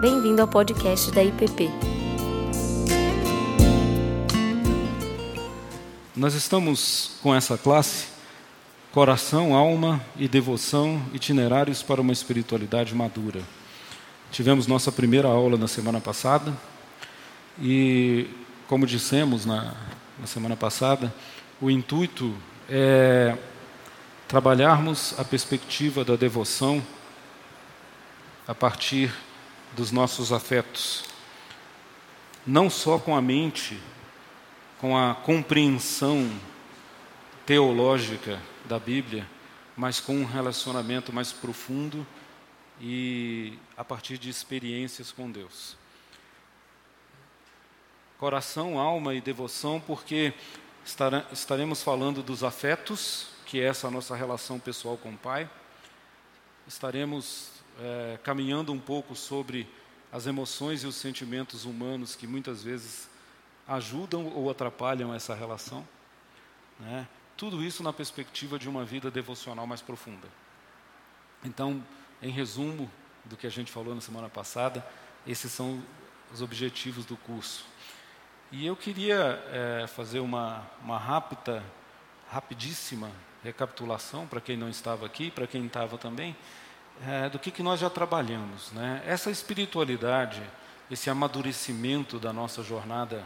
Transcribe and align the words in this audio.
Bem-vindo 0.00 0.40
ao 0.40 0.46
podcast 0.46 1.10
da 1.10 1.24
IPP. 1.24 1.68
Nós 6.14 6.34
estamos 6.34 7.18
com 7.20 7.34
essa 7.34 7.58
classe 7.58 8.06
Coração, 8.92 9.56
Alma 9.56 10.00
e 10.16 10.28
Devoção 10.28 11.02
Itinerários 11.12 11.82
para 11.82 12.00
uma 12.00 12.12
Espiritualidade 12.12 12.94
Madura. 12.94 13.40
Tivemos 14.30 14.68
nossa 14.68 14.92
primeira 14.92 15.26
aula 15.26 15.58
na 15.58 15.66
semana 15.66 16.00
passada 16.00 16.56
e, 17.60 18.28
como 18.68 18.86
dissemos 18.86 19.44
na, 19.44 19.74
na 20.20 20.28
semana 20.28 20.54
passada, 20.54 21.12
o 21.60 21.68
intuito 21.68 22.32
é 22.70 23.36
trabalharmos 24.28 25.18
a 25.18 25.24
perspectiva 25.24 26.04
da 26.04 26.14
devoção 26.14 26.80
a 28.46 28.54
partir 28.54 29.12
dos 29.72 29.92
nossos 29.92 30.32
afetos, 30.32 31.04
não 32.46 32.68
só 32.70 32.98
com 32.98 33.14
a 33.14 33.22
mente, 33.22 33.80
com 34.80 34.96
a 34.96 35.14
compreensão 35.14 36.30
teológica 37.44 38.40
da 38.64 38.78
Bíblia, 38.78 39.28
mas 39.76 40.00
com 40.00 40.16
um 40.16 40.24
relacionamento 40.24 41.12
mais 41.12 41.32
profundo 41.32 42.06
e 42.80 43.58
a 43.76 43.84
partir 43.84 44.18
de 44.18 44.28
experiências 44.28 45.10
com 45.12 45.30
Deus. 45.30 45.76
Coração, 48.18 48.78
alma 48.78 49.14
e 49.14 49.20
devoção, 49.20 49.80
porque 49.80 50.32
estaremos 51.32 51.82
falando 51.82 52.22
dos 52.22 52.42
afetos, 52.42 53.28
que 53.46 53.60
é 53.60 53.64
essa 53.64 53.90
nossa 53.90 54.16
relação 54.16 54.58
pessoal 54.58 54.96
com 54.96 55.10
o 55.10 55.16
Pai. 55.16 55.48
Estaremos 56.66 57.50
é, 57.78 58.18
caminhando 58.22 58.72
um 58.72 58.78
pouco 58.78 59.14
sobre 59.14 59.68
as 60.12 60.26
emoções 60.26 60.82
e 60.82 60.86
os 60.86 60.96
sentimentos 60.96 61.64
humanos 61.64 62.16
que 62.16 62.26
muitas 62.26 62.62
vezes 62.62 63.08
ajudam 63.66 64.26
ou 64.34 64.50
atrapalham 64.50 65.14
essa 65.14 65.34
relação. 65.34 65.86
Né? 66.80 67.06
Tudo 67.36 67.62
isso 67.62 67.82
na 67.82 67.92
perspectiva 67.92 68.58
de 68.58 68.68
uma 68.68 68.84
vida 68.84 69.10
devocional 69.10 69.66
mais 69.66 69.82
profunda. 69.82 70.28
Então, 71.44 71.84
em 72.22 72.30
resumo 72.30 72.90
do 73.24 73.36
que 73.36 73.46
a 73.46 73.50
gente 73.50 73.70
falou 73.70 73.94
na 73.94 74.00
semana 74.00 74.28
passada, 74.28 74.84
esses 75.26 75.52
são 75.52 75.82
os 76.32 76.42
objetivos 76.42 77.04
do 77.04 77.16
curso. 77.16 77.64
E 78.50 78.66
eu 78.66 78.74
queria 78.74 79.44
é, 79.52 79.86
fazer 79.86 80.20
uma, 80.20 80.66
uma 80.82 80.98
rápida, 80.98 81.62
rapidíssima 82.30 83.10
recapitulação 83.42 84.26
para 84.26 84.40
quem 84.40 84.56
não 84.56 84.68
estava 84.68 85.06
aqui, 85.06 85.30
para 85.30 85.46
quem 85.46 85.66
estava 85.66 85.96
também, 85.96 86.34
é, 87.06 87.28
do 87.28 87.38
que, 87.38 87.50
que 87.50 87.62
nós 87.62 87.80
já 87.80 87.90
trabalhamos. 87.90 88.72
Né? 88.72 89.02
Essa 89.06 89.30
espiritualidade, 89.30 90.42
esse 90.90 91.10
amadurecimento 91.10 92.18
da 92.18 92.32
nossa 92.32 92.62
jornada 92.62 93.24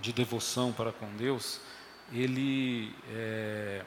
de 0.00 0.12
devoção 0.12 0.72
para 0.72 0.92
com 0.92 1.06
Deus, 1.16 1.60
ele 2.12 2.94
é, 3.10 3.82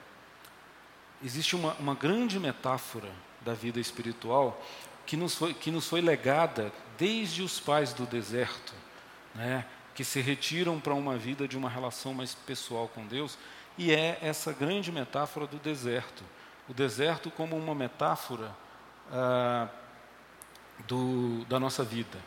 existe 1.23 1.55
uma, 1.55 1.73
uma 1.73 1.95
grande 1.95 2.39
metáfora 2.39 3.09
da 3.41 3.53
vida 3.53 3.79
espiritual 3.79 4.61
que 5.05 5.15
nos 5.15 5.35
foi, 5.35 5.53
que 5.53 5.69
nos 5.69 5.87
foi 5.87 6.01
legada 6.01 6.71
desde 6.97 7.43
os 7.43 7.59
pais 7.59 7.93
do 7.93 8.05
deserto, 8.05 8.73
né? 9.33 9.65
que 9.93 10.03
se 10.03 10.19
retiram 10.19 10.79
para 10.79 10.93
uma 10.93 11.17
vida 11.17 11.47
de 11.47 11.57
uma 11.57 11.69
relação 11.69 12.13
mais 12.13 12.33
pessoal 12.33 12.87
com 12.87 13.05
Deus, 13.05 13.37
e 13.77 13.91
é 13.91 14.17
essa 14.21 14.51
grande 14.51 14.91
metáfora 14.91 15.45
do 15.45 15.57
deserto. 15.57 16.23
O 16.67 16.73
deserto 16.73 17.29
como 17.29 17.55
uma 17.55 17.75
metáfora 17.75 18.55
ah, 19.11 19.67
do, 20.87 21.45
da 21.45 21.59
nossa 21.59 21.83
vida. 21.83 22.17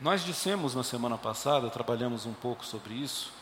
Nós 0.00 0.24
dissemos 0.24 0.74
na 0.74 0.82
semana 0.82 1.16
passada, 1.16 1.70
trabalhamos 1.70 2.26
um 2.26 2.32
pouco 2.32 2.64
sobre 2.64 2.94
isso, 2.94 3.32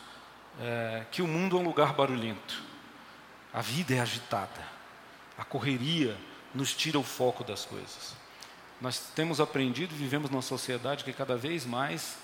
é, 0.59 1.05
que 1.11 1.21
o 1.21 1.27
mundo 1.27 1.57
é 1.57 1.59
um 1.59 1.63
lugar 1.63 1.93
barulhento, 1.93 2.61
a 3.53 3.61
vida 3.61 3.95
é 3.95 3.99
agitada, 3.99 4.61
a 5.37 5.43
correria 5.43 6.17
nos 6.53 6.73
tira 6.73 6.99
o 6.99 7.03
foco 7.03 7.43
das 7.43 7.65
coisas. 7.65 8.15
Nós 8.79 9.11
temos 9.15 9.39
aprendido, 9.39 9.95
vivemos 9.95 10.29
numa 10.29 10.41
sociedade 10.41 11.03
que 11.03 11.13
cada 11.13 11.35
vez 11.35 11.65
mais 11.65 12.17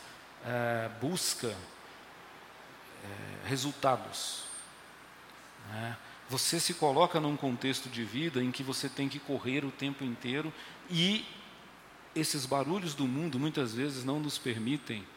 é, 0.46 0.90
busca 1.02 1.48
é, 1.48 3.48
resultados. 3.48 4.44
Né? 5.72 5.98
Você 6.30 6.60
se 6.60 6.74
coloca 6.74 7.20
num 7.22 7.38
contexto 7.38 7.88
de 7.88 8.04
vida 8.04 8.44
em 8.44 8.52
que 8.52 8.62
você 8.62 8.90
tem 8.90 9.08
que 9.08 9.20
correr 9.20 9.64
o 9.64 9.72
tempo 9.72 10.04
inteiro 10.04 10.52
e 10.90 11.26
esses 12.14 12.46
barulhos 12.46 12.94
do 12.94 13.08
mundo 13.08 13.40
muitas 13.40 13.74
vezes 13.74 14.04
não 14.04 14.20
nos 14.20 14.38
permitem 14.38 15.08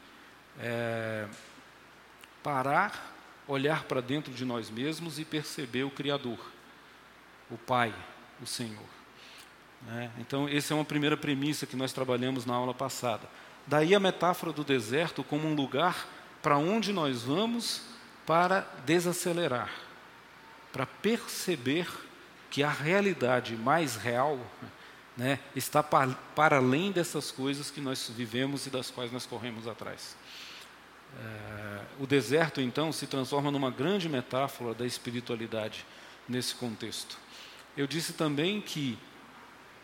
é, 0.60 1.26
parar, 2.44 3.16
olhar 3.48 3.84
para 3.84 4.00
dentro 4.00 4.32
de 4.32 4.44
nós 4.44 4.70
mesmos 4.70 5.18
e 5.18 5.24
perceber 5.24 5.82
o 5.82 5.90
Criador, 5.90 6.38
o 7.50 7.58
Pai, 7.58 7.92
o 8.40 8.46
Senhor. 8.46 8.88
Né? 9.82 10.12
Então, 10.18 10.48
essa 10.48 10.74
é 10.74 10.76
uma 10.76 10.84
primeira 10.84 11.16
premissa 11.16 11.66
que 11.66 11.76
nós 11.76 11.92
trabalhamos 11.92 12.46
na 12.46 12.54
aula 12.54 12.74
passada. 12.74 13.28
Daí 13.66 13.96
a 13.96 14.00
metáfora 14.00 14.52
do 14.52 14.62
deserto 14.62 15.24
como 15.24 15.48
um 15.48 15.54
lugar 15.54 16.06
para 16.40 16.56
onde 16.56 16.92
nós 16.92 17.22
vamos 17.22 17.82
para 18.24 18.60
desacelerar 18.84 19.89
para 20.72 20.86
perceber 20.86 21.88
que 22.50 22.62
a 22.62 22.70
realidade 22.70 23.56
mais 23.56 23.96
real 23.96 24.38
né, 25.16 25.38
está 25.54 25.82
para, 25.82 26.10
para 26.34 26.56
além 26.56 26.90
dessas 26.92 27.30
coisas 27.30 27.70
que 27.70 27.80
nós 27.80 28.08
vivemos 28.08 28.66
e 28.66 28.70
das 28.70 28.90
quais 28.90 29.12
nós 29.12 29.26
corremos 29.26 29.68
atrás. 29.68 30.16
É, 31.18 31.80
o 31.98 32.06
deserto, 32.06 32.60
então, 32.60 32.92
se 32.92 33.06
transforma 33.06 33.50
numa 33.50 33.70
grande 33.70 34.08
metáfora 34.08 34.74
da 34.74 34.86
espiritualidade 34.86 35.84
nesse 36.28 36.54
contexto. 36.54 37.18
Eu 37.76 37.86
disse 37.86 38.12
também 38.12 38.60
que 38.60 38.98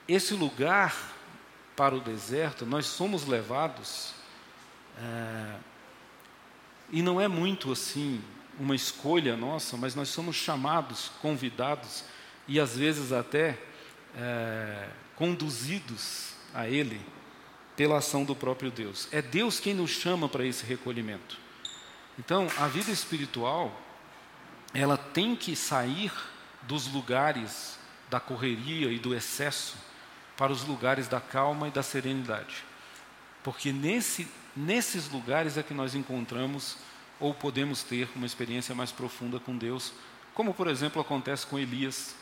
esse 0.08 0.34
lugar 0.34 0.94
para 1.74 1.94
o 1.94 2.00
deserto, 2.00 2.64
nós 2.64 2.86
somos 2.86 3.26
levados, 3.26 4.14
é, 4.98 5.56
e 6.90 7.02
não 7.02 7.20
é 7.20 7.28
muito 7.28 7.70
assim 7.70 8.22
uma 8.58 8.74
escolha 8.74 9.36
nossa, 9.36 9.76
mas 9.76 9.94
nós 9.94 10.08
somos 10.08 10.36
chamados, 10.36 11.10
convidados 11.20 12.04
e 12.48 12.58
às 12.60 12.76
vezes 12.76 13.12
até 13.12 13.58
é, 14.16 14.88
conduzidos 15.14 16.32
a 16.54 16.68
Ele 16.68 17.00
pela 17.76 17.98
ação 17.98 18.24
do 18.24 18.34
próprio 18.34 18.70
Deus. 18.70 19.08
É 19.12 19.20
Deus 19.20 19.60
quem 19.60 19.74
nos 19.74 19.90
chama 19.90 20.28
para 20.28 20.44
esse 20.44 20.64
recolhimento. 20.64 21.38
Então, 22.18 22.48
a 22.56 22.66
vida 22.66 22.90
espiritual, 22.90 23.78
ela 24.72 24.96
tem 24.96 25.36
que 25.36 25.54
sair 25.54 26.10
dos 26.62 26.90
lugares 26.90 27.78
da 28.08 28.18
correria 28.18 28.90
e 28.90 28.98
do 28.98 29.14
excesso 29.14 29.76
para 30.36 30.52
os 30.52 30.64
lugares 30.64 31.08
da 31.08 31.20
calma 31.20 31.68
e 31.68 31.70
da 31.70 31.82
serenidade. 31.82 32.64
Porque 33.42 33.72
nesse, 33.72 34.26
nesses 34.56 35.10
lugares 35.10 35.56
é 35.56 35.62
que 35.62 35.74
nós 35.74 35.94
encontramos 35.94 36.78
ou 37.18 37.32
podemos 37.34 37.82
ter 37.82 38.08
uma 38.14 38.26
experiência 38.26 38.74
mais 38.74 38.92
profunda 38.92 39.38
com 39.40 39.56
Deus, 39.56 39.92
como 40.34 40.52
por 40.52 40.68
exemplo 40.68 41.00
acontece 41.00 41.46
com 41.46 41.58
Elias, 41.58 42.14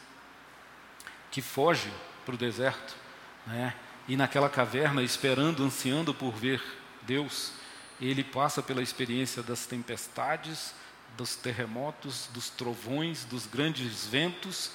que 1.31 1.43
foge 1.43 1.93
para 2.25 2.35
o 2.35 2.39
deserto, 2.39 2.95
né? 3.47 3.75
e 4.07 4.17
naquela 4.17 4.49
caverna, 4.49 5.03
esperando, 5.03 5.65
ansiando 5.65 6.15
por 6.15 6.33
ver 6.33 6.63
Deus, 7.03 7.53
ele 8.01 8.23
passa 8.23 8.63
pela 8.63 8.83
experiência 8.83 9.43
das 9.43 9.67
tempestades, 9.67 10.75
dos 11.17 11.37
terremotos, 11.37 12.29
dos 12.33 12.51
trovões, 12.51 13.25
dos 13.25 13.47
grandes 13.47 14.07
ventos, 14.07 14.71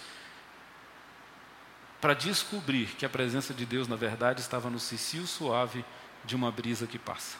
para 2.00 2.14
descobrir 2.14 2.88
que 2.98 3.06
a 3.06 3.10
presença 3.10 3.54
de 3.54 3.66
Deus, 3.66 3.88
na 3.88 3.96
verdade, 3.96 4.40
estava 4.40 4.70
no 4.70 4.80
cicio 4.80 5.28
suave 5.28 5.84
de 6.24 6.36
uma 6.36 6.52
brisa 6.52 6.88
que 6.88 6.98
passa. 6.98 7.38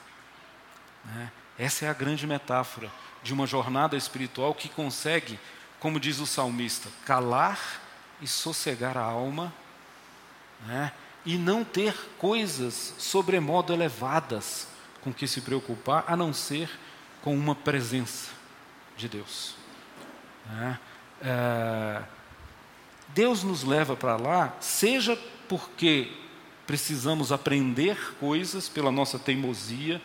Né? 1.06 1.32
Essa 1.60 1.86
é 1.86 1.90
a 1.90 1.94
grande 1.94 2.26
metáfora 2.26 2.90
de 3.22 3.34
uma 3.34 3.46
jornada 3.46 3.98
espiritual 3.98 4.56
que 4.56 4.70
consegue, 4.70 5.38
como 5.78 6.00
diz 6.00 6.20
o 6.20 6.26
salmista, 6.26 6.90
calar 7.06 7.60
e 8.22 8.28
sossegar 8.28 8.98
a 8.98 9.04
alma, 9.04 9.54
né? 10.66 10.94
e 11.26 11.38
não 11.38 11.66
ter 11.66 11.94
coisas 12.18 12.96
sobremodo 12.98 13.74
elevadas 13.74 14.70
com 15.02 15.14
que 15.14 15.28
se 15.28 15.42
preocupar, 15.42 16.06
a 16.08 16.16
não 16.16 16.34
ser 16.34 16.70
com 17.22 17.36
uma 17.36 17.54
presença 17.54 18.30
de 18.96 19.10
Deus. 19.10 19.56
Né? 20.46 20.80
É, 21.22 22.02
Deus 23.10 23.44
nos 23.44 23.64
leva 23.64 23.98
para 23.98 24.16
lá, 24.16 24.56
seja 24.62 25.18
porque 25.50 26.12
precisamos 26.66 27.32
aprender 27.32 28.16
coisas 28.18 28.70
pela 28.70 28.92
nossa 28.92 29.20
teimosia, 29.20 30.02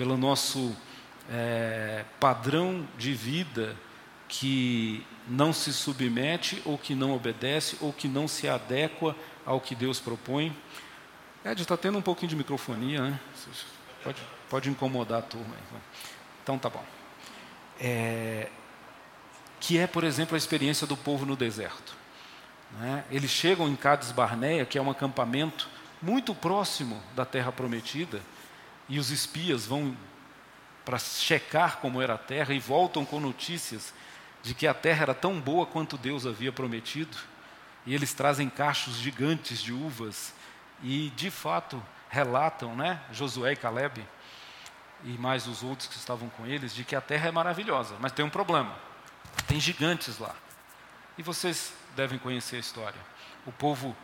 pelo 0.00 0.16
nosso 0.16 0.74
é, 1.30 2.06
padrão 2.18 2.88
de 2.96 3.12
vida 3.12 3.76
que 4.26 5.06
não 5.28 5.52
se 5.52 5.74
submete 5.74 6.62
ou 6.64 6.78
que 6.78 6.94
não 6.94 7.12
obedece 7.12 7.76
ou 7.82 7.92
que 7.92 8.08
não 8.08 8.26
se 8.26 8.48
adequa 8.48 9.14
ao 9.44 9.60
que 9.60 9.74
Deus 9.74 10.00
propõe, 10.00 10.56
Ed, 11.44 11.60
está 11.60 11.76
tendo 11.76 11.98
um 11.98 12.00
pouquinho 12.00 12.30
de 12.30 12.36
microfonia, 12.36 13.10
né? 13.10 13.20
Pode, 14.02 14.22
pode 14.48 14.70
incomodar 14.70 15.18
a 15.18 15.22
turma. 15.22 15.54
Então 16.42 16.58
tá 16.58 16.70
bom. 16.70 16.84
É, 17.78 18.48
que 19.60 19.76
é, 19.76 19.86
por 19.86 20.02
exemplo, 20.02 20.34
a 20.34 20.38
experiência 20.38 20.86
do 20.86 20.96
povo 20.96 21.26
no 21.26 21.36
deserto. 21.36 21.94
Né? 22.78 23.04
Eles 23.10 23.30
chegam 23.30 23.68
em 23.68 23.76
Cades 23.76 24.12
Barneia, 24.12 24.64
que 24.64 24.78
é 24.78 24.80
um 24.80 24.90
acampamento 24.90 25.68
muito 26.00 26.34
próximo 26.34 27.02
da 27.14 27.26
terra 27.26 27.52
prometida, 27.52 28.22
e 28.90 28.98
os 28.98 29.10
espias 29.10 29.64
vão 29.64 29.96
para 30.84 30.98
checar 30.98 31.76
como 31.76 32.02
era 32.02 32.14
a 32.14 32.18
terra 32.18 32.52
e 32.52 32.58
voltam 32.58 33.04
com 33.04 33.20
notícias 33.20 33.94
de 34.42 34.52
que 34.52 34.66
a 34.66 34.74
terra 34.74 35.04
era 35.04 35.14
tão 35.14 35.40
boa 35.40 35.64
quanto 35.64 35.96
Deus 35.96 36.26
havia 36.26 36.50
prometido. 36.50 37.16
E 37.86 37.94
eles 37.94 38.12
trazem 38.12 38.50
cachos 38.50 38.96
gigantes 38.96 39.62
de 39.62 39.72
uvas 39.72 40.34
e, 40.82 41.10
de 41.10 41.30
fato, 41.30 41.80
relatam, 42.08 42.74
né, 42.74 43.00
Josué 43.12 43.52
e 43.52 43.56
Caleb 43.56 44.04
e 45.04 45.10
mais 45.10 45.46
os 45.46 45.62
outros 45.62 45.88
que 45.88 45.96
estavam 45.96 46.28
com 46.30 46.44
eles, 46.44 46.74
de 46.74 46.84
que 46.84 46.96
a 46.96 47.00
terra 47.00 47.28
é 47.28 47.30
maravilhosa, 47.30 47.94
mas 48.00 48.12
tem 48.12 48.24
um 48.24 48.30
problema. 48.30 48.74
Tem 49.46 49.60
gigantes 49.60 50.18
lá. 50.18 50.34
E 51.16 51.22
vocês 51.22 51.72
devem 51.94 52.18
conhecer 52.18 52.56
a 52.56 52.60
história. 52.60 53.00
O 53.46 53.52
povo 53.52 53.96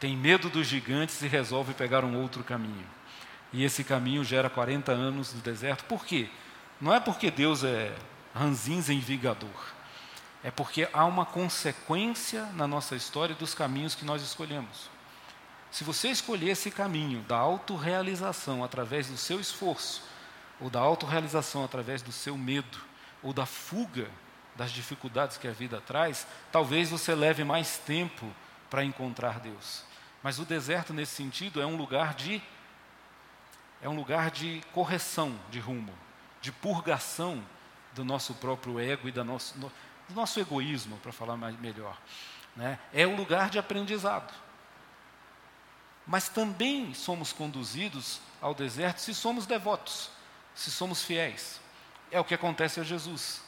tem 0.00 0.16
medo 0.16 0.48
dos 0.48 0.66
gigantes 0.66 1.20
e 1.20 1.28
resolve 1.28 1.74
pegar 1.74 2.02
um 2.02 2.20
outro 2.20 2.42
caminho. 2.42 2.86
E 3.52 3.64
esse 3.64 3.84
caminho 3.84 4.24
gera 4.24 4.48
40 4.48 4.92
anos 4.92 5.34
no 5.34 5.40
deserto. 5.40 5.84
Por 5.84 6.04
quê? 6.04 6.28
Não 6.80 6.94
é 6.94 6.98
porque 6.98 7.30
Deus 7.30 7.62
é 7.62 7.94
ranzinza 8.34 8.92
e 8.92 8.98
vingador. 8.98 9.72
É 10.42 10.50
porque 10.50 10.88
há 10.92 11.04
uma 11.04 11.24
consequência 11.24 12.46
na 12.54 12.66
nossa 12.66 12.96
história 12.96 13.34
dos 13.34 13.54
caminhos 13.54 13.94
que 13.94 14.04
nós 14.04 14.22
escolhemos. 14.22 14.90
Se 15.70 15.84
você 15.84 16.08
escolher 16.08 16.50
esse 16.50 16.70
caminho 16.70 17.20
da 17.22 17.36
autorrealização 17.36 18.64
através 18.64 19.06
do 19.06 19.16
seu 19.16 19.38
esforço, 19.38 20.02
ou 20.60 20.68
da 20.68 20.80
autorrealização 20.80 21.64
através 21.64 22.02
do 22.02 22.12
seu 22.12 22.36
medo, 22.36 22.78
ou 23.22 23.32
da 23.32 23.46
fuga 23.46 24.08
das 24.56 24.70
dificuldades 24.70 25.36
que 25.36 25.48
a 25.48 25.52
vida 25.52 25.80
traz, 25.80 26.26
talvez 26.50 26.90
você 26.90 27.14
leve 27.14 27.44
mais 27.44 27.78
tempo 27.78 28.26
para 28.68 28.84
encontrar 28.84 29.40
Deus. 29.40 29.84
Mas 30.22 30.38
o 30.38 30.44
deserto, 30.44 30.92
nesse 30.92 31.14
sentido, 31.14 31.60
é 31.60 31.66
um 31.66 31.76
lugar 31.76 32.14
de 32.14 32.42
é 33.82 33.88
um 33.88 33.96
lugar 33.96 34.30
de 34.30 34.62
correção 34.72 35.36
de 35.50 35.58
rumo, 35.58 35.92
de 36.40 36.52
purgação 36.52 37.42
do 37.92 38.04
nosso 38.04 38.32
próprio 38.34 38.78
ego 38.78 39.08
e 39.08 39.12
da 39.12 39.24
nosso, 39.24 39.58
do 39.58 39.70
nosso 40.14 40.38
egoísmo, 40.38 40.96
para 40.98 41.12
falar 41.12 41.36
mais, 41.36 41.58
melhor. 41.58 41.98
Né? 42.56 42.78
É 42.92 43.06
o 43.06 43.16
lugar 43.16 43.50
de 43.50 43.58
aprendizado. 43.58 44.32
Mas 46.06 46.28
também 46.28 46.94
somos 46.94 47.32
conduzidos 47.32 48.20
ao 48.40 48.54
deserto 48.54 49.00
se 49.00 49.14
somos 49.14 49.46
devotos, 49.46 50.10
se 50.54 50.70
somos 50.70 51.02
fiéis. 51.02 51.60
É 52.10 52.20
o 52.20 52.24
que 52.24 52.34
acontece 52.34 52.80
a 52.80 52.84
Jesus, 52.84 53.42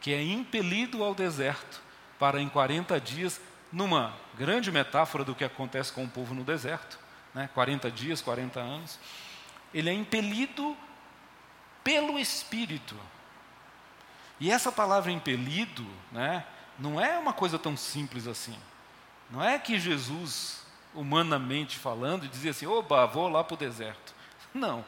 que 0.00 0.12
é 0.12 0.22
impelido 0.22 1.04
ao 1.04 1.14
deserto 1.14 1.80
para 2.18 2.40
em 2.40 2.48
40 2.48 3.00
dias, 3.00 3.40
numa 3.72 4.14
grande 4.36 4.72
metáfora 4.72 5.24
do 5.24 5.34
que 5.34 5.44
acontece 5.44 5.92
com 5.92 6.04
o 6.04 6.08
povo 6.08 6.34
no 6.34 6.44
deserto, 6.44 6.98
né? 7.34 7.50
40 7.52 7.90
dias, 7.90 8.22
40 8.22 8.58
anos, 8.58 8.98
ele 9.76 9.90
é 9.90 9.92
impelido 9.92 10.76
pelo 11.84 12.18
Espírito 12.18 12.96
e 14.38 14.50
essa 14.50 14.70
palavra 14.70 15.10
impelido, 15.10 15.86
né, 16.12 16.44
não 16.78 17.00
é 17.00 17.18
uma 17.18 17.32
coisa 17.32 17.58
tão 17.58 17.76
simples 17.76 18.26
assim. 18.26 18.56
Não 19.30 19.42
é 19.42 19.58
que 19.58 19.78
Jesus, 19.78 20.62
humanamente 20.94 21.78
falando, 21.78 22.28
dizia 22.28 22.50
assim: 22.50 22.66
oba, 22.66 23.06
vou 23.06 23.28
lá 23.28 23.42
para 23.42 23.54
o 23.54 23.58
deserto. 23.58 24.14
Não. 24.52 24.84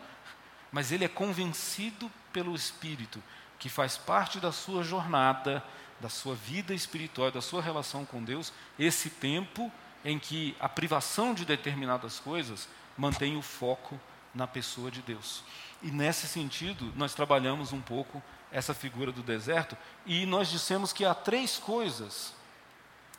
Mas 0.70 0.92
ele 0.92 1.04
é 1.04 1.08
convencido 1.08 2.10
pelo 2.30 2.54
Espírito, 2.54 3.22
que 3.58 3.70
faz 3.70 3.96
parte 3.96 4.38
da 4.38 4.52
sua 4.52 4.84
jornada, 4.84 5.64
da 5.98 6.10
sua 6.10 6.34
vida 6.34 6.74
espiritual, 6.74 7.30
da 7.30 7.40
sua 7.40 7.62
relação 7.62 8.04
com 8.04 8.22
Deus, 8.22 8.52
esse 8.78 9.08
tempo 9.08 9.72
em 10.04 10.18
que 10.18 10.54
a 10.60 10.68
privação 10.68 11.32
de 11.32 11.44
determinadas 11.44 12.20
coisas 12.20 12.68
mantém 12.96 13.36
o 13.36 13.42
foco 13.42 13.98
na 14.38 14.46
pessoa 14.46 14.88
de 14.88 15.02
Deus. 15.02 15.42
E 15.82 15.90
nesse 15.90 16.28
sentido, 16.28 16.92
nós 16.96 17.12
trabalhamos 17.12 17.72
um 17.72 17.80
pouco 17.80 18.22
essa 18.52 18.72
figura 18.72 19.10
do 19.10 19.22
deserto, 19.22 19.76
e 20.06 20.24
nós 20.24 20.48
dissemos 20.48 20.92
que 20.92 21.04
há 21.04 21.12
três 21.12 21.58
coisas, 21.58 22.32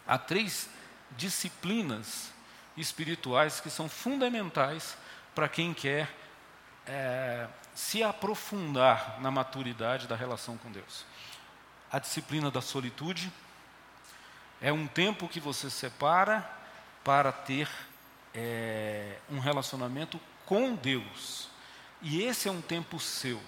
há 0.07 0.17
três 0.17 0.69
disciplinas 1.11 2.31
espirituais 2.77 3.59
que 3.59 3.69
são 3.69 3.89
fundamentais 3.89 4.97
para 5.35 5.49
quem 5.49 5.73
quer 5.73 6.09
é, 6.87 7.47
se 7.75 8.01
aprofundar 8.01 9.19
na 9.19 9.29
maturidade 9.29 10.07
da 10.07 10.15
relação 10.15 10.57
com 10.57 10.71
Deus. 10.71 11.05
A 11.91 11.99
disciplina 11.99 12.49
da 12.49 12.61
solitude 12.61 13.31
é 14.61 14.71
um 14.71 14.87
tempo 14.87 15.27
que 15.27 15.39
você 15.39 15.69
separa 15.69 16.49
para 17.03 17.31
ter 17.31 17.69
é, 18.33 19.17
um 19.29 19.39
relacionamento 19.39 20.19
com 20.49 20.73
Deus. 20.73 21.47
E 22.01 22.23
esse 22.23 22.47
é 22.47 22.51
um 22.51 22.59
tempo 22.59 22.99
seu. 22.99 23.39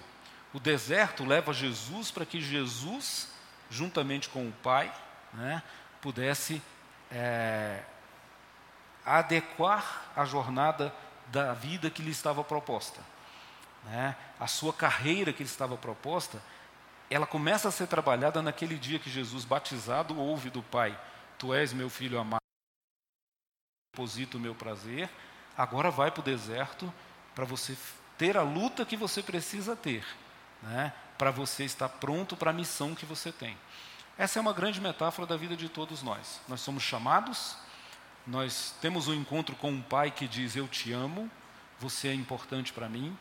O 0.54 0.60
deserto 0.60 1.24
leva 1.24 1.52
Jesus 1.52 2.12
para 2.12 2.24
que 2.24 2.40
Jesus, 2.40 3.28
juntamente 3.68 4.28
com 4.28 4.46
o 4.46 4.52
Pai, 4.62 4.94
né, 5.32 5.64
pudesse 6.00 6.62
é, 7.10 7.82
adequar 9.04 10.12
a 10.14 10.24
jornada 10.24 10.94
da 11.26 11.52
vida 11.54 11.90
que 11.90 12.02
lhe 12.02 12.12
estava 12.12 12.44
proposta. 12.44 13.00
Né? 13.84 14.14
A 14.38 14.46
sua 14.46 14.72
carreira 14.72 15.32
que 15.32 15.42
lhe 15.42 15.48
estava 15.48 15.76
proposta, 15.76 16.40
ela 17.10 17.26
começa 17.26 17.68
a 17.68 17.72
ser 17.72 17.88
trabalhada 17.88 18.40
naquele 18.40 18.78
dia 18.78 19.00
que 19.00 19.10
Jesus, 19.10 19.44
batizado, 19.44 20.16
ouve 20.16 20.50
do 20.50 20.62
Pai: 20.62 20.96
Tu 21.36 21.52
és 21.52 21.72
meu 21.72 21.90
filho 21.90 22.20
amado, 22.20 22.42
deposito 23.92 24.38
o 24.38 24.40
meu 24.40 24.54
prazer. 24.54 25.10
Agora 25.56 25.90
vai 25.90 26.10
para 26.10 26.20
o 26.20 26.24
deserto 26.24 26.92
para 27.34 27.44
você 27.44 27.76
ter 28.18 28.36
a 28.36 28.42
luta 28.42 28.84
que 28.84 28.96
você 28.96 29.22
precisa 29.22 29.74
ter 29.74 30.04
né, 30.62 30.92
para 31.18 31.30
você 31.30 31.64
estar 31.64 31.88
pronto 31.88 32.36
para 32.36 32.50
a 32.50 32.54
missão 32.54 32.94
que 32.94 33.04
você 33.04 33.32
tem. 33.32 33.56
Essa 34.16 34.38
é 34.38 34.40
uma 34.40 34.52
grande 34.52 34.80
metáfora 34.80 35.26
da 35.26 35.36
vida 35.36 35.56
de 35.56 35.68
todos 35.68 36.02
nós. 36.02 36.40
Nós 36.46 36.60
somos 36.60 36.82
chamados, 36.82 37.56
nós 38.26 38.74
temos 38.80 39.08
um 39.08 39.14
encontro 39.14 39.56
com 39.56 39.70
um 39.70 39.82
pai 39.82 40.10
que 40.10 40.28
diz: 40.28 40.54
Eu 40.54 40.68
te 40.68 40.92
amo, 40.92 41.30
você 41.78 42.08
é 42.08 42.14
importante 42.14 42.72
para 42.72 42.88
mim, 42.88 43.16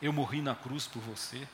eu 0.00 0.12
morri 0.12 0.42
na 0.42 0.54
cruz 0.54 0.86
por 0.86 1.00
você. 1.02 1.46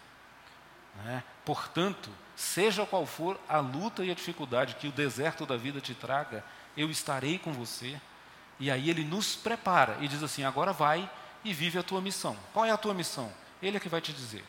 Né? 1.04 1.22
Portanto, 1.44 2.10
seja 2.36 2.86
qual 2.86 3.06
for 3.06 3.38
a 3.48 3.58
luta 3.58 4.04
e 4.04 4.10
a 4.10 4.14
dificuldade 4.14 4.76
que 4.76 4.88
o 4.88 4.92
deserto 4.92 5.44
da 5.44 5.56
vida 5.56 5.80
te 5.80 5.94
traga, 5.94 6.44
eu 6.76 6.90
estarei 6.90 7.38
com 7.38 7.52
você. 7.52 8.00
E 8.62 8.70
aí 8.70 8.88
ele 8.88 9.02
nos 9.02 9.34
prepara 9.34 9.98
e 10.00 10.06
diz 10.06 10.22
assim: 10.22 10.44
agora 10.44 10.72
vai 10.72 11.10
e 11.44 11.52
vive 11.52 11.80
a 11.80 11.82
tua 11.82 12.00
missão. 12.00 12.36
Qual 12.52 12.64
é 12.64 12.70
a 12.70 12.76
tua 12.76 12.94
missão? 12.94 13.32
Ele 13.60 13.76
é 13.76 13.80
que 13.80 13.88
vai 13.88 14.00
te 14.00 14.12
dizer. 14.12 14.44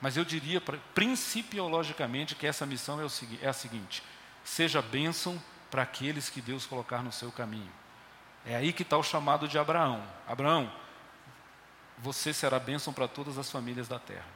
Mas 0.00 0.16
eu 0.16 0.24
diria, 0.24 0.62
principiologicamente, 0.94 2.36
que 2.36 2.46
essa 2.46 2.64
missão 2.64 3.00
é, 3.00 3.04
o, 3.04 3.10
é 3.42 3.48
a 3.48 3.52
seguinte: 3.52 4.00
seja 4.44 4.80
bênção 4.80 5.42
para 5.72 5.82
aqueles 5.82 6.30
que 6.30 6.40
Deus 6.40 6.66
colocar 6.66 7.02
no 7.02 7.10
seu 7.10 7.32
caminho. 7.32 7.72
É 8.46 8.54
aí 8.54 8.72
que 8.72 8.84
está 8.84 8.96
o 8.96 9.02
chamado 9.02 9.48
de 9.48 9.58
Abraão. 9.58 10.06
Abraão, 10.24 10.72
você 11.98 12.32
será 12.32 12.60
bênção 12.60 12.92
para 12.92 13.08
todas 13.08 13.38
as 13.38 13.50
famílias 13.50 13.88
da 13.88 13.98
terra. 13.98 14.28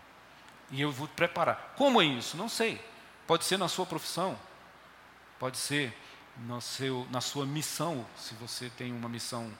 E 0.68 0.80
eu 0.80 0.90
vou 0.90 1.06
preparar. 1.06 1.74
Como 1.76 2.02
é 2.02 2.04
isso? 2.04 2.36
Não 2.36 2.48
sei. 2.48 2.84
Pode 3.24 3.44
ser 3.44 3.56
na 3.56 3.68
sua 3.68 3.86
profissão, 3.86 4.36
pode 5.38 5.58
ser 5.58 5.96
no 6.38 6.60
seu, 6.60 7.06
na 7.10 7.20
sua 7.20 7.46
missão, 7.46 8.06
se 8.16 8.34
você 8.34 8.68
tem 8.70 8.92
uma 8.92 9.08
missão 9.08 9.50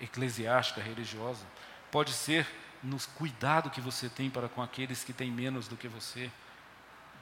eclesiástica, 0.00 0.80
religiosa, 0.80 1.44
pode 1.90 2.12
ser 2.12 2.46
no 2.82 2.98
cuidado 3.16 3.70
que 3.70 3.80
você 3.80 4.08
tem 4.08 4.30
para 4.30 4.48
com 4.48 4.62
aqueles 4.62 5.02
que 5.02 5.12
têm 5.12 5.30
menos 5.30 5.68
do 5.68 5.76
que 5.76 5.88
você. 5.88 6.30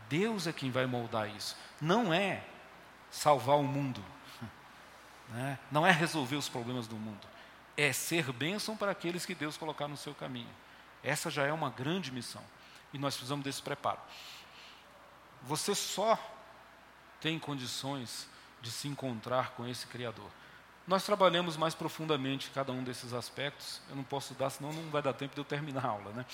Deus 0.08 0.46
é 0.46 0.52
quem 0.52 0.70
vai 0.70 0.86
moldar 0.86 1.28
isso. 1.34 1.56
Não 1.80 2.12
é 2.12 2.44
salvar 3.10 3.56
o 3.56 3.62
mundo, 3.62 4.04
né? 5.30 5.58
não 5.70 5.86
é 5.86 5.90
resolver 5.90 6.36
os 6.36 6.48
problemas 6.48 6.86
do 6.86 6.96
mundo, 6.96 7.26
é 7.76 7.92
ser 7.92 8.32
bênção 8.32 8.76
para 8.76 8.90
aqueles 8.90 9.24
que 9.24 9.34
Deus 9.34 9.56
colocar 9.56 9.88
no 9.88 9.96
seu 9.96 10.14
caminho. 10.14 10.50
Essa 11.02 11.30
já 11.30 11.46
é 11.46 11.52
uma 11.52 11.70
grande 11.70 12.10
missão 12.10 12.42
e 12.92 12.98
nós 12.98 13.14
precisamos 13.14 13.44
desse 13.44 13.62
preparo. 13.62 14.00
Você 15.42 15.74
só 15.74 16.18
tem 17.20 17.38
condições 17.38 18.28
de 18.60 18.70
se 18.70 18.88
encontrar 18.88 19.50
com 19.50 19.66
esse 19.66 19.86
Criador 19.86 20.30
nós 20.86 21.04
trabalhamos 21.04 21.56
mais 21.56 21.74
profundamente 21.74 22.50
cada 22.54 22.70
um 22.72 22.84
desses 22.84 23.12
aspectos. 23.12 23.80
Eu 23.90 23.96
não 23.96 24.04
posso 24.04 24.34
dar, 24.34 24.50
senão 24.50 24.72
não 24.72 24.88
vai 24.90 25.02
dar 25.02 25.12
tempo 25.12 25.34
de 25.34 25.40
eu 25.40 25.44
terminar 25.44 25.84
a 25.84 25.88
aula. 25.88 26.12
Né? 26.12 26.24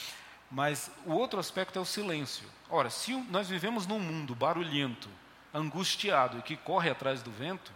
Mas 0.50 0.90
o 1.06 1.12
outro 1.12 1.40
aspecto 1.40 1.78
é 1.78 1.82
o 1.82 1.86
silêncio. 1.86 2.46
Ora, 2.68 2.90
se 2.90 3.14
nós 3.30 3.48
vivemos 3.48 3.86
num 3.86 3.98
mundo 3.98 4.34
barulhento, 4.34 5.08
angustiado 5.54 6.38
e 6.38 6.42
que 6.42 6.56
corre 6.56 6.90
atrás 6.90 7.22
do 7.22 7.30
vento, 7.30 7.72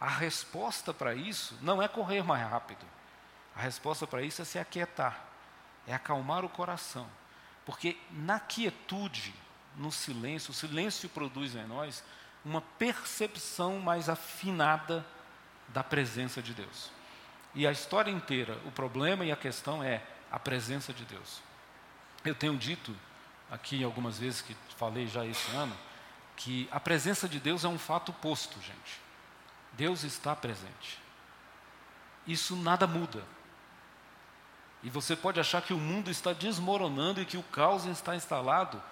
a 0.00 0.08
resposta 0.08 0.94
para 0.94 1.14
isso 1.14 1.58
não 1.60 1.82
é 1.82 1.88
correr 1.88 2.22
mais 2.22 2.48
rápido. 2.48 2.84
A 3.56 3.60
resposta 3.60 4.06
para 4.06 4.22
isso 4.22 4.40
é 4.42 4.44
se 4.44 4.58
aquietar, 4.58 5.24
é 5.86 5.92
acalmar 5.92 6.44
o 6.44 6.48
coração. 6.48 7.06
Porque 7.66 7.98
na 8.10 8.38
quietude, 8.38 9.34
no 9.76 9.90
silêncio, 9.90 10.52
o 10.52 10.54
silêncio 10.54 11.08
produz 11.08 11.54
em 11.56 11.66
nós 11.66 12.02
uma 12.44 12.60
percepção 12.60 13.78
mais 13.78 14.08
afinada 14.08 15.04
da 15.68 15.82
presença 15.82 16.42
de 16.42 16.52
Deus. 16.52 16.90
E 17.54 17.66
a 17.66 17.72
história 17.72 18.10
inteira, 18.10 18.58
o 18.66 18.70
problema 18.70 19.24
e 19.24 19.32
a 19.32 19.36
questão 19.36 19.82
é 19.82 20.02
a 20.30 20.38
presença 20.38 20.92
de 20.92 21.04
Deus. 21.04 21.40
Eu 22.24 22.34
tenho 22.34 22.56
dito 22.56 22.94
aqui 23.50 23.84
algumas 23.84 24.18
vezes 24.18 24.40
que 24.40 24.56
falei 24.76 25.06
já 25.06 25.24
esse 25.26 25.50
ano 25.54 25.76
que 26.36 26.68
a 26.72 26.80
presença 26.80 27.28
de 27.28 27.38
Deus 27.38 27.64
é 27.64 27.68
um 27.68 27.78
fato 27.78 28.12
posto, 28.12 28.60
gente. 28.60 29.00
Deus 29.72 30.02
está 30.02 30.34
presente. 30.34 30.98
Isso 32.26 32.56
nada 32.56 32.86
muda. 32.86 33.22
E 34.82 34.90
você 34.90 35.14
pode 35.14 35.38
achar 35.38 35.62
que 35.62 35.72
o 35.72 35.78
mundo 35.78 36.10
está 36.10 36.32
desmoronando 36.32 37.20
e 37.20 37.24
que 37.26 37.36
o 37.36 37.42
caos 37.44 37.84
está 37.84 38.16
instalado, 38.16 38.82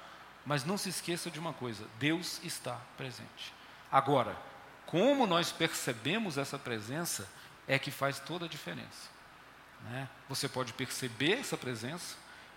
mas 0.45 0.65
não 0.65 0.79
se 0.79 0.89
esqueça 0.89 1.31
de 1.31 1.39
uma 1.39 1.53
coisa: 1.53 1.87
Deus 1.99 2.41
está 2.43 2.81
presente. 2.97 3.53
Agora, 3.91 4.37
como 4.87 5.27
nós 5.27 5.53
percebemos 5.53 6.39
essa 6.39 6.59
presença 6.59 7.29
é 7.69 7.79
que 7.79 7.91
faz 7.91 8.19
toda 8.19 8.47
a 8.47 8.49
diferença. 8.49 9.09
Né? 9.83 10.09
Você 10.29 10.49
pode 10.49 10.73
perceber 10.73 11.39
essa 11.39 11.57
presença, 11.57 12.17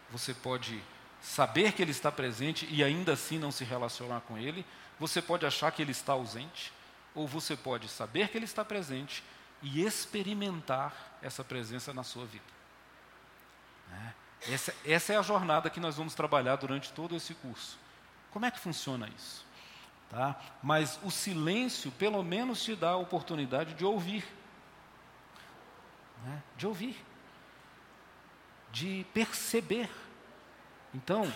você 0.09 0.33
pode 0.33 0.81
saber 1.21 1.71
que 1.71 1.81
Ele 1.81 1.91
está 1.91 2.11
presente 2.11 2.67
e 2.69 2.83
ainda 2.83 3.13
assim 3.13 3.37
não 3.37 3.51
se 3.51 3.63
relacionar 3.63 4.21
com 4.21 4.37
Ele, 4.37 4.65
você 4.99 5.21
pode 5.21 5.45
achar 5.45 5.71
que 5.71 5.81
Ele 5.81 5.91
está 5.91 6.13
ausente, 6.13 6.73
ou 7.15 7.27
você 7.27 7.55
pode 7.55 7.87
saber 7.87 8.29
que 8.29 8.37
Ele 8.37 8.45
está 8.45 8.65
presente 8.65 9.23
e 9.61 9.85
experimentar 9.85 11.17
essa 11.21 11.43
presença 11.43 11.93
na 11.93 12.03
sua 12.03 12.25
vida. 12.25 12.43
Né? 13.89 14.13
Essa, 14.49 14.75
essa 14.85 15.13
é 15.13 15.17
a 15.17 15.21
jornada 15.21 15.69
que 15.69 15.79
nós 15.79 15.95
vamos 15.95 16.13
trabalhar 16.13 16.55
durante 16.57 16.91
todo 16.91 17.15
esse 17.15 17.33
curso. 17.33 17.77
Como 18.31 18.45
é 18.45 18.51
que 18.51 18.59
funciona 18.59 19.07
isso? 19.15 19.45
Tá? 20.09 20.39
Mas 20.61 20.99
o 21.03 21.09
silêncio, 21.09 21.91
pelo 21.91 22.21
menos, 22.23 22.63
te 22.63 22.75
dá 22.75 22.89
a 22.89 22.97
oportunidade 22.97 23.73
de 23.73 23.85
ouvir. 23.85 24.25
Né? 26.23 26.43
De 26.57 26.67
ouvir. 26.67 27.03
De 28.71 29.05
perceber. 29.13 29.89
Então, 30.93 31.31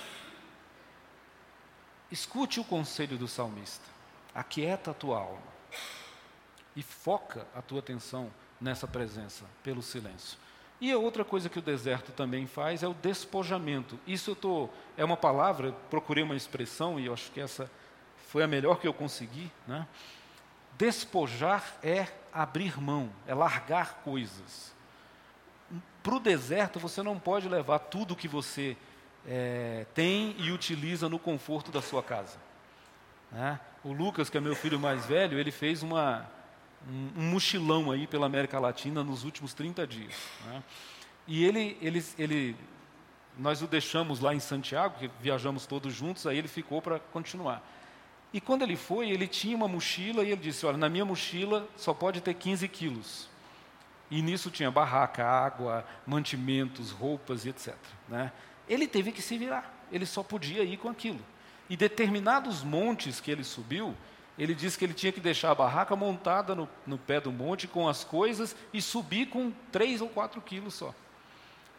escute 2.12 2.60
o 2.60 2.64
conselho 2.64 3.18
do 3.18 3.28
salmista. 3.28 3.86
Aquieta 4.34 4.92
a 4.92 4.94
tua 4.94 5.20
alma. 5.20 5.58
E 6.76 6.84
foca 6.84 7.48
a 7.56 7.62
tua 7.62 7.80
atenção 7.80 8.32
nessa 8.62 8.88
presença, 8.88 9.46
pelo 9.64 9.82
silêncio. 9.82 10.38
E 10.79 10.91
a 10.91 10.98
outra 10.98 11.25
coisa 11.25 11.50
que 11.50 11.57
o 11.57 11.62
deserto 11.62 12.12
também 12.12 12.46
faz 12.46 12.84
é 12.84 12.88
o 12.88 12.93
despojamento. 12.93 14.00
Isso 14.05 14.31
eu 14.31 14.36
tô, 14.36 14.69
é 14.96 15.03
uma 15.03 15.17
palavra, 15.17 15.72
procurei 15.89 16.24
uma 16.24 16.36
expressão 16.36 17.00
e 17.00 17.07
eu 17.07 17.13
acho 17.13 17.31
que 17.31 17.39
essa 17.39 17.69
foi 18.27 18.43
a 18.43 18.48
melhor 18.48 18.79
que 18.79 18.88
eu 18.88 18.93
consegui. 18.93 19.51
Né? 19.67 19.88
Despojar 20.77 21.77
é 21.81 22.07
abrir 22.31 22.79
mão, 22.79 23.10
é 23.25 23.34
largar 23.34 24.01
coisas. 24.03 24.72
Para 26.03 26.15
o 26.15 26.19
deserto 26.19 26.79
você 26.79 27.01
não 27.01 27.17
pode 27.17 27.50
levar 27.50 27.79
tudo 27.79 28.15
que 28.15 28.27
você 28.27 28.77
é, 29.27 29.86
tem 29.96 30.36
e 30.38 30.51
utiliza 30.51 31.10
no 31.10 31.17
conforto 31.17 31.72
da 31.72 31.81
sua 31.81 32.03
casa. 32.03 32.38
Né? 33.31 33.60
O 33.84 33.91
Lucas, 33.91 34.29
que 34.29 34.38
é 34.38 34.41
meu 34.41 34.55
filho 34.55 34.79
mais 34.79 35.07
velho, 35.07 35.39
ele 35.39 35.51
fez 35.51 35.81
uma, 35.81 36.29
um, 36.88 37.29
mochilão 37.32 37.91
aí 37.91 38.08
pela 38.08 38.25
América 38.25 38.60
Latina 38.60 39.03
nos 39.03 39.24
últimos 39.24 39.53
30 39.53 39.86
dias. 39.86 40.13
Né? 40.46 40.63
E 41.27 41.44
ele, 41.44 41.77
ele, 41.82 42.06
ele, 42.17 42.56
nós 43.38 43.62
o 43.62 43.67
deixamos 43.67 44.20
lá 44.20 44.34
em 44.34 44.39
Santiago, 44.39 44.98
que 44.98 45.10
viajamos 45.22 45.65
todos 45.65 45.94
juntos, 45.94 46.25
aí 46.25 46.38
ele 46.38 46.48
ficou 46.48 46.82
para 46.82 47.00
continuar. 47.00 47.62
E 48.34 48.41
quando 48.41 48.62
ele 48.62 48.75
foi, 48.75 49.10
ele 49.10 49.27
tinha 49.27 49.56
uma 49.56 49.67
mochila 49.67 50.24
e 50.24 50.32
ele 50.32 50.41
disse: 50.41 50.65
Olha, 50.65 50.77
na 50.77 50.89
minha 50.89 51.06
mochila 51.06 51.67
só 51.75 51.94
pode 51.94 52.22
ter 52.22 52.34
15 52.34 52.67
quilos. 52.67 53.29
E 54.10 54.22
nisso 54.22 54.50
tinha 54.50 54.72
barraca, 54.72 55.25
água, 55.25 55.86
mantimentos, 56.06 56.91
roupas 56.91 57.46
e 57.46 57.50
etc. 57.50 57.75
Né? 58.08 58.32
Ele 58.67 58.88
teve 58.88 59.12
que 59.12 59.22
se 59.22 59.38
virar, 59.38 59.74
ele 59.91 60.06
só 60.06 60.24
podia 60.24 60.63
ir 60.63 60.77
com 60.77 60.89
aquilo. 60.89 61.20
E 61.70 61.75
determinados 61.75 62.63
montes 62.63 63.20
que 63.20 63.29
ele 63.29 63.44
subiu, 63.44 63.96
ele 64.38 64.53
disse 64.53 64.77
que 64.77 64.86
ele 64.86 64.94
tinha 64.94 65.12
que 65.12 65.20
deixar 65.20 65.51
a 65.51 65.56
barraca 65.56 65.96
montada 65.96 66.53
no, 66.53 66.70
no 66.86 66.98
pé 66.98 67.20
do 67.20 67.32
monte 67.32 67.67
com 67.67 67.88
as 67.88 68.03
coisas 68.03 68.56
e 68.72 68.82
subir 68.82 69.27
com 69.27 69.51
três 69.72 70.00
ou 70.00 70.10
quatro 70.10 70.39
quilos 70.41 70.75
só. 70.75 70.94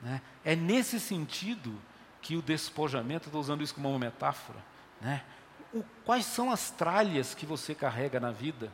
Né? 0.00 0.20
É 0.44 0.56
nesse 0.56 0.98
sentido 0.98 1.80
que 2.20 2.36
o 2.36 2.42
despojamento, 2.42 3.28
estou 3.28 3.40
usando 3.40 3.62
isso 3.62 3.74
como 3.74 3.88
uma 3.88 3.98
metáfora, 3.98 4.58
né? 5.00 5.22
o, 5.72 5.84
quais 6.04 6.24
são 6.24 6.50
as 6.50 6.70
tralhas 6.70 7.32
que 7.32 7.46
você 7.46 7.74
carrega 7.74 8.18
na 8.18 8.32
vida 8.32 8.72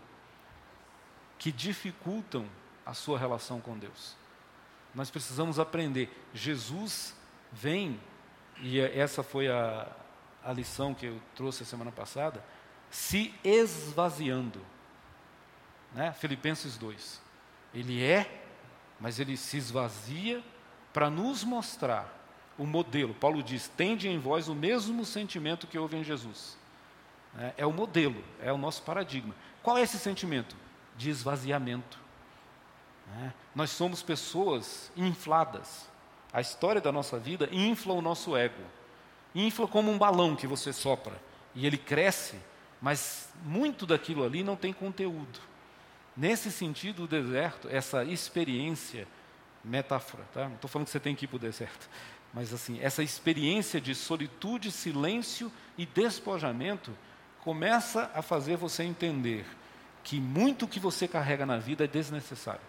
que 1.38 1.52
dificultam 1.52 2.46
a 2.86 2.94
sua 2.94 3.18
relação 3.18 3.60
com 3.60 3.78
Deus? 3.78 4.16
Nós 4.94 5.10
precisamos 5.10 5.58
aprender. 5.58 6.08
Jesus 6.32 7.14
vem, 7.52 8.00
e 8.60 8.80
essa 8.80 9.22
foi 9.22 9.48
a, 9.48 9.88
a 10.42 10.52
lição 10.52 10.94
que 10.94 11.06
eu 11.06 11.20
trouxe 11.34 11.64
a 11.64 11.66
semana 11.66 11.92
passada 11.92 12.42
se 12.94 13.34
esvaziando. 13.42 14.60
Né? 15.92 16.12
Filipenses 16.12 16.76
2. 16.76 17.20
Ele 17.74 18.04
é, 18.04 18.44
mas 19.00 19.18
ele 19.18 19.36
se 19.36 19.56
esvazia 19.56 20.40
para 20.92 21.10
nos 21.10 21.42
mostrar 21.42 22.08
o 22.56 22.64
modelo. 22.64 23.12
Paulo 23.12 23.42
diz: 23.42 23.66
tende 23.66 24.08
em 24.08 24.16
vós 24.16 24.46
o 24.46 24.54
mesmo 24.54 25.04
sentimento 25.04 25.66
que 25.66 25.76
houve 25.76 25.96
em 25.96 26.04
Jesus. 26.04 26.56
É, 27.36 27.54
é 27.58 27.66
o 27.66 27.72
modelo, 27.72 28.22
é 28.40 28.52
o 28.52 28.56
nosso 28.56 28.80
paradigma. 28.82 29.34
Qual 29.60 29.76
é 29.76 29.82
esse 29.82 29.98
sentimento? 29.98 30.54
De 30.96 31.10
esvaziamento. 31.10 31.98
É, 33.24 33.32
nós 33.52 33.70
somos 33.70 34.04
pessoas 34.04 34.92
infladas. 34.96 35.88
A 36.32 36.40
história 36.40 36.80
da 36.80 36.92
nossa 36.92 37.18
vida 37.18 37.48
infla 37.50 37.92
o 37.92 38.00
nosso 38.00 38.36
ego. 38.36 38.62
Infla 39.34 39.66
como 39.66 39.90
um 39.90 39.98
balão 39.98 40.36
que 40.36 40.46
você 40.46 40.72
sopra. 40.72 41.20
E 41.56 41.66
ele 41.66 41.76
cresce 41.76 42.38
mas 42.84 43.32
muito 43.42 43.86
daquilo 43.86 44.22
ali 44.22 44.44
não 44.44 44.56
tem 44.56 44.70
conteúdo. 44.70 45.40
Nesse 46.14 46.52
sentido, 46.52 47.04
o 47.04 47.06
deserto, 47.06 47.66
essa 47.70 48.04
experiência, 48.04 49.08
metáfora, 49.64 50.22
tá? 50.34 50.44
não 50.44 50.56
estou 50.56 50.68
falando 50.68 50.84
que 50.84 50.92
você 50.92 51.00
tem 51.00 51.16
que 51.16 51.24
ir 51.24 51.28
para 51.28 51.36
o 51.36 51.38
deserto, 51.38 51.88
mas 52.34 52.52
assim, 52.52 52.78
essa 52.82 53.02
experiência 53.02 53.80
de 53.80 53.94
solitude, 53.94 54.70
silêncio 54.70 55.50
e 55.78 55.86
despojamento 55.86 56.94
começa 57.40 58.10
a 58.14 58.20
fazer 58.20 58.58
você 58.58 58.82
entender 58.82 59.46
que 60.02 60.20
muito 60.20 60.68
que 60.68 60.78
você 60.78 61.08
carrega 61.08 61.46
na 61.46 61.56
vida 61.56 61.84
é 61.84 61.88
desnecessário 61.88 62.60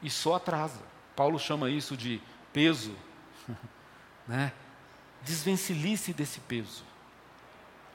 e 0.00 0.08
só 0.08 0.36
atrasa. 0.36 0.82
Paulo 1.16 1.36
chama 1.36 1.68
isso 1.68 1.96
de 1.96 2.22
peso, 2.52 2.94
né? 4.28 4.52
Desvencilhe-se 5.24 6.12
desse 6.12 6.38
peso. 6.38 6.91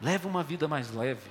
Leve 0.02 0.28
uma 0.28 0.44
vida 0.44 0.68
mais 0.68 0.92
leve. 0.92 1.30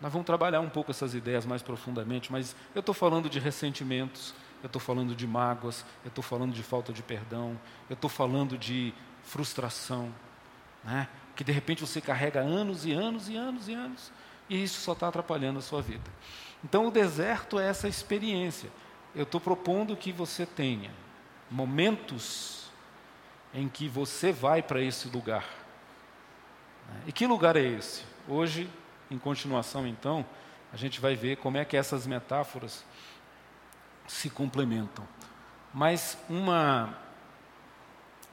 Nós 0.00 0.12
vamos 0.12 0.26
trabalhar 0.26 0.60
um 0.60 0.68
pouco 0.68 0.90
essas 0.90 1.14
ideias 1.14 1.46
mais 1.46 1.62
profundamente, 1.62 2.32
mas 2.32 2.56
eu 2.74 2.80
estou 2.80 2.94
falando 2.94 3.30
de 3.30 3.38
ressentimentos, 3.38 4.34
eu 4.60 4.66
estou 4.66 4.80
falando 4.80 5.14
de 5.14 5.26
mágoas, 5.26 5.84
eu 6.04 6.08
estou 6.08 6.24
falando 6.24 6.52
de 6.52 6.62
falta 6.62 6.92
de 6.92 7.02
perdão, 7.02 7.58
eu 7.88 7.94
estou 7.94 8.10
falando 8.10 8.58
de 8.58 8.92
frustração, 9.22 10.12
né? 10.82 11.08
que 11.36 11.44
de 11.44 11.52
repente 11.52 11.80
você 11.80 12.00
carrega 12.00 12.40
anos 12.40 12.84
e 12.84 12.92
anos 12.92 13.28
e 13.28 13.36
anos 13.36 13.68
e 13.68 13.74
anos, 13.74 14.12
e 14.50 14.62
isso 14.62 14.80
só 14.80 14.92
está 14.92 15.06
atrapalhando 15.06 15.60
a 15.60 15.62
sua 15.62 15.80
vida. 15.80 16.10
Então 16.64 16.88
o 16.88 16.90
deserto 16.90 17.60
é 17.60 17.68
essa 17.68 17.86
experiência. 17.86 18.70
Eu 19.14 19.22
estou 19.22 19.40
propondo 19.40 19.96
que 19.96 20.10
você 20.10 20.44
tenha 20.44 20.90
momentos 21.50 22.70
em 23.54 23.68
que 23.68 23.88
você 23.88 24.32
vai 24.32 24.62
para 24.62 24.80
esse 24.80 25.08
lugar 25.08 25.61
e 27.06 27.12
que 27.12 27.26
lugar 27.26 27.56
é 27.56 27.62
esse? 27.62 28.02
Hoje, 28.28 28.68
em 29.10 29.18
continuação, 29.18 29.86
então, 29.86 30.24
a 30.72 30.76
gente 30.76 31.00
vai 31.00 31.14
ver 31.14 31.36
como 31.36 31.56
é 31.56 31.64
que 31.64 31.76
essas 31.76 32.06
metáforas 32.06 32.84
se 34.06 34.30
complementam. 34.30 35.06
Mas 35.72 36.16
uma 36.28 36.96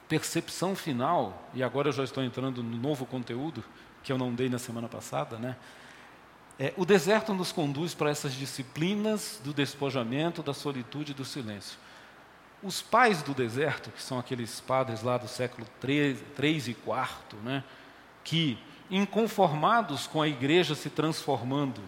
percepção 0.08 0.74
final, 0.74 1.48
e 1.54 1.62
agora 1.62 1.88
eu 1.88 1.92
já 1.92 2.04
estou 2.04 2.22
entrando 2.22 2.62
no 2.62 2.76
novo 2.76 3.06
conteúdo 3.06 3.62
que 4.02 4.12
eu 4.12 4.18
não 4.18 4.34
dei 4.34 4.48
na 4.48 4.58
semana 4.58 4.88
passada, 4.88 5.38
né? 5.38 5.56
É, 6.58 6.74
o 6.76 6.84
deserto 6.84 7.32
nos 7.32 7.52
conduz 7.52 7.94
para 7.94 8.10
essas 8.10 8.34
disciplinas 8.34 9.40
do 9.42 9.54
despojamento, 9.54 10.42
da 10.42 10.52
solitude 10.52 11.12
e 11.12 11.14
do 11.14 11.24
silêncio. 11.24 11.78
Os 12.62 12.82
pais 12.82 13.22
do 13.22 13.32
deserto, 13.32 13.90
que 13.90 14.02
são 14.02 14.18
aqueles 14.18 14.60
padres 14.60 15.02
lá 15.02 15.16
do 15.16 15.26
século 15.26 15.66
3, 15.80 16.18
3 16.36 16.68
e 16.68 16.74
4, 16.74 17.38
né? 17.38 17.64
Que, 18.24 18.58
inconformados 18.90 20.06
com 20.06 20.20
a 20.20 20.28
igreja 20.28 20.74
se 20.74 20.90
transformando, 20.90 21.80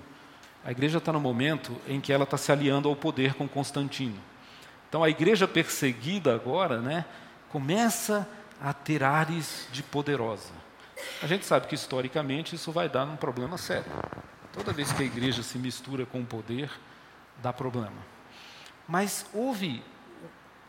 a 0.65 0.71
igreja 0.71 0.99
está 0.99 1.13
no 1.13 1.21
momento 1.21 1.77
em 1.89 2.01
que 2.01 2.13
ela 2.13 2.25
está 2.25 2.37
se 2.37 2.53
aliando 2.53 2.89
ao 2.89 2.95
poder 2.95 3.35
com 3.35 3.49
Constantino. 3.49 4.19
Então 4.89 5.03
a 5.03 5.09
igreja 5.09 5.49
perseguida 5.49 6.35
agora, 6.35 6.81
né, 6.81 7.05
começa 7.49 8.29
a 8.61 8.73
ter 8.73 9.03
ares 9.03 9.67
de 9.73 9.83
poderosa. 9.83 10.53
A 11.23 11.27
gente 11.27 11.45
sabe 11.45 11.67
que 11.67 11.75
historicamente 11.75 12.55
isso 12.55 12.71
vai 12.71 12.89
dar 12.89 13.05
um 13.05 13.17
problema 13.17 13.59
sério. 13.59 13.91
Toda 14.53 14.73
vez 14.73 14.93
que 14.93 15.03
a 15.03 15.07
igreja 15.07 15.43
se 15.43 15.59
mistura 15.59 16.07
com 16.07 16.21
o 16.21 16.27
poder, 16.27 16.71
dá 17.43 17.53
problema. 17.53 18.13
Mas 18.87 19.27
houve 19.33 19.83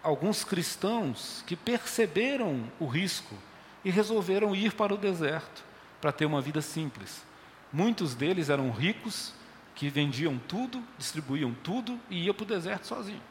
alguns 0.01 0.43
cristãos 0.43 1.43
que 1.45 1.55
perceberam 1.55 2.71
o 2.79 2.87
risco 2.87 3.35
e 3.83 3.89
resolveram 3.89 4.55
ir 4.55 4.73
para 4.73 4.93
o 4.93 4.97
deserto 4.97 5.63
para 5.99 6.11
ter 6.11 6.25
uma 6.25 6.41
vida 6.41 6.61
simples. 6.61 7.23
Muitos 7.71 8.13
deles 8.13 8.49
eram 8.49 8.69
ricos, 8.71 9.33
que 9.73 9.89
vendiam 9.89 10.37
tudo, 10.37 10.83
distribuíam 10.97 11.55
tudo 11.63 11.99
e 12.09 12.25
iam 12.25 12.33
para 12.35 12.43
o 12.43 12.47
deserto 12.47 12.85
sozinho. 12.85 13.21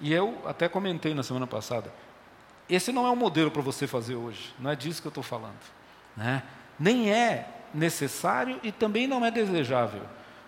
E 0.00 0.12
eu 0.12 0.42
até 0.46 0.68
comentei 0.68 1.12
na 1.12 1.22
semana 1.22 1.46
passada, 1.46 1.92
esse 2.68 2.92
não 2.92 3.06
é 3.06 3.10
o 3.10 3.16
modelo 3.16 3.50
para 3.50 3.62
você 3.62 3.86
fazer 3.86 4.14
hoje, 4.14 4.54
não 4.58 4.70
é 4.70 4.76
disso 4.76 5.00
que 5.00 5.08
eu 5.08 5.10
estou 5.10 5.22
falando. 5.22 5.58
Né? 6.16 6.42
Nem 6.78 7.10
é 7.10 7.48
necessário 7.74 8.58
e 8.62 8.72
também 8.72 9.06
não 9.06 9.24
é 9.24 9.30
desejável, 9.30 10.02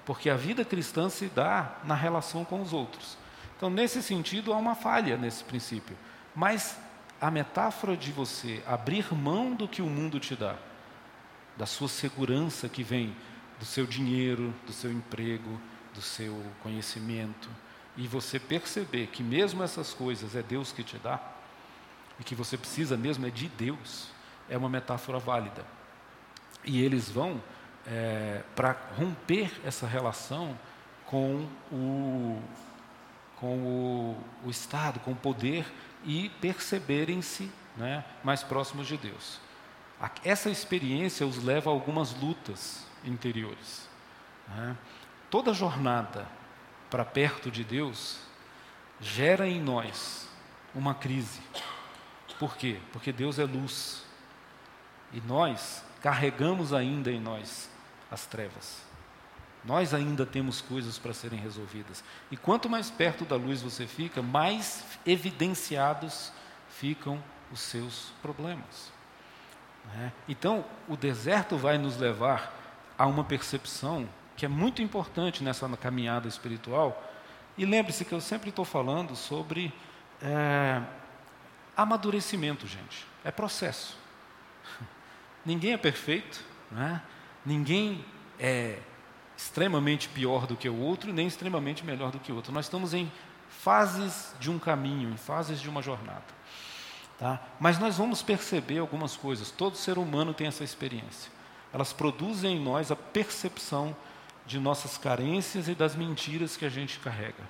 porque 0.07 0.31
a 0.31 0.37
vida 0.37 0.65
cristã 0.65 1.09
se 1.09 1.27
dá 1.27 1.79
na 1.85 1.95
relação 1.95 2.45
com 2.45 2.63
os 2.63 2.73
outros. 2.73 3.19
Então, 3.57 3.69
nesse 3.69 4.03
sentido, 4.03 4.53
há 4.53 4.57
uma 4.57 4.75
falha 4.75 5.17
nesse 5.17 5.43
princípio. 5.43 5.97
Mas 6.35 6.79
a 7.21 7.31
metáfora 7.31 7.97
de 7.97 8.13
você 8.13 8.63
abrir 8.67 9.13
mão 9.13 9.55
do 9.55 9.67
que 9.67 9.83
o 9.83 9.87
mundo 9.87 10.21
te 10.21 10.37
dá, 10.37 10.57
da 11.57 11.67
sua 11.67 11.89
segurança 11.89 12.69
que 12.69 12.83
vem 12.83 13.15
do 13.59 13.65
seu 13.65 13.87
dinheiro, 13.87 14.55
do 14.67 14.73
seu 14.73 14.93
emprego, 14.93 15.61
do 15.93 16.01
seu 16.01 16.41
conhecimento, 16.63 17.51
e 17.97 18.07
você 18.07 18.39
perceber 18.39 19.09
que 19.09 19.23
mesmo 19.23 19.63
essas 19.63 19.93
coisas 19.93 20.37
é 20.37 20.43
Deus 20.43 20.71
que 20.71 20.85
te 20.85 20.97
dá, 20.99 21.21
e 22.21 22.25
que 22.25 22.35
você 22.35 22.57
precisa 22.57 22.97
mesmo 22.97 23.27
é 23.27 23.31
de 23.31 23.49
Deus, 23.49 24.09
é 24.49 24.57
uma 24.57 24.69
metáfora 24.69 25.19
válida. 25.19 25.65
E 26.65 26.83
eles 26.83 27.11
vão 27.11 27.43
é, 27.87 28.43
para 28.55 28.77
romper 28.97 29.51
essa 29.65 29.87
relação 29.87 30.57
com 31.07 31.49
o, 31.73 32.41
com 33.37 33.57
o, 33.59 34.25
o 34.45 34.51
Estado, 34.51 35.01
com 35.01 35.13
o 35.13 35.17
poder 35.17 35.67
e 36.05 36.29
perceberem-se 36.41 37.51
né, 37.77 38.05
mais 38.23 38.43
próximos 38.43 38.87
de 38.87 38.97
Deus. 38.97 39.41
Essa 40.25 40.49
experiência 40.49 41.27
os 41.27 41.43
leva 41.43 41.71
a 41.71 41.73
algumas 41.73 42.15
lutas 42.15 42.87
interiores. 43.05 43.89
Né? 44.49 44.77
Toda 45.31 45.53
jornada 45.53 46.29
para 46.91 47.05
perto 47.05 47.51
de 47.51 47.65
Deus 47.65 48.19
gera 49.01 49.49
em 49.49 49.61
nós 49.61 50.29
uma 50.75 50.95
crise. 50.95 51.41
Por 52.39 52.57
quê? 52.57 52.81
Porque 52.93 53.13
Deus 53.13 53.39
é 53.39 53.45
luz. 53.45 54.05
E 55.13 55.21
nós 55.21 55.85
carregamos 56.01 56.73
ainda 56.73 57.11
em 57.11 57.21
nós 57.21 57.69
as 58.11 58.27
trevas. 58.27 58.88
Nós 59.69 59.93
ainda 59.93 60.25
temos 60.25 60.63
coisas 60.63 60.99
para 60.99 61.13
serem 61.13 61.39
resolvidas. 61.39 62.03
E 62.31 62.39
quanto 62.39 62.71
mais 62.71 62.91
perto 62.91 63.27
da 63.27 63.37
luz 63.37 63.61
você 63.61 63.87
fica, 63.87 64.23
mais 64.23 64.83
evidenciados 65.05 66.33
ficam 66.71 67.23
os 67.53 67.61
seus 67.61 68.11
problemas. 68.23 68.91
Né? 69.93 70.11
Então, 70.27 70.65
o 70.89 70.97
deserto 70.97 71.59
vai 71.59 71.77
nos 71.77 71.99
levar 71.99 72.51
a 72.97 73.07
uma 73.07 73.23
percepção 73.23 74.09
que 74.39 74.47
é 74.47 74.49
muito 74.49 74.81
importante 74.81 75.45
nessa 75.45 75.69
caminhada 75.77 76.27
espiritual. 76.27 77.05
E 77.59 77.67
lembre-se 77.67 78.07
que 78.07 78.15
eu 78.15 78.23
sempre 78.23 78.49
estou 78.49 78.65
falando 78.65 79.15
sobre 79.15 79.71
é, 80.23 80.81
amadurecimento, 81.77 82.67
gente. 82.67 83.07
É 83.23 83.31
processo. 83.31 83.99
Ninguém 85.45 85.75
é 85.75 85.77
perfeito, 85.79 86.43
né? 86.71 87.03
ninguém 87.45 88.05
é 88.39 88.79
extremamente 89.39 90.09
pior 90.09 90.49
do 90.49 90.57
que 90.57 90.69
o 90.69 90.77
outro, 90.77 91.13
nem 91.13 91.29
extremamente 91.29 91.87
melhor 91.87 92.11
do 92.11 92.19
que 92.19 92.33
o 92.33 92.35
outro. 92.35 92.53
Nós 92.53 92.65
estamos 92.65 92.93
em 92.93 93.11
fases 93.49 94.35
de 94.41 94.51
um 94.51 94.59
caminho, 94.59 95.09
em 95.11 95.17
fases 95.17 95.61
de 95.61 95.69
uma 95.69 95.81
jornada. 95.81 96.25
Tá? 97.17 97.41
Mas 97.61 97.79
nós 97.79 97.97
vamos 97.97 98.21
perceber 98.21 98.79
algumas 98.79 99.17
coisas. 99.17 99.53
Todo 99.53 99.77
ser 99.77 99.97
humano 99.97 100.35
tem 100.35 100.49
essa 100.49 100.65
experiência. 100.65 101.31
Elas 101.73 101.93
produzem 101.93 102.57
em 102.57 102.61
nós 102.61 102.91
a 102.91 102.97
percepção 102.97 103.97
de 104.45 104.59
nossas 104.59 104.99
carências 104.99 105.69
e 105.69 105.75
das 105.75 105.95
mentiras 105.95 106.57
que 106.57 106.65
a 106.65 106.69
gente 106.69 106.99
carrega. 106.99 107.49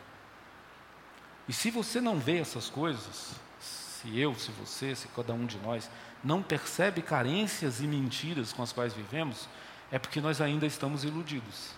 E 1.48 1.54
se 1.54 1.70
você 1.70 2.02
não 2.02 2.18
vê 2.18 2.36
essas 2.38 2.68
coisas, 2.68 3.32
se 3.58 4.18
eu, 4.18 4.34
se 4.34 4.50
você, 4.50 4.94
se 4.94 5.08
cada 5.08 5.32
um 5.32 5.46
de 5.46 5.56
nós 5.58 5.88
não 6.22 6.42
percebe 6.42 7.00
carências 7.00 7.80
e 7.80 7.86
mentiras 7.86 8.52
com 8.52 8.62
as 8.62 8.72
quais 8.72 8.92
vivemos, 8.92 9.48
é 9.90 9.98
porque 9.98 10.20
nós 10.20 10.42
ainda 10.42 10.66
estamos 10.66 11.02
iludidos. 11.02 11.77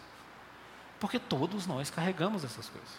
Porque 1.00 1.18
todos 1.18 1.66
nós 1.66 1.90
carregamos 1.90 2.44
essas 2.44 2.68
coisas. 2.68 2.90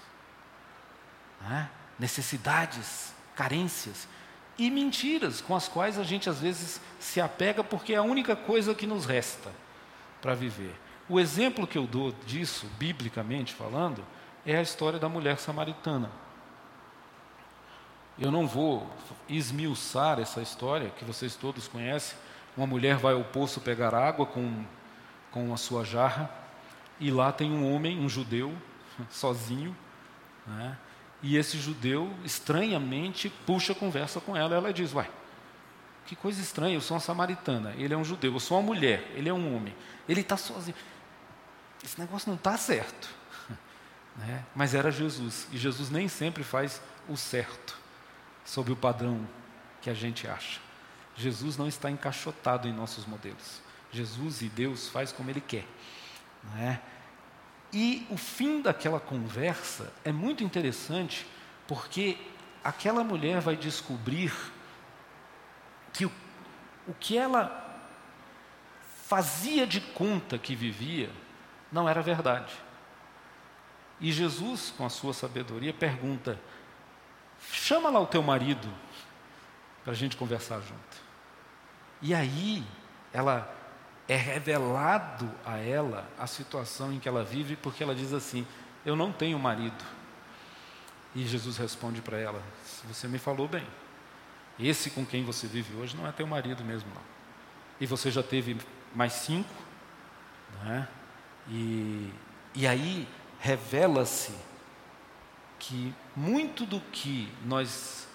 É? 1.49 1.67
Necessidades, 1.97 3.13
carências 3.35 4.07
e 4.57 4.69
mentiras 4.69 5.41
com 5.41 5.55
as 5.55 5.67
quais 5.67 5.97
a 5.97 6.03
gente 6.03 6.29
às 6.29 6.39
vezes 6.39 6.81
se 6.99 7.21
apega 7.21 7.63
porque 7.63 7.93
é 7.93 7.97
a 7.97 8.03
única 8.03 8.35
coisa 8.35 8.75
que 8.75 8.85
nos 8.85 9.05
resta 9.05 9.51
para 10.21 10.35
viver. 10.35 10.75
O 11.07 11.19
exemplo 11.19 11.67
que 11.67 11.77
eu 11.77 11.87
dou 11.87 12.11
disso, 12.25 12.67
biblicamente 12.77 13.53
falando, 13.53 14.03
é 14.45 14.57
a 14.57 14.61
história 14.61 14.99
da 14.99 15.09
mulher 15.09 15.37
samaritana. 15.37 16.11
Eu 18.19 18.31
não 18.31 18.47
vou 18.47 18.89
esmiuçar 19.27 20.19
essa 20.19 20.41
história, 20.41 20.89
que 20.91 21.03
vocês 21.03 21.35
todos 21.35 21.67
conhecem. 21.67 22.17
Uma 22.55 22.67
mulher 22.67 22.97
vai 22.97 23.13
ao 23.13 23.23
poço 23.23 23.61
pegar 23.61 23.95
água 23.95 24.25
com, 24.25 24.63
com 25.31 25.53
a 25.53 25.57
sua 25.57 25.83
jarra, 25.83 26.29
e 27.01 27.11
lá 27.11 27.33
tem 27.33 27.51
um 27.51 27.73
homem, 27.73 27.99
um 27.99 28.07
judeu, 28.07 28.55
sozinho, 29.09 29.75
né? 30.47 30.77
E 31.23 31.37
esse 31.37 31.57
judeu, 31.57 32.11
estranhamente, 32.23 33.29
puxa 33.45 33.73
a 33.73 33.75
conversa 33.75 34.19
com 34.19 34.35
ela. 34.35 34.55
Ela 34.55 34.73
diz: 34.73 34.93
Uai, 34.93 35.09
que 36.05 36.15
coisa 36.15 36.41
estranha, 36.41 36.75
eu 36.75 36.81
sou 36.81 36.95
uma 36.95 37.01
samaritana, 37.01 37.73
ele 37.77 37.93
é 37.93 37.97
um 37.97 38.03
judeu, 38.03 38.33
eu 38.33 38.39
sou 38.39 38.57
uma 38.57 38.65
mulher, 38.65 39.11
ele 39.15 39.29
é 39.29 39.33
um 39.33 39.55
homem, 39.55 39.75
ele 40.07 40.21
está 40.21 40.37
sozinho. 40.37 40.75
Esse 41.83 41.99
negócio 41.99 42.29
não 42.29 42.35
está 42.35 42.57
certo. 42.57 43.09
Né? 44.13 44.43
Mas 44.53 44.75
era 44.75 44.91
Jesus, 44.91 45.47
e 45.53 45.57
Jesus 45.57 45.89
nem 45.89 46.09
sempre 46.09 46.43
faz 46.43 46.81
o 47.07 47.15
certo, 47.15 47.77
sob 48.43 48.69
o 48.69 48.75
padrão 48.75 49.25
que 49.81 49.89
a 49.89 49.93
gente 49.93 50.27
acha. 50.27 50.59
Jesus 51.15 51.55
não 51.55 51.65
está 51.65 51.89
encaixotado 51.89 52.67
em 52.67 52.73
nossos 52.73 53.05
modelos. 53.05 53.61
Jesus 53.89 54.41
e 54.41 54.49
Deus 54.49 54.89
faz 54.89 55.13
como 55.13 55.29
Ele 55.29 55.39
quer. 55.39 55.65
Não 56.43 56.57
é? 56.57 56.81
E 57.73 58.05
o 58.09 58.17
fim 58.17 58.61
daquela 58.61 58.99
conversa 58.99 59.93
é 60.03 60.11
muito 60.11 60.43
interessante, 60.43 61.25
porque 61.67 62.17
aquela 62.63 63.03
mulher 63.03 63.39
vai 63.39 63.55
descobrir 63.55 64.33
que 65.93 66.05
o, 66.05 66.11
o 66.87 66.93
que 66.93 67.17
ela 67.17 67.59
fazia 69.05 69.65
de 69.65 69.79
conta 69.79 70.37
que 70.37 70.55
vivia 70.55 71.09
não 71.71 71.87
era 71.87 72.01
verdade. 72.01 72.53
E 73.99 74.11
Jesus, 74.11 74.73
com 74.75 74.85
a 74.85 74.89
sua 74.89 75.13
sabedoria, 75.13 75.73
pergunta: 75.73 76.39
chama 77.51 77.89
lá 77.89 77.99
o 77.99 78.07
teu 78.07 78.23
marido 78.23 78.67
para 79.83 79.93
a 79.93 79.95
gente 79.95 80.17
conversar 80.17 80.59
junto. 80.61 81.01
E 82.01 82.13
aí 82.13 82.63
ela 83.13 83.60
é 84.07 84.15
revelado 84.15 85.29
a 85.45 85.57
ela 85.57 86.09
a 86.17 86.27
situação 86.27 86.91
em 86.91 86.99
que 86.99 87.07
ela 87.07 87.23
vive, 87.23 87.55
porque 87.55 87.83
ela 87.83 87.95
diz 87.95 88.13
assim: 88.13 88.45
Eu 88.85 88.95
não 88.95 89.11
tenho 89.11 89.37
marido. 89.39 89.83
E 91.15 91.25
Jesus 91.25 91.57
responde 91.57 92.01
para 92.01 92.17
ela: 92.17 92.41
Você 92.87 93.07
me 93.07 93.17
falou 93.17 93.47
bem. 93.47 93.65
Esse 94.59 94.91
com 94.91 95.05
quem 95.05 95.23
você 95.23 95.47
vive 95.47 95.75
hoje 95.75 95.95
não 95.95 96.07
é 96.07 96.11
teu 96.11 96.27
marido 96.27 96.63
mesmo, 96.63 96.89
não. 96.93 97.01
E 97.79 97.85
você 97.85 98.11
já 98.11 98.21
teve 98.21 98.57
mais 98.93 99.13
cinco, 99.13 99.53
não 100.55 100.71
é? 100.71 100.87
E, 101.47 102.13
e 102.53 102.67
aí 102.67 103.07
revela-se 103.39 104.35
que 105.57 105.93
muito 106.15 106.65
do 106.65 106.79
que 106.79 107.31
nós 107.43 108.07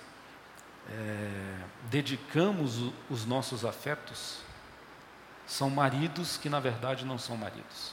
é, 0.89 1.59
dedicamos 1.91 2.93
os 3.11 3.25
nossos 3.25 3.65
afetos 3.65 4.46
são 5.47 5.71
maridos 5.71 6.37
que 6.37 6.49
na 6.49 6.61
verdade 6.61 7.05
não 7.05 7.19
são 7.19 7.37
maridos. 7.37 7.93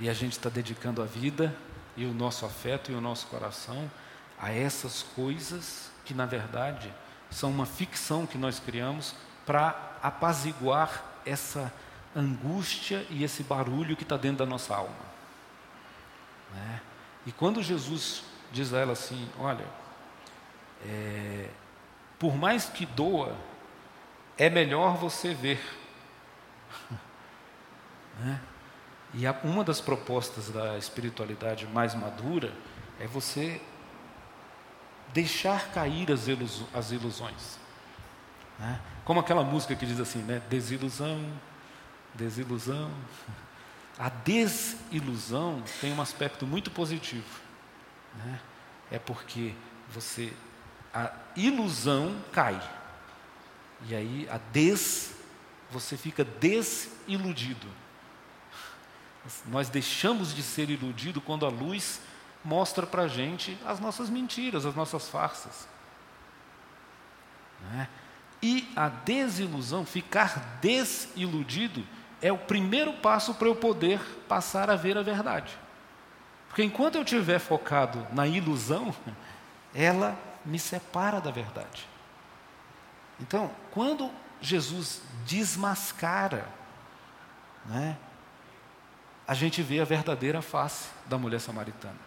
E 0.00 0.08
a 0.08 0.14
gente 0.14 0.32
está 0.32 0.48
dedicando 0.48 1.02
a 1.02 1.04
vida 1.04 1.54
e 1.96 2.04
o 2.04 2.14
nosso 2.14 2.46
afeto 2.46 2.92
e 2.92 2.94
o 2.94 3.00
nosso 3.00 3.26
coração 3.26 3.90
a 4.38 4.52
essas 4.52 5.02
coisas 5.02 5.90
que 6.04 6.14
na 6.14 6.24
verdade 6.24 6.92
são 7.30 7.50
uma 7.50 7.66
ficção 7.66 8.26
que 8.26 8.38
nós 8.38 8.60
criamos 8.60 9.14
para 9.44 9.96
apaziguar 10.02 11.04
essa 11.26 11.72
angústia 12.14 13.04
e 13.10 13.24
esse 13.24 13.42
barulho 13.42 13.96
que 13.96 14.04
está 14.04 14.16
dentro 14.16 14.38
da 14.38 14.46
nossa 14.46 14.74
alma. 14.76 15.08
Né? 16.54 16.80
E 17.26 17.32
quando 17.32 17.62
Jesus 17.62 18.22
diz 18.52 18.72
a 18.72 18.78
ela 18.78 18.92
assim: 18.92 19.28
Olha, 19.38 19.66
é, 20.84 21.50
por 22.18 22.36
mais 22.36 22.66
que 22.66 22.86
doa, 22.86 23.36
é 24.38 24.48
melhor 24.48 24.96
você 24.96 25.34
ver. 25.34 25.60
né? 28.20 28.40
E 29.14 29.24
uma 29.44 29.64
das 29.64 29.80
propostas 29.80 30.50
da 30.50 30.78
espiritualidade 30.78 31.66
mais 31.66 31.94
madura 31.94 32.52
é 33.00 33.06
você 33.06 33.60
deixar 35.12 35.70
cair 35.72 36.10
as, 36.12 36.26
as 36.74 36.92
ilusões. 36.92 37.58
Né? 38.58 38.80
Como 39.04 39.20
aquela 39.20 39.42
música 39.42 39.74
que 39.74 39.86
diz 39.86 39.98
assim, 39.98 40.22
né? 40.22 40.42
Desilusão, 40.48 41.20
desilusão. 42.14 42.90
A 43.98 44.08
desilusão 44.08 45.60
tem 45.80 45.92
um 45.92 46.00
aspecto 46.00 46.46
muito 46.46 46.70
positivo. 46.70 47.40
Né? 48.14 48.38
É 48.92 48.98
porque 48.98 49.56
você 49.88 50.32
a 50.94 51.10
ilusão 51.36 52.16
cai. 52.32 52.60
E 53.86 53.94
aí 53.94 54.28
a 54.30 54.38
des 54.38 55.14
você 55.70 55.96
fica 55.96 56.24
desiludido. 56.24 57.66
Nós 59.46 59.68
deixamos 59.68 60.34
de 60.34 60.42
ser 60.42 60.70
iludido 60.70 61.20
quando 61.20 61.44
a 61.44 61.50
luz 61.50 62.00
mostra 62.44 62.86
para 62.86 63.02
a 63.02 63.08
gente 63.08 63.58
as 63.66 63.78
nossas 63.78 64.08
mentiras, 64.08 64.64
as 64.64 64.74
nossas 64.74 65.08
farsas. 65.08 65.68
Né? 67.60 67.88
E 68.42 68.70
a 68.74 68.88
desilusão, 68.88 69.84
ficar 69.84 70.58
desiludido, 70.60 71.84
é 72.22 72.32
o 72.32 72.38
primeiro 72.38 72.92
passo 72.94 73.34
para 73.34 73.48
eu 73.48 73.56
poder 73.56 74.00
passar 74.28 74.70
a 74.70 74.76
ver 74.76 74.96
a 74.96 75.02
verdade. 75.02 75.56
Porque 76.48 76.62
enquanto 76.62 76.94
eu 76.94 77.02
estiver 77.02 77.38
focado 77.38 78.06
na 78.12 78.26
ilusão, 78.26 78.94
ela 79.74 80.18
me 80.44 80.58
separa 80.58 81.20
da 81.20 81.30
verdade. 81.30 81.86
Então, 83.20 83.50
quando 83.70 84.10
Jesus 84.40 85.02
desmascara, 85.26 86.48
né, 87.66 87.96
a 89.26 89.34
gente 89.34 89.62
vê 89.62 89.80
a 89.80 89.84
verdadeira 89.84 90.40
face 90.40 90.88
da 91.06 91.18
mulher 91.18 91.40
samaritana, 91.40 91.98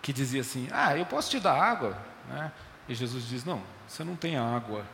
que 0.00 0.12
dizia 0.12 0.40
assim: 0.40 0.68
Ah, 0.72 0.96
eu 0.96 1.04
posso 1.04 1.30
te 1.30 1.40
dar 1.40 1.60
água? 1.60 1.98
Né? 2.28 2.52
E 2.88 2.94
Jesus 2.94 3.26
diz: 3.26 3.44
Não, 3.44 3.62
você 3.86 4.02
não 4.04 4.16
tem 4.16 4.36
a 4.36 4.44
água 4.44 4.84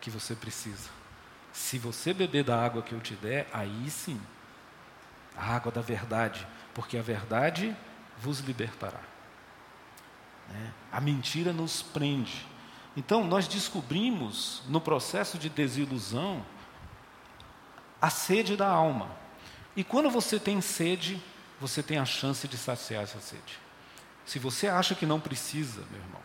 que 0.00 0.10
você 0.10 0.34
precisa. 0.34 0.88
Se 1.52 1.78
você 1.78 2.14
beber 2.14 2.44
da 2.44 2.62
água 2.62 2.82
que 2.82 2.92
eu 2.92 3.00
te 3.00 3.14
der, 3.14 3.48
aí 3.52 3.90
sim, 3.90 4.20
a 5.36 5.54
água 5.54 5.72
da 5.72 5.80
verdade, 5.80 6.46
porque 6.74 6.96
a 6.96 7.02
verdade 7.02 7.76
vos 8.18 8.40
libertará. 8.40 9.00
Né? 10.48 10.72
A 10.92 11.00
mentira 11.00 11.52
nos 11.52 11.82
prende. 11.82 12.46
Então, 12.96 13.24
nós 13.24 13.46
descobrimos 13.46 14.62
no 14.68 14.80
processo 14.80 15.38
de 15.38 15.50
desilusão 15.50 16.44
a 18.00 18.08
sede 18.08 18.56
da 18.56 18.68
alma. 18.68 19.10
E 19.76 19.84
quando 19.84 20.08
você 20.08 20.40
tem 20.40 20.60
sede, 20.60 21.22
você 21.60 21.82
tem 21.82 21.98
a 21.98 22.04
chance 22.04 22.48
de 22.48 22.56
saciar 22.56 23.02
essa 23.02 23.20
sede. 23.20 23.58
Se 24.24 24.38
você 24.38 24.66
acha 24.66 24.94
que 24.94 25.04
não 25.04 25.20
precisa, 25.20 25.84
meu 25.90 26.00
irmão, 26.00 26.22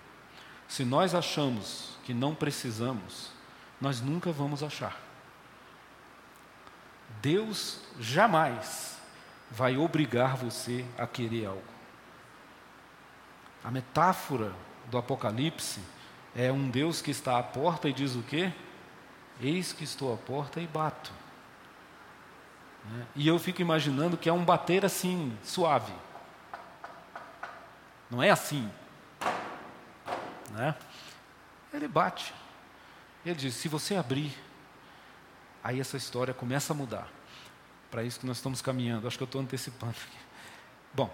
se 0.67 0.85
nós 0.85 1.13
achamos 1.13 1.97
que 2.05 2.13
não 2.13 2.33
precisamos, 2.33 3.31
nós 3.79 3.99
nunca 3.99 4.31
vamos 4.31 4.63
achar. 4.63 4.97
Deus 7.21 7.81
jamais 7.99 8.97
vai 9.49 9.77
obrigar 9.77 10.37
você 10.37 10.85
a 10.97 11.05
querer 11.05 11.47
algo. 11.47 11.63
A 13.63 13.69
metáfora 13.69 14.55
do 14.89 14.97
Apocalipse 14.97 15.81
é 16.35 16.51
um 16.51 16.69
Deus 16.69 17.01
que 17.01 17.11
está 17.11 17.37
à 17.37 17.43
porta 17.43 17.89
e 17.89 17.93
diz 17.93 18.15
o 18.15 18.23
quê? 18.23 18.51
Eis 19.39 19.73
que 19.73 19.83
estou 19.83 20.13
à 20.13 20.17
porta 20.17 20.59
e 20.59 20.67
bato. 20.67 21.11
Né? 22.85 23.07
E 23.15 23.27
eu 23.27 23.37
fico 23.37 23.61
imaginando 23.61 24.17
que 24.17 24.29
é 24.29 24.33
um 24.33 24.43
bater 24.43 24.85
assim, 24.85 25.37
suave. 25.43 25.93
Não 28.09 28.21
é 28.21 28.29
assim. 28.29 28.69
Né? 30.51 30.75
Ele 31.73 31.87
bate. 31.87 32.33
Ele 33.25 33.35
diz: 33.35 33.55
se 33.55 33.67
você 33.67 33.95
abrir, 33.95 34.37
aí 35.63 35.79
essa 35.79 35.97
história 35.97 36.33
começa 36.33 36.73
a 36.73 36.75
mudar. 36.75 37.07
Para 37.89 38.03
isso 38.03 38.19
que 38.19 38.25
nós 38.25 38.37
estamos 38.37 38.61
caminhando. 38.61 39.07
Acho 39.07 39.17
que 39.17 39.23
eu 39.23 39.25
estou 39.25 39.41
antecipando 39.41 39.91
aqui. 39.91 40.17
Bom, 40.93 41.13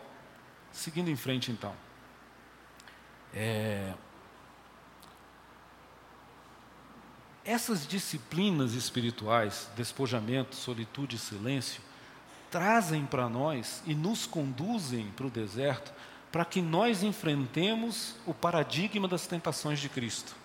seguindo 0.72 1.10
em 1.10 1.16
frente 1.16 1.52
então. 1.52 1.74
É, 3.34 3.94
essas 7.48 7.88
disciplinas 7.88 8.74
espirituais, 8.74 9.70
despojamento, 9.74 10.54
solitude 10.54 11.16
e 11.16 11.20
silêncio, 11.20 11.82
trazem 12.52 13.06
para 13.06 13.30
nós 13.30 13.82
e 13.86 13.96
nos 13.96 14.26
conduzem 14.26 15.08
para 15.16 15.28
o 15.28 15.30
deserto 15.30 15.94
para 16.30 16.44
que 16.44 16.62
nós 16.62 17.04
enfrentemos 17.04 18.16
o 18.26 18.34
paradigma 18.34 19.08
das 19.08 19.26
tentações 19.28 19.80
de 19.80 19.88
Cristo. 19.88 20.36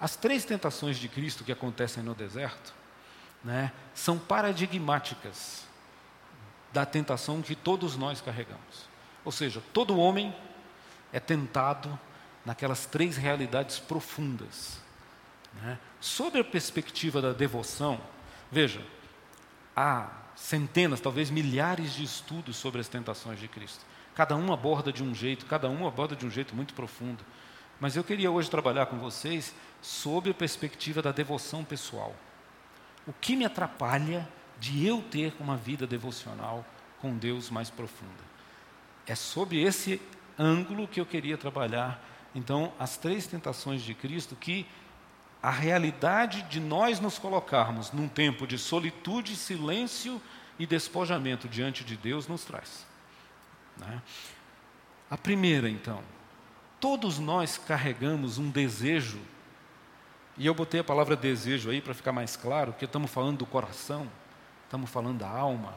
As 0.00 0.14
três 0.14 0.44
tentações 0.44 0.98
de 0.98 1.08
Cristo 1.08 1.42
que 1.42 1.50
acontecem 1.50 2.00
no 2.00 2.14
deserto 2.14 2.72
né, 3.42 3.72
são 3.92 4.16
paradigmáticas 4.16 5.64
da 6.72 6.86
tentação 6.86 7.42
que 7.42 7.56
todos 7.56 7.96
nós 7.96 8.20
carregamos. 8.20 8.88
Ou 9.24 9.32
seja, 9.32 9.60
todo 9.72 9.98
homem 9.98 10.34
é 11.12 11.18
tentado 11.18 11.98
naquelas 12.44 12.86
três 12.86 13.16
realidades 13.16 13.80
profundas. 13.80 14.85
Né? 15.62 15.78
Sob 16.00 16.38
a 16.38 16.44
perspectiva 16.44 17.20
da 17.20 17.32
devoção, 17.32 18.00
veja, 18.50 18.84
há 19.74 20.08
centenas, 20.34 21.00
talvez 21.00 21.30
milhares 21.30 21.94
de 21.94 22.04
estudos 22.04 22.56
sobre 22.56 22.80
as 22.80 22.88
tentações 22.88 23.38
de 23.38 23.48
Cristo. 23.48 23.84
Cada 24.14 24.36
um 24.36 24.52
aborda 24.52 24.92
de 24.92 25.02
um 25.02 25.14
jeito, 25.14 25.46
cada 25.46 25.68
um 25.68 25.86
aborda 25.86 26.16
de 26.16 26.26
um 26.26 26.30
jeito 26.30 26.54
muito 26.54 26.74
profundo. 26.74 27.24
Mas 27.78 27.96
eu 27.96 28.04
queria 28.04 28.30
hoje 28.30 28.50
trabalhar 28.50 28.86
com 28.86 28.98
vocês 28.98 29.54
sob 29.82 30.30
a 30.30 30.34
perspectiva 30.34 31.02
da 31.02 31.12
devoção 31.12 31.64
pessoal. 31.64 32.14
O 33.06 33.12
que 33.12 33.36
me 33.36 33.44
atrapalha 33.44 34.26
de 34.58 34.86
eu 34.86 35.02
ter 35.02 35.34
uma 35.38 35.56
vida 35.56 35.86
devocional 35.86 36.64
com 37.00 37.16
Deus 37.16 37.50
mais 37.50 37.68
profunda? 37.68 38.24
É 39.06 39.14
sob 39.14 39.60
esse 39.60 40.00
ângulo 40.38 40.88
que 40.88 41.00
eu 41.00 41.06
queria 41.06 41.36
trabalhar 41.36 42.02
então, 42.36 42.70
as 42.78 42.98
três 42.98 43.26
tentações 43.26 43.80
de 43.80 43.94
Cristo 43.94 44.36
que 44.36 44.66
a 45.42 45.50
realidade 45.50 46.42
de 46.42 46.58
nós 46.58 46.98
nos 46.98 47.18
colocarmos 47.18 47.92
num 47.92 48.08
tempo 48.08 48.46
de 48.46 48.58
solitude, 48.58 49.36
silêncio 49.36 50.20
e 50.58 50.66
despojamento 50.66 51.48
diante 51.48 51.84
de 51.84 51.96
Deus 51.96 52.26
nos 52.26 52.44
traz. 52.44 52.86
Né? 53.76 54.02
A 55.10 55.16
primeira, 55.16 55.68
então, 55.68 56.02
todos 56.80 57.18
nós 57.18 57.58
carregamos 57.58 58.38
um 58.38 58.50
desejo, 58.50 59.20
e 60.36 60.46
eu 60.46 60.54
botei 60.54 60.80
a 60.80 60.84
palavra 60.84 61.14
desejo 61.14 61.70
aí 61.70 61.80
para 61.80 61.94
ficar 61.94 62.12
mais 62.12 62.36
claro, 62.36 62.72
porque 62.72 62.84
estamos 62.84 63.10
falando 63.10 63.38
do 63.38 63.46
coração, 63.46 64.10
estamos 64.64 64.90
falando 64.90 65.18
da 65.18 65.28
alma. 65.28 65.74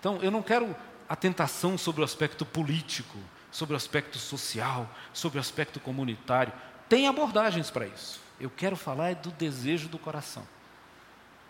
Então, 0.00 0.18
eu 0.22 0.30
não 0.30 0.42
quero 0.42 0.74
a 1.08 1.16
tentação 1.16 1.76
sobre 1.76 2.00
o 2.00 2.04
aspecto 2.04 2.46
político, 2.46 3.18
sobre 3.50 3.74
o 3.74 3.76
aspecto 3.76 4.18
social, 4.18 4.88
sobre 5.12 5.38
o 5.38 5.40
aspecto 5.40 5.80
comunitário. 5.80 6.52
Tem 6.88 7.08
abordagens 7.08 7.70
para 7.70 7.86
isso. 7.86 8.27
Eu 8.40 8.50
quero 8.50 8.76
falar 8.76 9.10
é 9.10 9.14
do 9.14 9.30
desejo 9.30 9.88
do 9.88 9.98
coração. 9.98 10.46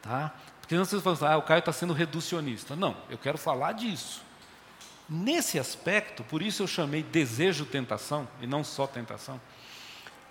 Tá? 0.02 0.34
Porque 0.60 0.76
não 0.76 0.84
vocês 0.84 1.02
falam 1.02 1.18
ah, 1.22 1.36
o 1.36 1.42
Caio 1.42 1.60
está 1.60 1.72
sendo 1.72 1.92
reducionista. 1.92 2.76
Não, 2.76 2.96
eu 3.08 3.18
quero 3.18 3.38
falar 3.38 3.72
disso. 3.72 4.22
Nesse 5.08 5.58
aspecto, 5.58 6.22
por 6.24 6.42
isso 6.42 6.62
eu 6.62 6.66
chamei 6.66 7.02
desejo 7.02 7.64
tentação 7.64 8.28
e 8.40 8.46
não 8.46 8.62
só 8.62 8.86
tentação. 8.86 9.40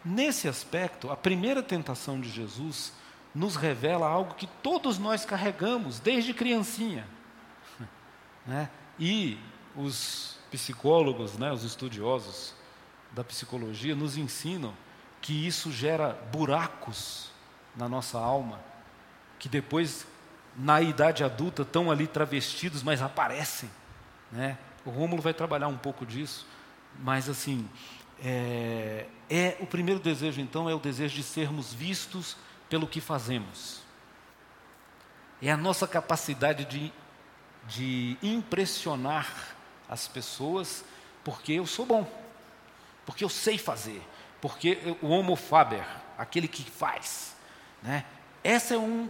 Nesse 0.05 0.47
aspecto, 0.47 1.09
a 1.09 1.17
primeira 1.17 1.63
tentação 1.63 2.21
de 2.21 2.29
Jesus 2.29 2.93
nos 3.33 3.55
revela 3.55 4.07
algo 4.07 4.35
que 4.35 4.47
todos 4.47 4.97
nós 4.97 5.25
carregamos 5.25 5.99
desde 5.99 6.33
criancinha. 6.33 7.07
Né? 8.45 8.69
E 8.97 9.37
os 9.75 10.37
psicólogos, 10.49 11.37
né, 11.37 11.51
os 11.51 11.65
estudiosos 11.65 12.53
da 13.11 13.21
psicologia, 13.21 13.93
nos 13.93 14.15
ensinam 14.15 14.73
que 15.27 15.45
isso 15.45 15.73
gera 15.73 16.13
buracos 16.31 17.29
na 17.75 17.89
nossa 17.89 18.17
alma, 18.17 18.61
que 19.37 19.49
depois, 19.49 20.07
na 20.55 20.81
idade 20.81 21.21
adulta, 21.21 21.63
estão 21.63 21.91
ali 21.91 22.07
travestidos, 22.07 22.81
mas 22.81 23.01
aparecem. 23.01 23.69
Né? 24.31 24.57
O 24.85 24.89
Rômulo 24.89 25.21
vai 25.21 25.33
trabalhar 25.33 25.67
um 25.67 25.77
pouco 25.77 26.05
disso, 26.05 26.47
mas 26.97 27.27
assim, 27.27 27.69
é, 28.23 29.05
é, 29.29 29.57
o 29.59 29.65
primeiro 29.67 29.99
desejo 29.99 30.39
então 30.39 30.69
é 30.69 30.73
o 30.73 30.79
desejo 30.79 31.15
de 31.15 31.23
sermos 31.23 31.73
vistos 31.73 32.37
pelo 32.69 32.87
que 32.87 33.01
fazemos. 33.01 33.81
É 35.41 35.51
a 35.51 35.57
nossa 35.57 35.85
capacidade 35.85 36.63
de, 36.63 36.93
de 37.67 38.17
impressionar 38.23 39.57
as 39.89 40.07
pessoas 40.07 40.85
porque 41.21 41.51
eu 41.51 41.67
sou 41.67 41.85
bom, 41.85 42.09
porque 43.05 43.25
eu 43.25 43.29
sei 43.29 43.57
fazer, 43.57 44.01
porque 44.41 44.78
o 45.02 45.08
homo 45.08 45.36
faber, 45.36 45.86
aquele 46.17 46.47
que 46.47 46.63
faz. 46.63 47.36
Né? 47.82 48.06
Esse, 48.43 48.73
é 48.73 48.78
um, 48.78 49.10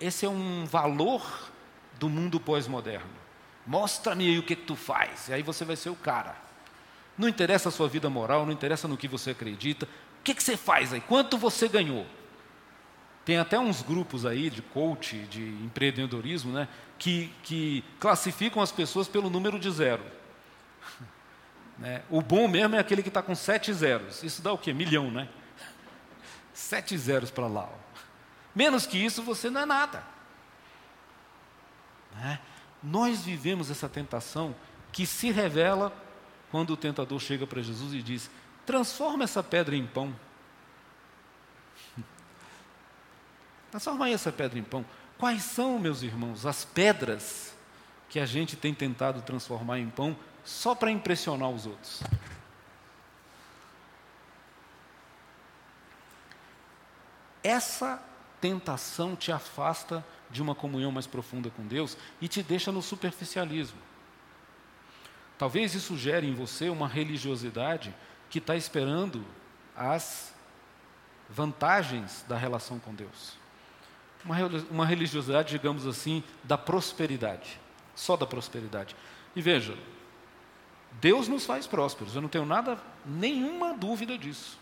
esse 0.00 0.26
é 0.26 0.28
um 0.28 0.64
valor 0.64 1.50
do 1.98 2.08
mundo 2.08 2.40
pós-moderno. 2.40 3.24
Mostra-me 3.66 4.28
aí 4.28 4.38
o 4.38 4.42
que, 4.42 4.56
que 4.56 4.64
tu 4.64 4.76
faz, 4.76 5.28
e 5.28 5.34
aí 5.34 5.42
você 5.42 5.64
vai 5.64 5.76
ser 5.76 5.90
o 5.90 5.96
cara. 5.96 6.36
Não 7.16 7.28
interessa 7.28 7.68
a 7.68 7.72
sua 7.72 7.88
vida 7.88 8.10
moral, 8.10 8.44
não 8.44 8.52
interessa 8.52 8.88
no 8.88 8.96
que 8.96 9.08
você 9.08 9.30
acredita. 9.30 9.86
O 10.20 10.22
que, 10.24 10.34
que 10.34 10.42
você 10.42 10.56
faz 10.56 10.92
aí? 10.92 11.00
Quanto 11.00 11.38
você 11.38 11.68
ganhou? 11.68 12.06
Tem 13.24 13.38
até 13.38 13.58
uns 13.58 13.80
grupos 13.80 14.26
aí 14.26 14.50
de 14.50 14.60
coach, 14.60 15.16
de 15.30 15.42
empreendedorismo, 15.64 16.52
né, 16.52 16.68
que, 16.98 17.32
que 17.42 17.82
classificam 17.98 18.62
as 18.62 18.70
pessoas 18.70 19.08
pelo 19.08 19.30
número 19.30 19.58
de 19.58 19.70
zero. 19.70 20.02
Né? 21.78 22.02
O 22.08 22.22
bom 22.22 22.46
mesmo 22.46 22.76
é 22.76 22.78
aquele 22.78 23.02
que 23.02 23.08
está 23.08 23.22
com 23.22 23.34
sete 23.34 23.72
zeros. 23.72 24.22
Isso 24.22 24.40
dá 24.42 24.52
o 24.52 24.58
quê? 24.58 24.72
Milhão, 24.72 25.10
né? 25.10 25.28
Sete 26.52 26.96
zeros 26.96 27.30
para 27.30 27.46
lá. 27.46 27.68
Ó. 27.72 27.84
Menos 28.54 28.86
que 28.86 28.96
isso, 28.96 29.22
você 29.22 29.50
não 29.50 29.62
é 29.62 29.66
nada. 29.66 30.04
Né? 32.14 32.38
Nós 32.82 33.22
vivemos 33.22 33.70
essa 33.70 33.88
tentação 33.88 34.54
que 34.92 35.04
se 35.04 35.30
revela 35.32 35.92
quando 36.50 36.70
o 36.70 36.76
tentador 36.76 37.18
chega 37.18 37.46
para 37.46 37.60
Jesus 37.60 37.92
e 37.92 38.02
diz: 38.02 38.30
transforma 38.64 39.24
essa 39.24 39.42
pedra 39.42 39.74
em 39.74 39.86
pão. 39.86 40.14
Transforma 43.72 44.08
essa 44.08 44.30
pedra 44.30 44.56
em 44.58 44.62
pão. 44.62 44.84
Quais 45.18 45.42
são, 45.42 45.78
meus 45.80 46.02
irmãos, 46.02 46.46
as 46.46 46.64
pedras 46.64 47.54
que 48.08 48.20
a 48.20 48.26
gente 48.26 48.54
tem 48.54 48.72
tentado 48.72 49.22
transformar 49.22 49.80
em 49.80 49.90
pão 49.90 50.16
só 50.44 50.74
para 50.74 50.90
impressionar 50.90 51.50
os 51.50 51.66
outros? 51.66 52.02
Essa 57.42 58.02
tentação 58.40 59.14
te 59.14 59.30
afasta 59.30 60.04
de 60.30 60.42
uma 60.42 60.54
comunhão 60.54 60.90
mais 60.90 61.06
profunda 61.06 61.50
com 61.50 61.66
Deus 61.66 61.96
e 62.20 62.28
te 62.28 62.42
deixa 62.42 62.72
no 62.72 62.82
superficialismo. 62.82 63.78
Talvez 65.38 65.74
isso 65.74 65.96
gere 65.96 66.26
em 66.26 66.34
você 66.34 66.68
uma 66.68 66.88
religiosidade 66.88 67.94
que 68.30 68.38
está 68.38 68.56
esperando 68.56 69.24
as 69.76 70.32
vantagens 71.28 72.24
da 72.28 72.36
relação 72.36 72.78
com 72.78 72.94
Deus 72.94 73.44
uma, 74.70 74.86
religiosidade, 74.86 75.50
digamos 75.50 75.86
assim, 75.86 76.22
da 76.42 76.56
prosperidade, 76.56 77.60
só 77.94 78.16
da 78.16 78.26
prosperidade. 78.26 78.96
E 79.36 79.42
veja, 79.42 79.76
Deus 81.00 81.28
nos 81.28 81.44
faz 81.44 81.66
prósperos, 81.66 82.14
eu 82.14 82.22
não 82.22 82.28
tenho 82.28 82.46
nada, 82.46 82.78
nenhuma 83.04 83.74
dúvida 83.74 84.16
disso. 84.16 84.58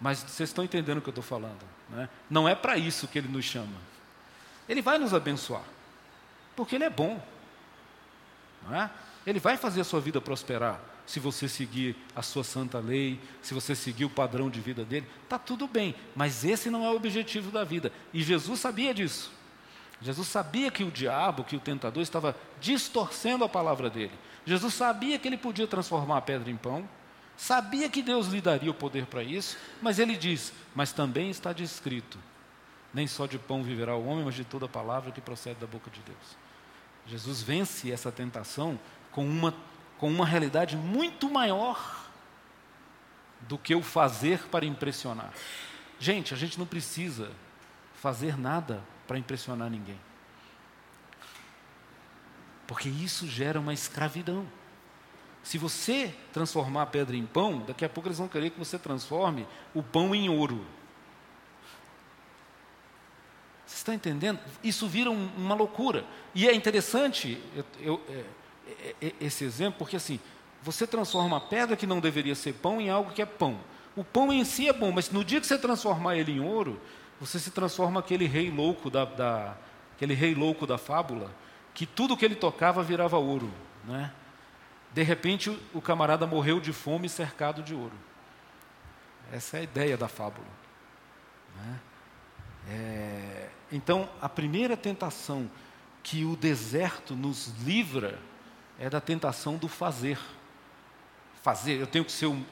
Mas 0.00 0.18
vocês 0.18 0.48
estão 0.48 0.64
entendendo 0.64 0.98
o 0.98 1.00
que 1.00 1.08
eu 1.08 1.12
estou 1.12 1.22
falando. 1.22 1.62
Né? 1.88 2.08
Não 2.28 2.48
é 2.48 2.54
para 2.54 2.76
isso 2.76 3.06
que 3.06 3.18
Ele 3.18 3.28
nos 3.28 3.44
chama. 3.44 3.76
Ele 4.68 4.82
vai 4.82 4.98
nos 4.98 5.14
abençoar, 5.14 5.64
porque 6.56 6.74
Ele 6.74 6.84
é 6.84 6.90
bom. 6.90 7.22
É? 8.70 8.90
Ele 9.26 9.38
vai 9.38 9.56
fazer 9.56 9.80
a 9.80 9.84
sua 9.84 10.00
vida 10.00 10.20
prosperar 10.20 10.80
se 11.06 11.20
você 11.20 11.48
seguir 11.48 11.96
a 12.14 12.22
sua 12.22 12.44
santa 12.44 12.78
lei, 12.78 13.20
se 13.40 13.54
você 13.54 13.74
seguir 13.74 14.04
o 14.04 14.10
padrão 14.10 14.48
de 14.48 14.60
vida 14.60 14.84
dele, 14.84 15.06
está 15.24 15.38
tudo 15.38 15.66
bem, 15.66 15.94
mas 16.14 16.44
esse 16.44 16.70
não 16.70 16.84
é 16.84 16.90
o 16.90 16.96
objetivo 16.96 17.50
da 17.50 17.64
vida. 17.64 17.92
E 18.12 18.22
Jesus 18.22 18.60
sabia 18.60 18.94
disso. 18.94 19.30
Jesus 20.00 20.26
sabia 20.26 20.70
que 20.70 20.82
o 20.82 20.90
diabo, 20.90 21.44
que 21.44 21.54
o 21.54 21.60
tentador, 21.60 22.02
estava 22.02 22.36
distorcendo 22.60 23.44
a 23.44 23.48
palavra 23.48 23.88
dele. 23.88 24.12
Jesus 24.44 24.74
sabia 24.74 25.18
que 25.18 25.28
ele 25.28 25.36
podia 25.36 25.66
transformar 25.66 26.18
a 26.18 26.22
pedra 26.22 26.50
em 26.50 26.56
pão, 26.56 26.88
sabia 27.36 27.88
que 27.88 28.02
Deus 28.02 28.26
lhe 28.28 28.40
daria 28.40 28.70
o 28.70 28.74
poder 28.74 29.06
para 29.06 29.22
isso, 29.22 29.56
mas 29.80 29.98
ele 29.98 30.16
diz: 30.16 30.52
Mas 30.74 30.92
também 30.92 31.30
está 31.30 31.52
descrito: 31.52 32.18
Nem 32.92 33.06
só 33.06 33.26
de 33.26 33.38
pão 33.38 33.62
viverá 33.62 33.94
o 33.94 34.06
homem, 34.06 34.24
mas 34.24 34.34
de 34.34 34.44
toda 34.44 34.68
palavra 34.68 35.12
que 35.12 35.20
procede 35.20 35.60
da 35.60 35.66
boca 35.66 35.90
de 35.90 36.00
Deus. 36.00 36.36
Jesus 37.06 37.42
vence 37.42 37.90
essa 37.90 38.12
tentação 38.12 38.78
com 39.10 39.26
uma 39.26 39.54
com 40.02 40.10
uma 40.10 40.26
realidade 40.26 40.76
muito 40.76 41.30
maior 41.30 42.08
do 43.42 43.56
que 43.56 43.72
o 43.72 43.82
fazer 43.84 44.48
para 44.48 44.66
impressionar. 44.66 45.32
Gente, 45.96 46.34
a 46.34 46.36
gente 46.36 46.58
não 46.58 46.66
precisa 46.66 47.30
fazer 47.94 48.36
nada 48.36 48.82
para 49.06 49.16
impressionar 49.16 49.70
ninguém. 49.70 50.00
Porque 52.72 52.88
isso 52.88 53.28
gera 53.28 53.60
uma 53.60 53.74
escravidão. 53.74 54.46
Se 55.42 55.58
você 55.58 56.14
transformar 56.32 56.84
a 56.84 56.86
pedra 56.86 57.14
em 57.14 57.26
pão, 57.26 57.58
daqui 57.66 57.84
a 57.84 57.88
pouco 57.88 58.08
eles 58.08 58.16
vão 58.16 58.28
querer 58.28 58.48
que 58.48 58.58
você 58.58 58.78
transforme 58.78 59.46
o 59.74 59.82
pão 59.82 60.14
em 60.14 60.30
ouro. 60.30 60.64
Você 63.66 63.76
está 63.76 63.92
entendendo? 63.92 64.40
Isso 64.64 64.88
vira 64.88 65.10
um, 65.10 65.28
uma 65.36 65.54
loucura. 65.54 66.06
E 66.34 66.48
é 66.48 66.54
interessante, 66.54 67.38
eu, 67.54 67.64
eu, 67.78 68.00
é, 69.02 69.12
esse 69.20 69.44
exemplo, 69.44 69.80
porque 69.80 69.96
assim, 69.96 70.18
você 70.62 70.86
transforma 70.86 71.36
a 71.36 71.40
pedra 71.40 71.76
que 71.76 71.86
não 71.86 72.00
deveria 72.00 72.34
ser 72.34 72.54
pão 72.54 72.80
em 72.80 72.88
algo 72.88 73.12
que 73.12 73.20
é 73.20 73.26
pão. 73.26 73.60
O 73.94 74.02
pão 74.02 74.32
em 74.32 74.46
si 74.46 74.66
é 74.66 74.72
bom, 74.72 74.90
mas 74.90 75.10
no 75.10 75.22
dia 75.22 75.42
que 75.42 75.46
você 75.46 75.58
transformar 75.58 76.16
ele 76.16 76.32
em 76.32 76.40
ouro, 76.40 76.80
você 77.20 77.38
se 77.38 77.50
transforma 77.50 78.00
aquele 78.00 78.24
rei 78.24 78.50
louco 78.50 78.88
da, 78.88 79.04
da 79.04 79.58
aquele 79.94 80.14
rei 80.14 80.34
louco 80.34 80.66
da 80.66 80.78
fábula, 80.78 81.30
que 81.74 81.86
tudo 81.86 82.16
que 82.16 82.24
ele 82.24 82.34
tocava 82.34 82.82
virava 82.82 83.16
ouro, 83.18 83.50
né? 83.84 84.12
De 84.92 85.02
repente 85.02 85.48
o, 85.48 85.58
o 85.74 85.80
camarada 85.80 86.26
morreu 86.26 86.60
de 86.60 86.72
fome 86.72 87.08
cercado 87.08 87.62
de 87.62 87.74
ouro. 87.74 87.94
Essa 89.32 89.56
é 89.56 89.60
a 89.60 89.62
ideia 89.62 89.96
da 89.96 90.08
fábula. 90.08 90.46
Né? 91.56 91.80
É, 92.68 93.48
então, 93.70 94.08
a 94.20 94.28
primeira 94.28 94.76
tentação 94.76 95.50
que 96.02 96.24
o 96.24 96.36
deserto 96.36 97.14
nos 97.14 97.48
livra 97.64 98.18
é 98.78 98.90
da 98.90 99.00
tentação 99.00 99.56
do 99.56 99.68
fazer. 99.68 100.18
Fazer, 101.42 101.80
eu 101.80 101.86
tenho 101.86 102.04
que 102.04 102.12
ser 102.12 102.26
um. 102.26 102.44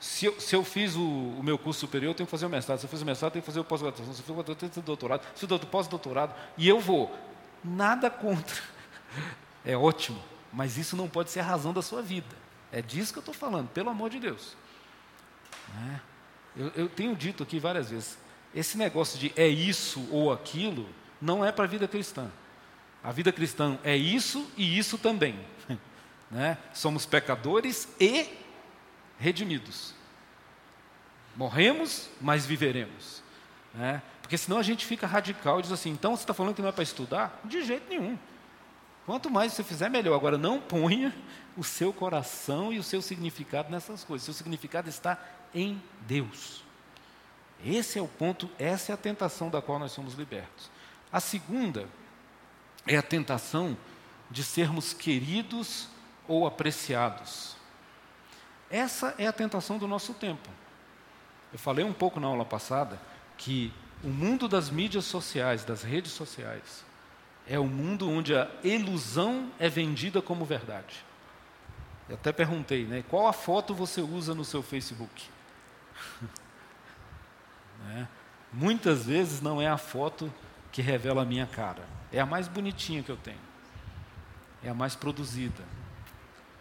Se 0.00 0.26
eu, 0.26 0.40
se 0.40 0.56
eu 0.56 0.64
fiz 0.64 0.96
o, 0.96 1.02
o, 1.02 1.42
meu 1.42 1.56
curso 1.56 1.80
superior, 1.80 2.10
eu 2.10 2.14
tenho 2.14 2.26
que 2.26 2.30
fazer 2.30 2.46
o 2.46 2.48
mestrado. 2.48 2.78
Se 2.78 2.86
eu 2.86 2.90
fiz 2.90 3.02
o 3.02 3.04
mestrado, 3.04 3.30
eu 3.30 3.32
tenho 3.34 3.42
que 3.42 3.46
fazer 3.46 3.60
o 3.60 3.64
pós-graduação. 3.64 4.12
Se 4.12 4.20
eu 4.20 4.44
fiz 4.44 4.74
o 4.74 4.80
o 4.80 4.82
doutorado. 4.82 5.22
Se 5.36 5.44
eu 5.44 5.58
pós-doutorado, 5.60 6.34
e 6.56 6.68
eu 6.68 6.80
vou. 6.80 7.14
Nada 7.64 8.10
contra. 8.10 8.56
É 9.64 9.76
ótimo, 9.76 10.20
mas 10.52 10.76
isso 10.76 10.96
não 10.96 11.08
pode 11.08 11.30
ser 11.30 11.38
a 11.38 11.44
razão 11.44 11.72
da 11.72 11.82
sua 11.82 12.02
vida. 12.02 12.34
É 12.72 12.82
disso 12.82 13.12
que 13.12 13.20
eu 13.20 13.20
estou 13.20 13.32
falando, 13.32 13.68
pelo 13.68 13.90
amor 13.90 14.10
de 14.10 14.18
Deus. 14.18 14.56
É. 15.94 16.00
Eu, 16.56 16.72
eu 16.74 16.88
tenho 16.88 17.14
dito 17.14 17.44
aqui 17.44 17.60
várias 17.60 17.90
vezes: 17.90 18.18
esse 18.54 18.76
negócio 18.76 19.18
de 19.18 19.32
é 19.36 19.46
isso 19.46 20.06
ou 20.10 20.32
aquilo 20.32 20.88
não 21.20 21.44
é 21.44 21.52
para 21.52 21.64
a 21.64 21.68
vida 21.68 21.86
cristã. 21.86 22.30
A 23.02 23.10
vida 23.10 23.32
cristã 23.32 23.78
é 23.82 23.96
isso 23.96 24.50
e 24.56 24.78
isso 24.78 24.98
também. 24.98 25.38
Né? 26.30 26.56
Somos 26.72 27.04
pecadores 27.04 27.86
e 28.00 28.26
redimidos. 29.18 29.94
Morremos, 31.36 32.08
mas 32.18 32.46
viveremos. 32.46 33.22
Né? 33.74 34.00
Porque 34.32 34.44
senão 34.44 34.56
a 34.56 34.62
gente 34.62 34.86
fica 34.86 35.06
radical 35.06 35.58
e 35.58 35.62
diz 35.62 35.70
assim: 35.70 35.90
então 35.90 36.16
você 36.16 36.22
está 36.22 36.32
falando 36.32 36.54
que 36.54 36.62
não 36.62 36.70
é 36.70 36.72
para 36.72 36.82
estudar? 36.82 37.38
De 37.44 37.62
jeito 37.62 37.86
nenhum. 37.90 38.18
Quanto 39.04 39.28
mais 39.28 39.52
você 39.52 39.62
fizer, 39.62 39.90
melhor. 39.90 40.14
Agora, 40.14 40.38
não 40.38 40.58
ponha 40.58 41.14
o 41.54 41.62
seu 41.62 41.92
coração 41.92 42.72
e 42.72 42.78
o 42.78 42.82
seu 42.82 43.02
significado 43.02 43.70
nessas 43.70 44.02
coisas. 44.04 44.24
Seu 44.24 44.32
significado 44.32 44.88
está 44.88 45.22
em 45.54 45.78
Deus. 46.06 46.64
Esse 47.62 47.98
é 47.98 48.02
o 48.02 48.08
ponto, 48.08 48.48
essa 48.58 48.90
é 48.90 48.94
a 48.94 48.96
tentação 48.96 49.50
da 49.50 49.60
qual 49.60 49.78
nós 49.78 49.92
somos 49.92 50.14
libertos. 50.14 50.70
A 51.12 51.20
segunda 51.20 51.86
é 52.86 52.96
a 52.96 53.02
tentação 53.02 53.76
de 54.30 54.42
sermos 54.42 54.94
queridos 54.94 55.88
ou 56.26 56.46
apreciados. 56.46 57.54
Essa 58.70 59.14
é 59.18 59.26
a 59.26 59.32
tentação 59.32 59.76
do 59.76 59.86
nosso 59.86 60.14
tempo. 60.14 60.48
Eu 61.52 61.58
falei 61.58 61.84
um 61.84 61.92
pouco 61.92 62.18
na 62.18 62.28
aula 62.28 62.46
passada 62.46 62.98
que 63.36 63.70
o 64.02 64.08
mundo 64.08 64.48
das 64.48 64.70
mídias 64.70 65.04
sociais, 65.04 65.64
das 65.64 65.82
redes 65.82 66.12
sociais, 66.12 66.84
é 67.46 67.58
o 67.58 67.66
mundo 67.66 68.08
onde 68.10 68.34
a 68.34 68.50
ilusão 68.62 69.50
é 69.58 69.68
vendida 69.68 70.20
como 70.20 70.44
verdade. 70.44 71.04
Eu 72.08 72.14
até 72.16 72.32
perguntei, 72.32 72.84
né? 72.84 73.04
Qual 73.08 73.26
a 73.26 73.32
foto 73.32 73.74
você 73.74 74.00
usa 74.00 74.34
no 74.34 74.44
seu 74.44 74.62
Facebook? 74.62 75.28
né? 77.86 78.08
Muitas 78.52 79.06
vezes 79.06 79.40
não 79.40 79.62
é 79.62 79.68
a 79.68 79.78
foto 79.78 80.32
que 80.70 80.82
revela 80.82 81.22
a 81.22 81.24
minha 81.24 81.46
cara. 81.46 81.82
É 82.12 82.20
a 82.20 82.26
mais 82.26 82.48
bonitinha 82.48 83.02
que 83.02 83.10
eu 83.10 83.16
tenho. 83.16 83.40
É 84.62 84.68
a 84.68 84.74
mais 84.74 84.94
produzida. 84.94 85.62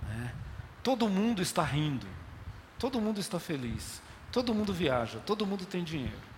Né? 0.04 0.34
Todo 0.82 1.10
mundo 1.10 1.42
está 1.42 1.64
rindo. 1.64 2.08
Todo 2.80 3.02
mundo 3.02 3.20
está 3.20 3.40
feliz. 3.40 4.02
Todo 4.32 4.54
mundo 4.54 4.74
viaja. 4.74 5.20
Todo 5.20 5.46
mundo 5.46 5.66
tem 5.66 5.84
dinheiro. 5.84 6.31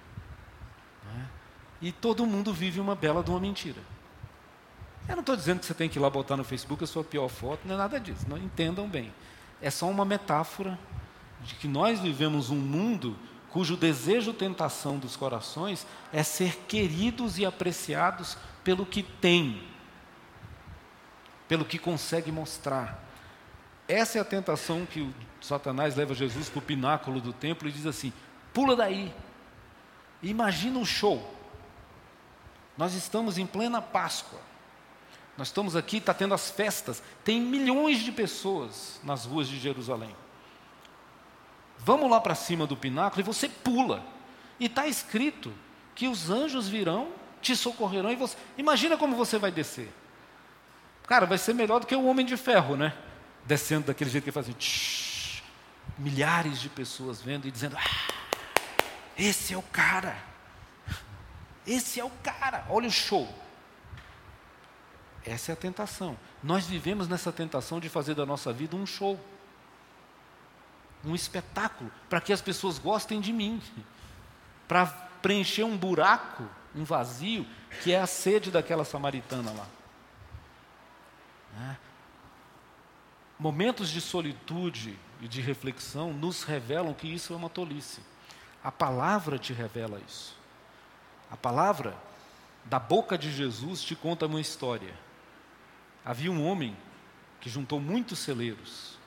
E 1.83 1.91
todo 1.91 2.25
mundo 2.25 2.53
vive 2.53 2.79
uma 2.79 2.95
bela 2.95 3.21
de 3.21 3.29
uma 3.29 3.41
mentira. 3.41 3.81
Eu 5.07 5.17
não 5.17 5.19
estou 5.19 5.35
dizendo 5.35 5.59
que 5.59 5.65
você 5.65 5.73
tem 5.73 5.89
que 5.89 5.99
ir 5.99 6.01
lá 6.01 6.09
botar 6.09 6.37
no 6.37 6.43
Facebook 6.45 6.81
a 6.81 6.87
sua 6.87 7.03
pior 7.03 7.27
foto, 7.27 7.59
não 7.65 7.75
é 7.75 7.77
nada 7.77 7.99
disso. 7.99 8.25
Não 8.25 8.37
entendam 8.37 8.87
bem. 8.87 9.13
é 9.61 9.69
só 9.69 9.89
uma 9.89 10.05
metáfora 10.05 10.79
de 11.41 11.55
que 11.55 11.67
nós 11.67 11.99
vivemos 11.99 12.49
um 12.49 12.55
mundo 12.55 13.17
cujo 13.49 13.75
desejo 13.75 14.33
tentação 14.33 14.97
dos 14.97 15.17
corações 15.17 15.85
é 16.13 16.23
ser 16.23 16.55
queridos 16.67 17.37
e 17.37 17.45
apreciados 17.45 18.37
pelo 18.63 18.85
que 18.85 19.03
tem, 19.03 19.61
pelo 21.49 21.65
que 21.65 21.77
consegue 21.77 22.31
mostrar. 22.31 23.03
Essa 23.89 24.17
é 24.19 24.21
a 24.21 24.25
tentação 24.25 24.85
que 24.85 25.01
o 25.01 25.13
Satanás 25.41 25.97
leva 25.97 26.15
Jesus 26.15 26.49
para 26.49 26.59
o 26.59 26.61
pináculo 26.61 27.19
do 27.19 27.33
templo 27.33 27.67
e 27.67 27.73
diz 27.73 27.85
assim: 27.85 28.13
pula 28.53 28.73
daí, 28.73 29.13
imagina 30.21 30.79
um 30.79 30.85
show. 30.85 31.42
Nós 32.77 32.93
estamos 32.93 33.37
em 33.37 33.45
plena 33.45 33.81
Páscoa. 33.81 34.39
Nós 35.37 35.47
estamos 35.47 35.75
aqui, 35.75 35.97
está 35.97 36.13
tendo 36.13 36.33
as 36.33 36.51
festas, 36.51 37.01
tem 37.23 37.41
milhões 37.41 37.99
de 37.99 38.11
pessoas 38.11 38.99
nas 39.03 39.25
ruas 39.25 39.47
de 39.47 39.59
Jerusalém. 39.59 40.15
Vamos 41.79 42.09
lá 42.09 42.21
para 42.21 42.35
cima 42.35 42.67
do 42.67 42.77
pináculo 42.77 43.21
e 43.21 43.23
você 43.23 43.49
pula. 43.49 44.03
E 44.59 44.65
está 44.65 44.87
escrito 44.87 45.51
que 45.95 46.07
os 46.07 46.29
anjos 46.29 46.67
virão, 46.69 47.09
te 47.41 47.55
socorrerão 47.55 48.11
e 48.11 48.15
você. 48.15 48.37
Imagina 48.57 48.95
como 48.95 49.15
você 49.15 49.37
vai 49.37 49.51
descer. 49.51 49.91
Cara, 51.07 51.25
vai 51.25 51.37
ser 51.37 51.53
melhor 51.53 51.79
do 51.79 51.87
que 51.87 51.95
o 51.95 52.05
homem 52.05 52.25
de 52.25 52.37
ferro, 52.37 52.75
né? 52.75 52.95
Descendo 53.43 53.87
daquele 53.87 54.09
jeito 54.09 54.23
que 54.23 54.29
ele 54.29 54.33
faz 54.33 54.47
assim. 54.47 54.57
Tsh, 54.57 55.43
milhares 55.97 56.61
de 56.61 56.69
pessoas 56.69 57.21
vendo 57.21 57.47
e 57.47 57.51
dizendo: 57.51 57.75
ah, 57.75 58.13
esse 59.17 59.53
é 59.53 59.57
o 59.57 59.61
cara. 59.61 60.15
Esse 61.65 61.99
é 61.99 62.05
o 62.05 62.11
cara. 62.21 62.65
Olha 62.69 62.87
o 62.87 62.91
show. 62.91 63.27
Essa 65.25 65.51
é 65.51 65.53
a 65.53 65.55
tentação. 65.55 66.17
Nós 66.41 66.65
vivemos 66.65 67.07
nessa 67.07 67.31
tentação 67.31 67.79
de 67.79 67.87
fazer 67.87 68.13
da 68.13 68.25
nossa 68.25 68.51
vida 68.51 68.75
um 68.75 68.85
show 68.85 69.19
um 71.05 71.13
espetáculo, 71.13 71.91
para 72.09 72.21
que 72.21 72.31
as 72.31 72.41
pessoas 72.41 72.79
gostem 72.79 73.19
de 73.19 73.33
mim, 73.33 73.61
para 74.67 74.85
preencher 75.21 75.63
um 75.63 75.77
buraco, 75.77 76.47
um 76.75 76.83
vazio, 76.83 77.45
que 77.81 77.91
é 77.91 77.99
a 77.99 78.07
sede 78.07 78.49
daquela 78.49 78.85
samaritana 78.85 79.51
lá. 79.51 79.67
É. 81.71 81.75
Momentos 83.37 83.89
de 83.89 83.99
solitude 83.99 84.97
e 85.21 85.27
de 85.27 85.41
reflexão 85.41 86.13
nos 86.13 86.43
revelam 86.43 86.93
que 86.93 87.07
isso 87.07 87.33
é 87.33 87.35
uma 87.35 87.49
tolice. 87.49 88.01
A 88.63 88.71
palavra 88.71 89.37
te 89.37 89.51
revela 89.51 89.99
isso. 90.07 90.35
A 91.33 91.35
palavra 91.35 91.97
da 92.63 92.77
boca 92.77 93.17
de 93.17 93.31
Jesus 93.31 93.81
te 93.81 93.95
conta 93.95 94.27
uma 94.27 94.39
história. 94.39 94.93
Havia 96.05 96.31
um 96.31 96.45
homem 96.45 96.77
que 97.41 97.49
juntou 97.49 97.79
muitos 97.79 98.19
celeiros. 98.19 98.99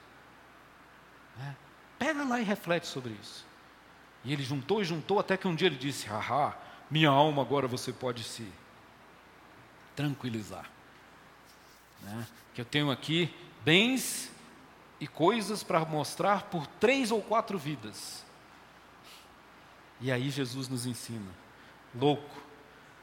Né? 1.37 1.55
Pega 1.97 2.25
lá 2.25 2.41
e 2.41 2.43
reflete 2.43 2.85
sobre 2.85 3.13
isso. 3.13 3.45
E 4.25 4.33
ele 4.33 4.43
juntou 4.43 4.81
e 4.81 4.83
juntou 4.83 5.21
até 5.21 5.37
que 5.37 5.47
um 5.47 5.55
dia 5.55 5.67
ele 5.67 5.77
disse: 5.77 6.05
Haha, 6.05 6.53
minha 6.91 7.07
alma 7.07 7.41
agora 7.41 7.65
você 7.65 7.93
pode 7.93 8.25
se 8.25 8.45
tranquilizar. 9.95 10.69
Né? 12.01 12.27
Que 12.53 12.59
eu 12.59 12.65
tenho 12.65 12.91
aqui 12.91 13.33
bens 13.63 14.29
e 14.99 15.07
coisas 15.07 15.63
para 15.63 15.79
mostrar 15.85 16.43
por 16.43 16.67
três 16.67 17.09
ou 17.09 17.21
quatro 17.21 17.57
vidas. 17.57 18.25
E 20.01 20.11
aí 20.11 20.29
Jesus 20.29 20.67
nos 20.67 20.85
ensina: 20.85 21.46
louco, 21.99 22.41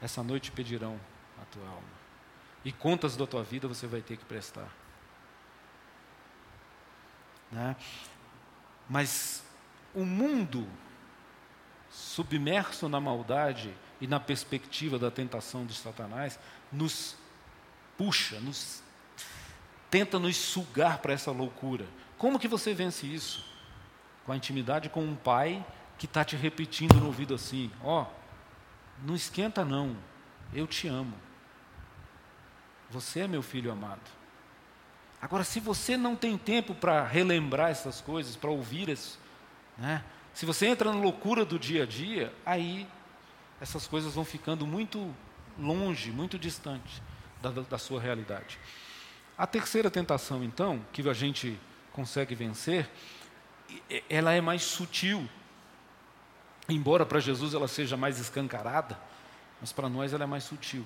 essa 0.01 0.23
noite 0.23 0.51
pedirão 0.51 0.99
a 1.41 1.45
tua 1.45 1.67
alma. 1.67 1.95
E 2.63 2.71
contas 2.71 3.15
da 3.15 3.27
tua 3.27 3.43
vida 3.43 3.67
você 3.67 3.87
vai 3.87 4.01
ter 4.01 4.17
que 4.17 4.25
prestar. 4.25 4.69
Né? 7.51 7.75
Mas 8.89 9.43
o 9.93 10.03
mundo 10.03 10.67
submerso 11.89 12.89
na 12.89 12.99
maldade 12.99 13.73
e 14.01 14.07
na 14.07 14.19
perspectiva 14.19 14.99
da 14.99 15.09
tentação 15.09 15.65
de 15.65 15.73
Satanás 15.73 16.39
nos 16.71 17.15
puxa, 17.97 18.39
nos 18.39 18.83
tenta 19.89 20.19
nos 20.19 20.35
sugar 20.35 20.97
para 20.97 21.13
essa 21.13 21.31
loucura. 21.31 21.85
Como 22.17 22.39
que 22.39 22.47
você 22.47 22.73
vence 22.73 23.05
isso? 23.07 23.45
Com 24.25 24.31
a 24.31 24.35
intimidade 24.35 24.89
com 24.89 25.01
um 25.01 25.15
pai 25.15 25.65
que 25.97 26.05
está 26.05 26.25
te 26.25 26.35
repetindo 26.35 26.95
no 26.95 27.07
ouvido 27.07 27.33
assim: 27.33 27.71
ó, 27.81 28.01
oh, 28.01 28.24
não 29.03 29.15
esquenta 29.15 29.65
não, 29.65 29.97
eu 30.53 30.67
te 30.67 30.87
amo. 30.87 31.15
Você 32.89 33.21
é 33.21 33.27
meu 33.27 33.41
filho 33.41 33.71
amado. 33.71 34.01
Agora, 35.21 35.43
se 35.43 35.59
você 35.59 35.97
não 35.97 36.15
tem 36.15 36.37
tempo 36.37 36.75
para 36.75 37.03
relembrar 37.03 37.71
essas 37.71 37.99
coisas, 37.99 38.35
para 38.35 38.49
ouvir 38.49 38.89
isso, 38.89 39.19
né? 39.77 40.03
se 40.33 40.45
você 40.45 40.67
entra 40.67 40.91
na 40.91 40.99
loucura 40.99 41.43
do 41.43 41.57
dia 41.57 41.83
a 41.83 41.85
dia, 41.85 42.33
aí 42.45 42.87
essas 43.59 43.87
coisas 43.87 44.13
vão 44.13 44.25
ficando 44.25 44.67
muito 44.67 45.13
longe, 45.57 46.11
muito 46.11 46.37
distante 46.37 47.01
da, 47.41 47.49
da 47.49 47.77
sua 47.77 47.99
realidade. 47.99 48.59
A 49.37 49.47
terceira 49.47 49.89
tentação, 49.89 50.43
então, 50.43 50.85
que 50.93 51.07
a 51.09 51.13
gente 51.13 51.59
consegue 51.91 52.35
vencer, 52.35 52.89
ela 54.09 54.33
é 54.33 54.41
mais 54.41 54.63
sutil. 54.63 55.27
Embora 56.67 57.05
para 57.05 57.19
Jesus 57.19 57.53
ela 57.53 57.67
seja 57.67 57.95
mais 57.95 58.19
escancarada, 58.19 58.99
mas 59.61 59.71
para 59.71 59.87
nós 59.87 60.13
ela 60.13 60.23
é 60.23 60.27
mais 60.27 60.43
sutil 60.43 60.85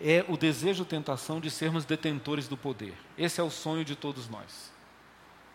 é 0.00 0.24
o 0.28 0.36
desejo 0.36 0.84
tentação 0.84 1.40
de 1.40 1.50
sermos 1.50 1.84
detentores 1.84 2.48
do 2.48 2.56
poder. 2.56 2.94
Esse 3.16 3.40
é 3.40 3.44
o 3.44 3.50
sonho 3.50 3.84
de 3.84 3.96
todos 3.96 4.28
nós. 4.28 4.70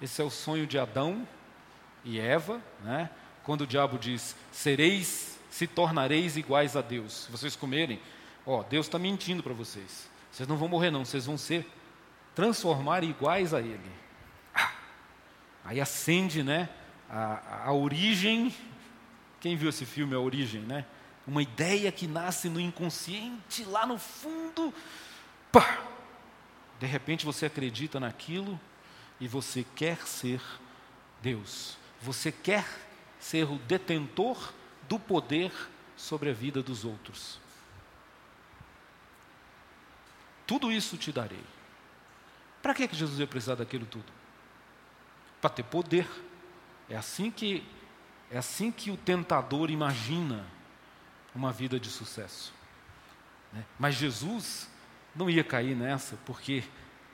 Esse 0.01 0.21
é 0.21 0.25
o 0.25 0.31
sonho 0.31 0.65
de 0.65 0.79
Adão 0.79 1.27
e 2.03 2.19
Eva, 2.19 2.59
né? 2.83 3.09
quando 3.43 3.61
o 3.61 3.67
diabo 3.67 3.97
diz: 3.97 4.35
sereis, 4.51 5.39
se 5.49 5.67
tornareis 5.67 6.37
iguais 6.37 6.75
a 6.75 6.81
Deus. 6.81 7.25
Se 7.25 7.31
vocês 7.31 7.55
comerem, 7.55 8.01
ó, 8.45 8.63
Deus 8.63 8.87
está 8.87 8.97
mentindo 8.97 9.43
para 9.43 9.53
vocês. 9.53 10.09
Vocês 10.31 10.47
não 10.47 10.57
vão 10.57 10.67
morrer, 10.67 10.89
não, 10.89 11.05
vocês 11.05 11.25
vão 11.25 11.37
ser 11.37 11.69
transformar 12.33 13.03
iguais 13.03 13.53
a 13.53 13.59
Ele. 13.59 13.79
Ah, 14.55 14.71
aí 15.65 15.79
acende 15.79 16.41
né, 16.41 16.69
a, 17.09 17.67
a 17.67 17.73
origem. 17.73 18.53
Quem 19.41 19.57
viu 19.57 19.69
esse 19.69 19.85
filme, 19.85 20.15
A 20.15 20.19
Origem, 20.19 20.61
né? 20.61 20.85
uma 21.25 21.41
ideia 21.41 21.91
que 21.91 22.07
nasce 22.07 22.49
no 22.49 22.59
inconsciente, 22.59 23.63
lá 23.63 23.85
no 23.85 23.97
fundo, 23.97 24.73
pá! 25.51 25.83
De 26.79 26.85
repente 26.87 27.25
você 27.25 27.45
acredita 27.45 27.99
naquilo 27.99 28.59
e 29.19 29.27
você 29.27 29.65
quer 29.75 29.97
ser 30.07 30.41
Deus. 31.21 31.77
Você 32.01 32.31
quer 32.31 32.65
ser 33.19 33.45
o 33.45 33.59
detentor 33.59 34.51
do 34.89 34.99
poder 34.99 35.51
sobre 35.95 36.31
a 36.31 36.33
vida 36.33 36.63
dos 36.63 36.83
outros. 36.83 37.39
Tudo 40.47 40.71
isso 40.71 40.97
te 40.97 41.11
darei. 41.11 41.43
Para 42.63 42.73
que, 42.73 42.89
Jesus 42.91 43.19
ia 43.19 43.27
precisar 43.27 43.55
daquilo 43.55 43.85
tudo? 43.85 44.11
Para 45.39 45.51
ter 45.51 45.63
poder. 45.63 46.07
É 46.89 46.97
assim 46.97 47.29
que 47.29 47.63
é 48.31 48.37
assim 48.37 48.71
que 48.71 48.89
o 48.89 48.97
tentador 48.97 49.69
imagina 49.69 50.45
uma 51.35 51.51
vida 51.51 51.79
de 51.79 51.89
sucesso. 51.89 52.53
Né? 53.51 53.63
Mas 53.77 53.95
Jesus 53.95 54.69
não 55.15 55.29
ia 55.29 55.43
cair 55.43 55.75
nessa, 55.75 56.17
porque, 56.25 56.63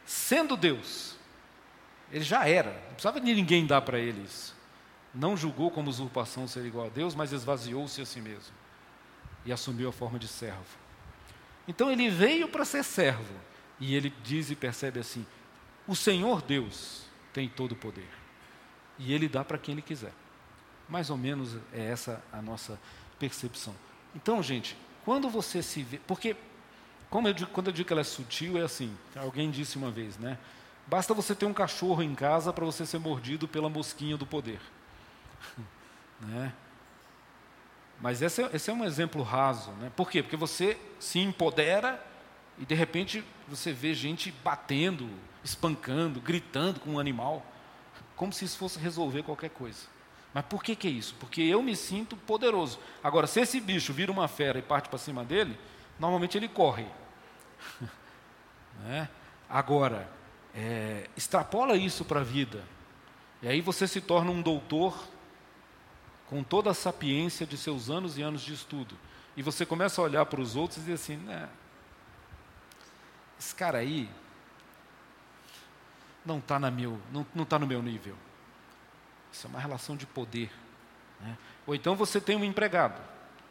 sendo 0.05 0.55
Deus, 0.55 1.17
ele 2.11 2.23
já 2.23 2.47
era, 2.47 2.71
não 2.71 2.93
precisava 2.93 3.19
de 3.19 3.33
ninguém 3.33 3.65
dar 3.65 3.81
para 3.81 3.99
ele 3.99 4.21
isso. 4.23 4.55
Não 5.13 5.35
julgou 5.35 5.71
como 5.71 5.89
usurpação 5.89 6.47
ser 6.47 6.65
igual 6.65 6.85
a 6.85 6.89
Deus, 6.89 7.15
mas 7.15 7.31
esvaziou-se 7.31 7.99
a 7.99 8.05
si 8.05 8.21
mesmo 8.21 8.53
e 9.47 9.51
assumiu 9.51 9.89
a 9.89 9.93
forma 9.93 10.19
de 10.19 10.27
servo. 10.27 10.77
Então 11.67 11.89
ele 11.89 12.09
veio 12.09 12.47
para 12.47 12.65
ser 12.65 12.83
servo, 12.83 13.33
e 13.79 13.95
ele 13.95 14.13
diz 14.23 14.51
e 14.51 14.55
percebe 14.55 14.99
assim: 14.99 15.25
o 15.87 15.95
Senhor 15.95 16.41
Deus 16.41 17.03
tem 17.33 17.47
todo 17.47 17.71
o 17.71 17.75
poder, 17.75 18.09
e 18.99 19.13
ele 19.13 19.27
dá 19.27 19.43
para 19.43 19.57
quem 19.57 19.73
ele 19.73 19.81
quiser. 19.81 20.13
Mais 20.87 21.09
ou 21.09 21.17
menos 21.17 21.55
é 21.73 21.85
essa 21.85 22.23
a 22.31 22.41
nossa 22.41 22.79
percepção. 23.19 23.75
Então, 24.15 24.41
gente, 24.41 24.77
quando 25.03 25.29
você 25.29 25.61
se 25.61 25.83
vê. 25.83 25.99
Porque, 26.05 26.35
como 27.09 27.27
eu 27.27 27.33
digo, 27.33 27.51
quando 27.51 27.67
eu 27.67 27.73
digo 27.73 27.87
que 27.87 27.93
ela 27.93 28.01
é 28.01 28.05
sutil, 28.05 28.57
é 28.57 28.63
assim. 28.63 28.95
Alguém 29.15 29.51
disse 29.51 29.77
uma 29.77 29.91
vez, 29.91 30.17
né? 30.17 30.37
Basta 30.87 31.13
você 31.13 31.35
ter 31.35 31.45
um 31.45 31.53
cachorro 31.53 32.01
em 32.01 32.15
casa 32.15 32.53
para 32.53 32.65
você 32.65 32.85
ser 32.85 32.99
mordido 32.99 33.47
pela 33.47 33.69
mosquinha 33.69 34.15
do 34.15 34.25
poder. 34.25 34.61
né? 36.21 36.53
Mas 37.99 38.21
esse 38.21 38.43
é, 38.43 38.49
esse 38.53 38.69
é 38.69 38.73
um 38.73 38.85
exemplo 38.85 39.21
raso. 39.21 39.71
Né? 39.71 39.91
Por 39.95 40.09
quê? 40.09 40.21
Porque 40.21 40.37
você 40.37 40.77
se 40.99 41.19
empodera 41.19 42.03
e 42.57 42.65
de 42.65 42.75
repente 42.75 43.23
você 43.47 43.73
vê 43.73 43.93
gente 43.93 44.31
batendo, 44.43 45.09
espancando, 45.43 46.21
gritando 46.21 46.79
com 46.79 46.91
um 46.91 46.99
animal, 46.99 47.45
como 48.15 48.31
se 48.31 48.45
isso 48.45 48.57
fosse 48.57 48.79
resolver 48.79 49.23
qualquer 49.23 49.49
coisa. 49.49 49.87
Mas 50.33 50.45
por 50.45 50.63
que, 50.63 50.75
que 50.75 50.87
é 50.87 50.91
isso? 50.91 51.15
Porque 51.19 51.41
eu 51.41 51.61
me 51.63 51.75
sinto 51.75 52.15
poderoso. 52.15 52.79
Agora, 53.03 53.27
se 53.27 53.39
esse 53.39 53.59
bicho 53.59 53.93
vira 53.93 54.11
uma 54.11 54.27
fera 54.27 54.59
e 54.59 54.61
parte 54.61 54.89
para 54.89 54.99
cima 54.99 55.23
dele, 55.23 55.57
normalmente 55.99 56.37
ele 56.37 56.47
corre. 56.47 56.85
né? 58.83 59.09
Agora, 59.49 60.09
é, 60.53 61.09
extrapola 61.15 61.75
isso 61.75 62.05
para 62.05 62.19
a 62.19 62.23
vida. 62.23 62.63
E 63.41 63.47
aí 63.47 63.61
você 63.61 63.87
se 63.87 64.01
torna 64.01 64.31
um 64.31 64.41
doutor 64.41 65.07
com 66.27 66.43
toda 66.43 66.71
a 66.71 66.73
sapiência 66.73 67.45
de 67.45 67.57
seus 67.57 67.89
anos 67.89 68.17
e 68.17 68.21
anos 68.21 68.41
de 68.41 68.53
estudo. 68.53 68.97
E 69.35 69.41
você 69.41 69.65
começa 69.65 70.01
a 70.01 70.03
olhar 70.03 70.25
para 70.25 70.41
os 70.41 70.55
outros 70.55 70.77
e 70.77 70.81
dizer 70.81 70.93
assim, 70.93 71.17
né, 71.17 71.47
esse 73.39 73.53
cara 73.53 73.77
aí 73.77 74.09
não 76.25 76.39
está 76.39 76.59
não, 76.59 77.25
não 77.33 77.45
tá 77.45 77.57
no 77.57 77.67
meu 77.67 77.81
nível. 77.81 78.15
Isso 79.31 79.47
é 79.47 79.49
uma 79.49 79.59
relação 79.59 79.95
de 79.95 80.05
poder. 80.05 80.51
Né? 81.19 81.37
Ou 81.65 81.75
então 81.75 81.95
você 81.95 82.19
tem 82.21 82.35
um 82.35 82.43
empregado, 82.43 83.01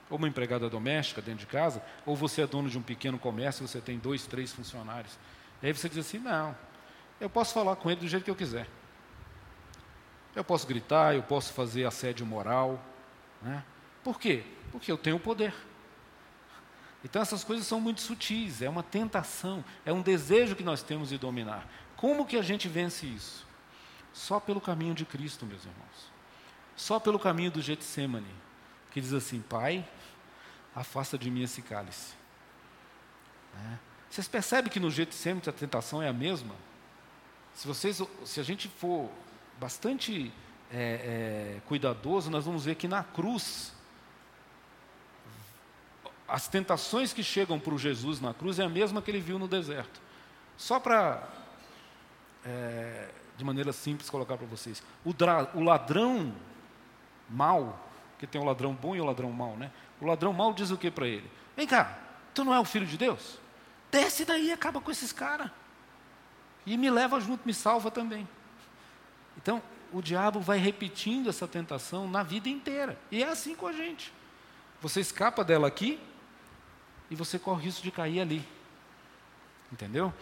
ou 0.08 0.18
uma 0.18 0.28
empregada 0.28 0.68
doméstica 0.68 1.20
dentro 1.20 1.40
de 1.40 1.46
casa, 1.46 1.82
ou 2.04 2.16
você 2.16 2.42
é 2.42 2.46
dono 2.46 2.68
de 2.68 2.78
um 2.78 2.82
pequeno 2.82 3.18
comércio, 3.18 3.66
você 3.66 3.80
tem 3.80 3.98
dois, 3.98 4.26
três 4.26 4.52
funcionários. 4.52 5.18
E 5.62 5.66
aí 5.66 5.72
você 5.72 5.88
diz 5.88 5.98
assim: 5.98 6.18
não, 6.18 6.56
eu 7.20 7.28
posso 7.28 7.54
falar 7.54 7.76
com 7.76 7.90
ele 7.90 8.00
do 8.00 8.08
jeito 8.08 8.24
que 8.24 8.30
eu 8.30 8.36
quiser. 8.36 8.68
Eu 10.34 10.44
posso 10.44 10.66
gritar, 10.66 11.14
eu 11.14 11.22
posso 11.22 11.52
fazer 11.52 11.86
assédio 11.86 12.26
moral. 12.26 12.78
Né? 13.40 13.64
Por 14.04 14.20
quê? 14.20 14.44
Porque 14.70 14.92
eu 14.92 14.98
tenho 14.98 15.18
poder. 15.18 15.54
Então 17.02 17.22
essas 17.22 17.44
coisas 17.44 17.66
são 17.66 17.80
muito 17.80 18.00
sutis, 18.00 18.60
é 18.60 18.68
uma 18.68 18.82
tentação, 18.82 19.64
é 19.84 19.92
um 19.92 20.02
desejo 20.02 20.56
que 20.56 20.64
nós 20.64 20.82
temos 20.82 21.08
de 21.10 21.16
dominar. 21.16 21.66
Como 21.96 22.26
que 22.26 22.36
a 22.36 22.42
gente 22.42 22.68
vence 22.68 23.06
isso? 23.06 23.45
Só 24.16 24.40
pelo 24.40 24.62
caminho 24.62 24.94
de 24.94 25.04
Cristo, 25.04 25.44
meus 25.44 25.62
irmãos. 25.62 26.10
Só 26.74 26.98
pelo 26.98 27.18
caminho 27.18 27.50
do 27.50 27.60
Getsemane, 27.60 28.34
que 28.90 28.98
diz 28.98 29.12
assim: 29.12 29.42
Pai, 29.42 29.86
afasta 30.74 31.18
de 31.18 31.30
mim 31.30 31.42
esse 31.42 31.60
cálice. 31.60 32.14
É. 33.54 33.78
Vocês 34.08 34.26
percebem 34.26 34.72
que 34.72 34.80
no 34.80 34.90
Getsemane 34.90 35.42
a 35.46 35.52
tentação 35.52 36.02
é 36.02 36.08
a 36.08 36.14
mesma? 36.14 36.54
Se, 37.52 37.68
vocês, 37.68 38.00
se 38.24 38.40
a 38.40 38.42
gente 38.42 38.68
for 38.68 39.10
bastante 39.60 40.32
é, 40.72 41.58
é, 41.58 41.60
cuidadoso, 41.66 42.30
nós 42.30 42.46
vamos 42.46 42.64
ver 42.64 42.76
que 42.76 42.88
na 42.88 43.04
cruz, 43.04 43.74
as 46.26 46.48
tentações 46.48 47.12
que 47.12 47.22
chegam 47.22 47.60
para 47.60 47.74
o 47.74 47.78
Jesus 47.78 48.18
na 48.18 48.32
cruz 48.32 48.58
é 48.58 48.64
a 48.64 48.68
mesma 48.68 49.02
que 49.02 49.10
ele 49.10 49.20
viu 49.20 49.38
no 49.38 49.46
deserto. 49.46 50.00
Só 50.56 50.80
para, 50.80 51.28
é, 52.46 53.10
de 53.37 53.45
maneira 53.45 53.72
simples, 53.72 54.09
colocar 54.11 54.37
para 54.37 54.47
vocês: 54.47 54.82
o, 55.05 55.14
o 55.55 55.62
ladrão 55.62 56.34
mau, 57.28 57.89
que 58.18 58.26
tem 58.26 58.41
o 58.41 58.45
ladrão 58.45 58.72
bom 58.74 58.97
e 58.97 59.01
o 59.01 59.05
ladrão 59.05 59.30
mau, 59.32 59.57
né? 59.57 59.70
O 60.01 60.07
ladrão 60.07 60.32
mau 60.32 60.53
diz 60.53 60.70
o 60.70 60.76
que 60.76 60.91
para 60.91 61.07
ele? 61.07 61.30
Vem 61.57 61.66
cá, 61.66 61.99
tu 62.34 62.45
não 62.45 62.55
é 62.55 62.61
o 62.61 62.64
filho 62.64 62.87
de 62.87 62.97
Deus? 62.97 63.39
Desce 63.91 64.24
daí 64.24 64.49
e 64.49 64.53
acaba 64.53 64.80
com 64.80 64.91
esses 64.91 65.12
caras. 65.12 65.51
E 66.64 66.76
me 66.76 66.91
leva 66.91 67.20
junto, 67.20 67.47
me 67.47 67.55
salva 67.55 67.91
também. 67.91 68.28
Então, 69.37 69.62
o 69.93 70.03
diabo 70.03 70.41
vai 70.41 70.59
repetindo 70.59 71.28
essa 71.28 71.47
tentação 71.47 72.09
na 72.09 72.22
vida 72.22 72.49
inteira. 72.49 72.99
E 73.11 73.22
é 73.22 73.28
assim 73.28 73.55
com 73.55 73.66
a 73.66 73.72
gente. 73.72 74.12
Você 74.80 75.01
escapa 75.01 75.45
dela 75.45 75.68
aqui 75.68 76.01
e 77.11 77.14
você 77.14 77.39
corre 77.39 77.61
o 77.61 77.64
risco 77.64 77.82
de 77.82 77.91
cair 77.91 78.20
ali. 78.20 78.47
Entendeu? 79.72 80.12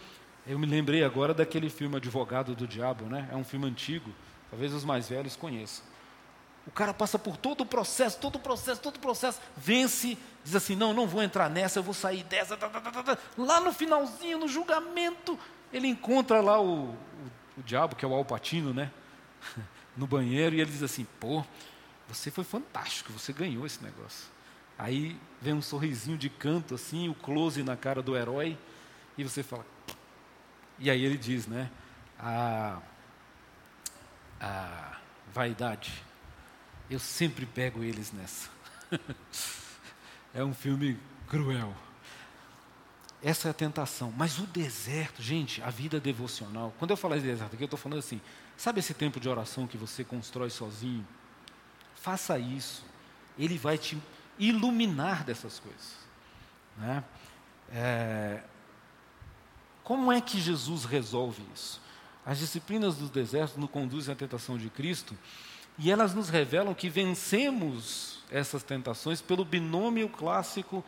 Eu 0.47 0.59
me 0.59 0.67
lembrei 0.67 1.03
agora 1.03 1.33
daquele 1.33 1.69
filme 1.69 1.97
Advogado 1.97 2.55
do 2.55 2.67
Diabo, 2.67 3.05
né? 3.05 3.27
É 3.31 3.35
um 3.35 3.43
filme 3.43 3.65
antigo, 3.65 4.11
talvez 4.49 4.73
os 4.73 4.85
mais 4.85 5.09
velhos 5.09 5.35
conheçam. 5.35 5.83
O 6.67 6.71
cara 6.71 6.93
passa 6.93 7.17
por 7.17 7.35
todo 7.35 7.61
o 7.61 7.65
processo, 7.65 8.19
todo 8.19 8.35
o 8.35 8.39
processo, 8.39 8.81
todo 8.81 8.97
o 8.97 8.99
processo, 8.99 9.39
vence, 9.57 10.17
diz 10.43 10.55
assim: 10.55 10.75
não, 10.75 10.93
não 10.93 11.07
vou 11.07 11.23
entrar 11.23 11.49
nessa, 11.49 11.79
eu 11.79 11.83
vou 11.83 11.93
sair 11.93 12.23
dessa. 12.23 12.55
Tá, 12.55 12.69
tá, 12.69 12.79
tá, 12.79 12.91
tá, 12.91 13.03
tá. 13.03 13.17
Lá 13.37 13.59
no 13.59 13.73
finalzinho, 13.73 14.37
no 14.37 14.47
julgamento, 14.47 15.37
ele 15.73 15.87
encontra 15.87 16.41
lá 16.41 16.59
o, 16.59 16.89
o, 16.89 16.97
o 17.57 17.63
diabo, 17.63 17.95
que 17.95 18.05
é 18.05 18.07
o 18.07 18.13
Alpatino, 18.13 18.73
né? 18.73 18.91
no 19.97 20.05
banheiro, 20.05 20.55
e 20.55 20.61
ele 20.61 20.71
diz 20.71 20.83
assim: 20.83 21.07
pô, 21.19 21.43
você 22.07 22.29
foi 22.29 22.43
fantástico, 22.43 23.11
você 23.13 23.33
ganhou 23.33 23.65
esse 23.65 23.83
negócio. 23.83 24.27
Aí 24.77 25.19
vem 25.41 25.53
um 25.53 25.61
sorrisinho 25.61 26.17
de 26.17 26.29
canto, 26.29 26.75
assim, 26.75 27.09
o 27.09 27.15
close 27.15 27.63
na 27.63 27.75
cara 27.75 28.01
do 28.01 28.15
herói, 28.15 28.57
e 29.17 29.23
você 29.23 29.41
fala. 29.41 29.74
E 30.79 30.89
aí 30.89 31.03
ele 31.03 31.17
diz, 31.17 31.47
né? 31.47 31.69
A, 32.19 32.79
a 34.39 34.97
vaidade 35.33 36.05
eu 36.89 36.99
sempre 36.99 37.45
pego 37.45 37.83
eles 37.83 38.11
nessa. 38.11 38.49
é 40.33 40.43
um 40.43 40.53
filme 40.53 40.99
cruel. 41.27 41.73
Essa 43.23 43.47
é 43.47 43.51
a 43.51 43.53
tentação. 43.53 44.13
Mas 44.15 44.37
o 44.37 44.45
deserto, 44.45 45.21
gente, 45.21 45.61
a 45.63 45.69
vida 45.69 45.99
devocional. 45.99 46.73
Quando 46.77 46.91
eu 46.91 46.97
falar 46.97 47.17
de 47.17 47.23
deserto 47.23 47.53
aqui, 47.53 47.63
eu 47.63 47.65
estou 47.65 47.79
falando 47.79 47.99
assim: 47.99 48.21
sabe 48.55 48.79
esse 48.79 48.93
tempo 48.93 49.19
de 49.19 49.27
oração 49.27 49.65
que 49.65 49.77
você 49.77 50.03
constrói 50.03 50.49
sozinho? 50.49 51.05
Faça 51.95 52.37
isso. 52.37 52.85
Ele 53.37 53.57
vai 53.57 53.77
te 53.77 53.97
iluminar 54.37 55.23
dessas 55.23 55.59
coisas. 55.59 55.95
Né? 56.77 57.03
É... 57.71 58.43
Como 59.85 60.11
é 60.11 60.19
que 60.19 60.41
Jesus 60.41 60.83
resolve 60.83 61.43
isso? 61.53 61.79
As 62.25 62.39
disciplinas 62.39 62.95
do 62.95 63.07
deserto 63.07 63.59
nos 63.59 63.69
conduzem 63.69 64.11
à 64.11 64.15
tentação 64.17 64.57
de 64.57 64.67
Cristo 64.67 65.15
e 65.77 65.91
elas 65.91 66.11
nos 66.15 66.27
revelam 66.27 66.73
que 66.73 66.89
vencemos 66.89 68.23
essas 68.31 68.63
tentações 68.63 69.21
pelo 69.21 69.45
binômio 69.45 70.09
clássico 70.09 70.83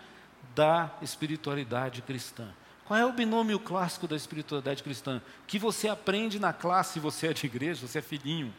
da 0.56 0.92
espiritualidade 1.00 2.02
cristã. 2.02 2.50
Qual 2.86 3.00
é 3.00 3.06
o 3.06 3.14
binômio 3.14 3.60
clássico 3.60 4.08
da 4.08 4.16
espiritualidade 4.16 4.82
cristã? 4.82 5.22
Que 5.46 5.60
você 5.60 5.88
aprende 5.88 6.40
na 6.40 6.52
classe, 6.52 7.00
você 7.00 7.28
é 7.28 7.34
de 7.34 7.46
igreja, 7.46 7.86
você 7.86 8.00
é 8.00 8.02
filhinho. 8.02 8.52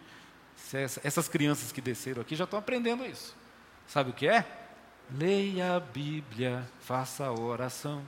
É 0.73 0.85
essas 1.03 1.27
crianças 1.27 1.73
que 1.73 1.81
desceram 1.81 2.23
aqui 2.23 2.37
já 2.37 2.45
estão 2.45 2.61
aprendendo 2.61 3.05
isso. 3.05 3.35
Sabe 3.89 4.11
o 4.11 4.13
que 4.13 4.29
é? 4.29 4.47
Leia 5.11 5.75
a 5.75 5.81
Bíblia, 5.81 6.65
faça 6.79 7.25
a 7.25 7.33
oração. 7.33 8.05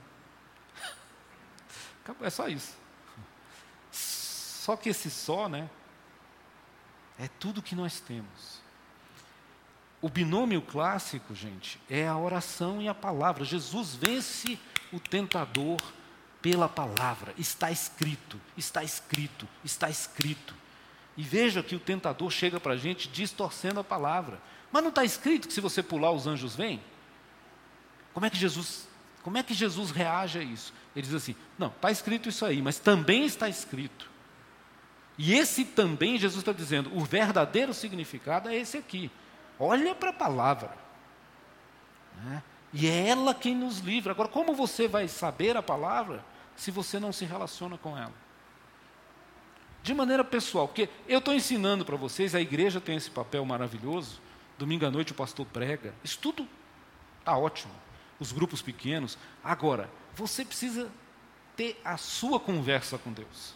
É 2.21 2.29
só 2.29 2.47
isso. 2.47 2.75
Só 3.91 4.75
que 4.75 4.89
esse 4.89 5.09
só, 5.09 5.47
né? 5.49 5.69
É 7.17 7.27
tudo 7.39 7.61
que 7.61 7.75
nós 7.75 7.99
temos. 7.99 8.61
O 10.01 10.09
binômio 10.09 10.61
clássico, 10.61 11.35
gente, 11.35 11.79
é 11.89 12.07
a 12.07 12.17
oração 12.17 12.81
e 12.81 12.87
a 12.87 12.93
palavra. 12.93 13.45
Jesus 13.45 13.95
vence 13.95 14.59
o 14.91 14.99
tentador 14.99 15.79
pela 16.41 16.67
palavra. 16.67 17.33
Está 17.37 17.69
escrito, 17.71 18.41
está 18.57 18.83
escrito, 18.83 19.47
está 19.63 19.89
escrito. 19.89 20.55
E 21.15 21.23
veja 21.23 21.61
que 21.61 21.75
o 21.75 21.79
tentador 21.79 22.31
chega 22.31 22.59
para 22.59 22.73
a 22.73 22.77
gente 22.77 23.07
distorcendo 23.07 23.79
a 23.79 23.83
palavra. 23.83 24.41
Mas 24.71 24.81
não 24.81 24.89
está 24.89 25.03
escrito 25.03 25.47
que 25.47 25.53
se 25.53 25.61
você 25.61 25.83
pular 25.83 26.11
os 26.11 26.25
anjos 26.25 26.55
vêm? 26.55 26.81
Como 28.13 28.25
é 28.25 28.29
que 28.29 28.37
Jesus, 28.37 28.87
como 29.21 29.37
é 29.37 29.43
que 29.43 29.53
Jesus 29.53 29.91
reage 29.91 30.39
a 30.39 30.43
isso? 30.43 30.73
Ele 30.95 31.05
diz 31.05 31.15
assim: 31.15 31.35
não, 31.57 31.67
está 31.67 31.91
escrito 31.91 32.29
isso 32.29 32.45
aí, 32.45 32.61
mas 32.61 32.79
também 32.79 33.25
está 33.25 33.47
escrito 33.47 34.11
e 35.17 35.35
esse 35.35 35.65
também, 35.65 36.17
Jesus 36.17 36.41
está 36.41 36.51
dizendo, 36.51 36.91
o 36.97 37.05
verdadeiro 37.05 37.75
significado 37.75 38.49
é 38.49 38.55
esse 38.55 38.77
aqui. 38.77 39.11
Olha 39.59 39.93
para 39.93 40.09
a 40.09 40.13
palavra. 40.13 40.71
Né? 42.23 42.41
E 42.73 42.87
é 42.87 43.09
ela 43.09 43.35
quem 43.35 43.55
nos 43.55 43.77
livra. 43.79 44.13
Agora, 44.13 44.27
como 44.27 44.55
você 44.55 44.87
vai 44.87 45.07
saber 45.07 45.55
a 45.55 45.61
palavra 45.61 46.25
se 46.55 46.71
você 46.71 46.99
não 46.99 47.11
se 47.11 47.23
relaciona 47.23 47.77
com 47.77 47.95
ela? 47.95 48.13
De 49.83 49.93
maneira 49.93 50.23
pessoal, 50.23 50.67
porque 50.67 50.89
eu 51.07 51.19
estou 51.19 51.35
ensinando 51.35 51.85
para 51.85 51.95
vocês, 51.95 52.33
a 52.33 52.41
igreja 52.41 52.81
tem 52.81 52.95
esse 52.95 53.11
papel 53.11 53.45
maravilhoso. 53.45 54.19
Domingo 54.57 54.87
à 54.87 54.89
noite 54.89 55.11
o 55.11 55.15
pastor 55.15 55.45
prega. 55.45 55.93
Isso 56.03 56.17
tudo 56.19 56.47
está 57.19 57.37
ótimo. 57.37 57.73
Os 58.21 58.31
grupos 58.31 58.61
pequenos. 58.61 59.17
Agora, 59.43 59.89
você 60.15 60.45
precisa 60.45 60.89
ter 61.57 61.81
a 61.83 61.97
sua 61.97 62.39
conversa 62.39 62.97
com 62.97 63.11
Deus. 63.11 63.53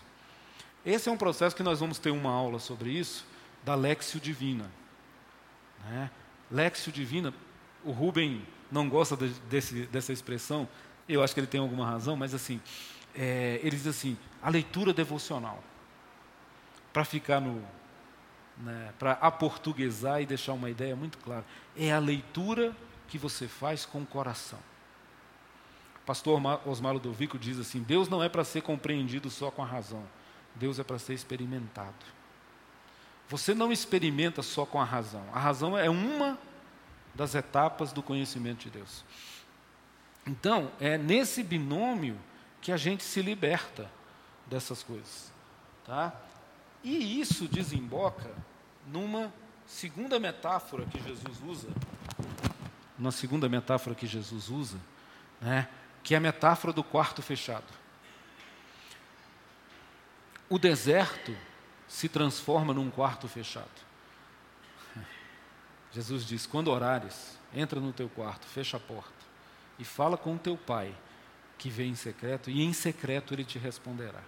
Esse 0.85 1.07
é 1.07 1.11
um 1.11 1.17
processo 1.17 1.55
que 1.55 1.63
nós 1.63 1.79
vamos 1.79 1.97
ter 1.97 2.09
uma 2.09 2.31
aula 2.31 2.59
sobre 2.59 2.89
isso, 2.89 3.25
da 3.63 3.73
Lexio 3.75 4.19
Divina. 4.19 4.69
Né? 5.85 6.11
Lexio 6.51 6.91
Divina, 6.91 7.33
o 7.83 7.91
Rubem 7.91 8.45
não 8.71 8.89
gosta 8.89 9.15
de, 9.15 9.29
desse, 9.41 9.85
dessa 9.87 10.11
expressão, 10.11 10.67
eu 11.07 11.23
acho 11.23 11.33
que 11.33 11.39
ele 11.39 11.47
tem 11.47 11.61
alguma 11.61 11.87
razão, 11.87 12.15
mas 12.15 12.33
assim, 12.33 12.59
é, 13.15 13.59
ele 13.63 13.75
diz 13.75 13.87
assim, 13.87 14.17
a 14.41 14.49
leitura 14.49 14.93
devocional, 14.93 15.63
para 16.91 17.05
ficar 17.05 17.39
no, 17.39 17.63
né, 18.57 18.93
para 18.97 19.13
aportuguesar 19.13 20.21
e 20.21 20.25
deixar 20.25 20.53
uma 20.53 20.69
ideia 20.69 20.95
muito 20.95 21.17
clara, 21.19 21.45
é 21.75 21.91
a 21.91 21.99
leitura 21.99 22.75
que 23.07 23.17
você 23.17 23.47
faz 23.47 23.85
com 23.85 24.01
o 24.01 24.05
coração. 24.05 24.59
Pastor 26.05 26.39
Osmar 26.65 26.93
Ludovico 26.93 27.37
diz 27.37 27.59
assim: 27.59 27.81
Deus 27.81 28.07
não 28.07 28.23
é 28.23 28.29
para 28.29 28.43
ser 28.43 28.61
compreendido 28.61 29.29
só 29.29 29.49
com 29.49 29.63
a 29.63 29.65
razão, 29.65 30.03
Deus 30.55 30.79
é 30.79 30.83
para 30.83 30.99
ser 30.99 31.13
experimentado. 31.13 32.05
Você 33.27 33.55
não 33.55 33.71
experimenta 33.71 34.43
só 34.43 34.65
com 34.65 34.79
a 34.79 34.83
razão. 34.83 35.23
A 35.33 35.39
razão 35.39 35.77
é 35.77 35.89
uma 35.89 36.37
das 37.15 37.33
etapas 37.33 37.91
do 37.91 38.03
conhecimento 38.03 38.65
de 38.65 38.69
Deus. 38.69 39.03
Então, 40.27 40.71
é 40.79 40.97
nesse 40.97 41.41
binômio 41.41 42.19
que 42.61 42.71
a 42.71 42.77
gente 42.77 43.03
se 43.03 43.21
liberta 43.21 43.89
dessas 44.47 44.83
coisas. 44.83 45.31
Tá? 45.85 46.13
E 46.83 47.19
isso 47.19 47.47
desemboca 47.47 48.31
numa 48.87 49.33
segunda 49.65 50.19
metáfora 50.19 50.85
que 50.85 51.01
Jesus 51.01 51.41
usa, 51.45 51.69
uma 52.97 53.11
segunda 53.11 53.49
metáfora 53.49 53.95
que 53.95 54.07
Jesus 54.07 54.49
usa, 54.49 54.77
né, 55.41 55.67
que 56.03 56.13
é 56.13 56.17
a 56.17 56.21
metáfora 56.21 56.73
do 56.73 56.83
quarto 56.83 57.21
fechado. 57.21 57.73
O 60.49 60.59
deserto 60.59 61.35
se 61.87 62.07
transforma 62.07 62.73
num 62.73 62.89
quarto 62.89 63.27
fechado. 63.27 63.69
Jesus 65.91 66.25
diz: 66.25 66.45
quando 66.45 66.69
orares, 66.69 67.39
entra 67.53 67.79
no 67.79 67.91
teu 67.91 68.07
quarto, 68.09 68.45
fecha 68.45 68.77
a 68.77 68.79
porta 68.79 69.25
e 69.77 69.83
fala 69.83 70.17
com 70.17 70.35
o 70.35 70.39
teu 70.39 70.57
pai, 70.57 70.95
que 71.57 71.69
vem 71.69 71.91
em 71.91 71.95
secreto, 71.95 72.49
e 72.49 72.61
em 72.61 72.73
secreto 72.73 73.33
ele 73.33 73.43
te 73.43 73.57
responderá. 73.57 74.21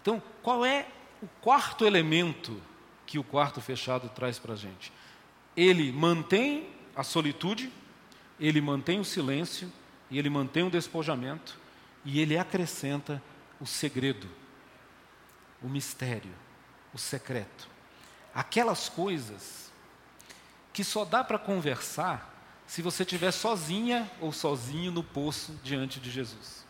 Então, 0.00 0.22
qual 0.42 0.64
é 0.64 0.86
o 1.22 1.26
quarto 1.40 1.84
elemento 1.84 2.60
que 3.06 3.18
o 3.18 3.24
quarto 3.24 3.60
fechado 3.60 4.08
traz 4.08 4.38
para 4.38 4.54
a 4.54 4.56
gente? 4.56 4.92
Ele 5.56 5.90
mantém 5.90 6.68
a 6.94 7.02
solitude, 7.02 7.72
ele 8.38 8.60
mantém 8.60 9.00
o 9.00 9.04
silêncio, 9.04 9.72
e 10.10 10.18
ele 10.18 10.30
mantém 10.30 10.62
o 10.62 10.70
despojamento, 10.70 11.58
e 12.04 12.20
ele 12.20 12.38
acrescenta 12.38 13.22
o 13.60 13.66
segredo, 13.66 14.28
o 15.62 15.68
mistério, 15.68 16.32
o 16.92 16.98
secreto. 16.98 17.68
Aquelas 18.34 18.88
coisas 18.88 19.72
que 20.72 20.84
só 20.84 21.04
dá 21.04 21.24
para 21.24 21.38
conversar 21.38 22.34
se 22.66 22.82
você 22.82 23.02
estiver 23.02 23.32
sozinha 23.32 24.10
ou 24.20 24.32
sozinho 24.32 24.92
no 24.92 25.02
poço 25.02 25.58
diante 25.64 25.98
de 25.98 26.10
Jesus. 26.10 26.66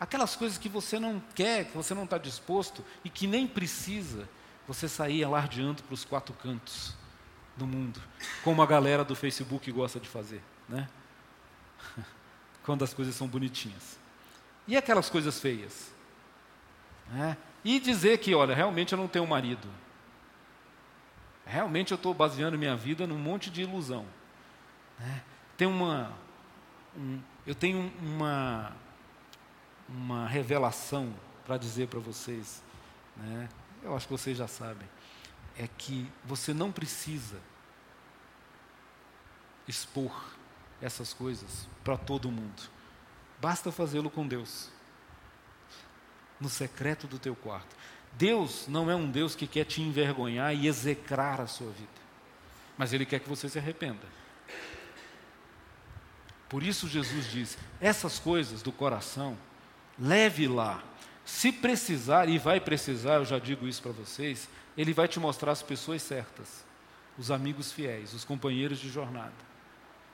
Aquelas 0.00 0.34
coisas 0.34 0.58
que 0.58 0.68
você 0.68 0.98
não 0.98 1.22
quer, 1.34 1.66
que 1.66 1.76
você 1.76 1.94
não 1.94 2.04
está 2.04 2.18
disposto 2.18 2.84
e 3.04 3.08
que 3.08 3.26
nem 3.26 3.46
precisa 3.46 4.28
você 4.66 4.88
sair 4.88 5.22
alardeando 5.22 5.82
para 5.84 5.94
os 5.94 6.04
quatro 6.04 6.34
cantos 6.34 6.94
do 7.56 7.66
mundo, 7.66 8.00
como 8.42 8.62
a 8.62 8.66
galera 8.66 9.04
do 9.04 9.14
Facebook 9.14 9.70
gosta 9.70 10.00
de 10.00 10.08
fazer, 10.08 10.42
né? 10.68 10.88
Quando 12.64 12.82
as 12.82 12.92
coisas 12.92 13.14
são 13.14 13.28
bonitinhas. 13.28 13.98
E 14.66 14.76
aquelas 14.76 15.10
coisas 15.10 15.38
feias? 15.38 15.92
Né? 17.10 17.36
E 17.64 17.78
dizer 17.78 18.18
que, 18.18 18.34
olha, 18.34 18.54
realmente 18.54 18.92
eu 18.92 18.98
não 18.98 19.06
tenho 19.06 19.26
marido. 19.26 19.68
Realmente 21.46 21.92
eu 21.92 21.96
estou 21.96 22.14
baseando 22.14 22.58
minha 22.58 22.74
vida 22.74 23.06
num 23.06 23.18
monte 23.18 23.50
de 23.50 23.62
ilusão. 23.62 24.06
Né? 24.98 25.22
Tem 25.56 25.68
uma, 25.68 26.12
um, 26.96 27.20
eu 27.46 27.54
tenho 27.54 27.92
uma, 28.00 28.72
uma 29.88 30.26
revelação 30.26 31.12
para 31.44 31.58
dizer 31.58 31.88
para 31.88 32.00
vocês. 32.00 32.62
Né? 33.16 33.48
Eu 33.82 33.94
acho 33.94 34.06
que 34.06 34.12
vocês 34.12 34.36
já 34.36 34.48
sabem. 34.48 34.88
É 35.56 35.68
que 35.68 36.10
você 36.24 36.52
não 36.52 36.72
precisa 36.72 37.40
expor 39.68 40.12
essas 40.80 41.12
coisas 41.12 41.68
para 41.82 41.96
todo 41.96 42.30
mundo. 42.30 42.62
Basta 43.40 43.70
fazê-lo 43.70 44.10
com 44.10 44.26
Deus. 44.26 44.70
No 46.40 46.48
secreto 46.48 47.06
do 47.06 47.18
teu 47.18 47.34
quarto. 47.34 47.74
Deus 48.12 48.66
não 48.68 48.90
é 48.90 48.94
um 48.94 49.10
Deus 49.10 49.34
que 49.34 49.46
quer 49.46 49.64
te 49.64 49.82
envergonhar 49.82 50.54
e 50.54 50.66
execrar 50.66 51.40
a 51.40 51.46
sua 51.46 51.70
vida. 51.70 51.88
Mas 52.76 52.92
Ele 52.92 53.06
quer 53.06 53.20
que 53.20 53.28
você 53.28 53.48
se 53.48 53.58
arrependa. 53.58 54.06
Por 56.48 56.62
isso 56.62 56.88
Jesus 56.88 57.30
diz: 57.30 57.58
essas 57.80 58.18
coisas 58.18 58.62
do 58.62 58.70
coração, 58.70 59.36
leve 59.98 60.46
lá. 60.46 60.82
Se 61.24 61.50
precisar, 61.50 62.28
e 62.28 62.38
vai 62.38 62.60
precisar, 62.60 63.14
eu 63.14 63.24
já 63.24 63.38
digo 63.38 63.66
isso 63.66 63.82
para 63.82 63.92
vocês, 63.92 64.48
Ele 64.76 64.92
vai 64.92 65.06
te 65.06 65.20
mostrar 65.20 65.52
as 65.52 65.62
pessoas 65.62 66.02
certas, 66.02 66.64
os 67.16 67.30
amigos 67.30 67.72
fiéis, 67.72 68.12
os 68.12 68.24
companheiros 68.24 68.78
de 68.78 68.88
jornada. 68.88 69.32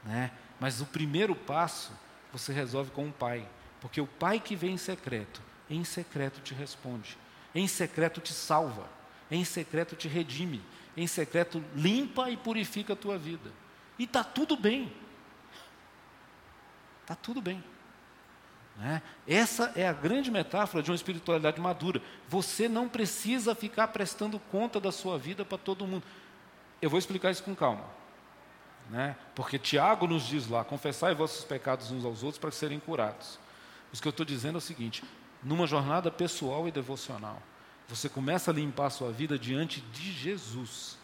Né? 0.05 0.31
Mas 0.59 0.81
o 0.81 0.87
primeiro 0.87 1.35
passo 1.35 1.93
você 2.33 2.53
resolve 2.53 2.91
com 2.91 3.09
o 3.09 3.13
Pai, 3.13 3.47
porque 3.81 4.01
o 4.01 4.07
Pai 4.07 4.39
que 4.39 4.55
vem 4.55 4.75
em 4.75 4.79
secreto, 4.79 5.43
em 5.69 5.83
secreto 5.85 6.41
te 6.41 6.55
responde, 6.55 7.17
em 7.55 7.67
secreto 7.67 8.21
te 8.21 8.33
salva, 8.33 8.87
em 9.31 9.45
secreto 9.45 9.97
te 9.97 10.09
redime, 10.09 10.63
em 10.97 11.07
secreto 11.07 11.65
limpa 11.75 12.31
e 12.31 12.37
purifica 12.37 12.93
a 12.93 12.97
tua 12.97 13.17
vida. 13.17 13.51
E 13.99 14.05
está 14.05 14.23
tudo 14.23 14.57
bem. 14.57 14.93
Está 17.03 17.15
tudo 17.15 17.41
bem. 17.41 17.63
Né? 18.81 19.03
Essa 19.29 19.73
é 19.77 19.87
a 19.87 19.93
grande 19.93 20.31
metáfora 20.31 20.83
de 20.83 20.91
uma 20.91 20.97
espiritualidade 20.97 21.61
madura. 21.61 22.01
Você 22.27 22.67
não 22.67 22.89
precisa 22.89 23.55
ficar 23.55 23.89
prestando 23.89 24.41
conta 24.51 24.81
da 24.81 24.91
sua 24.91 25.19
vida 25.19 25.45
para 25.45 25.59
todo 25.59 25.87
mundo. 25.87 26.03
Eu 26.81 26.89
vou 26.89 26.99
explicar 26.99 27.31
isso 27.31 27.45
com 27.45 27.55
calma. 27.55 27.85
Né? 28.89 29.15
Porque 29.35 29.59
Tiago 29.59 30.07
nos 30.07 30.27
diz 30.27 30.49
lá: 30.49 30.65
confessai 30.65 31.15
vossos 31.15 31.45
pecados 31.45 31.91
uns 31.91 32.07
aos 32.07 32.23
outros 32.23 32.39
para 32.39 32.51
serem 32.51 32.81
curados. 32.81 33.39
O 33.93 34.01
que 34.01 34.09
eu 34.09 34.11
estou 34.11 34.25
dizendo 34.25 34.55
é 34.55 34.59
o 34.59 34.63
seguinte: 34.63 35.05
numa 35.43 35.67
jornada 35.67 36.11
pessoal 36.11 36.67
e 36.67 36.73
devocional, 36.73 37.41
você 37.87 38.09
começa 38.09 38.51
a 38.51 38.55
limpar 38.55 38.87
a 38.87 38.91
sua 38.91 39.13
vida 39.13 39.39
diante 39.39 39.83
de 39.83 40.11
Jesus. 40.11 40.97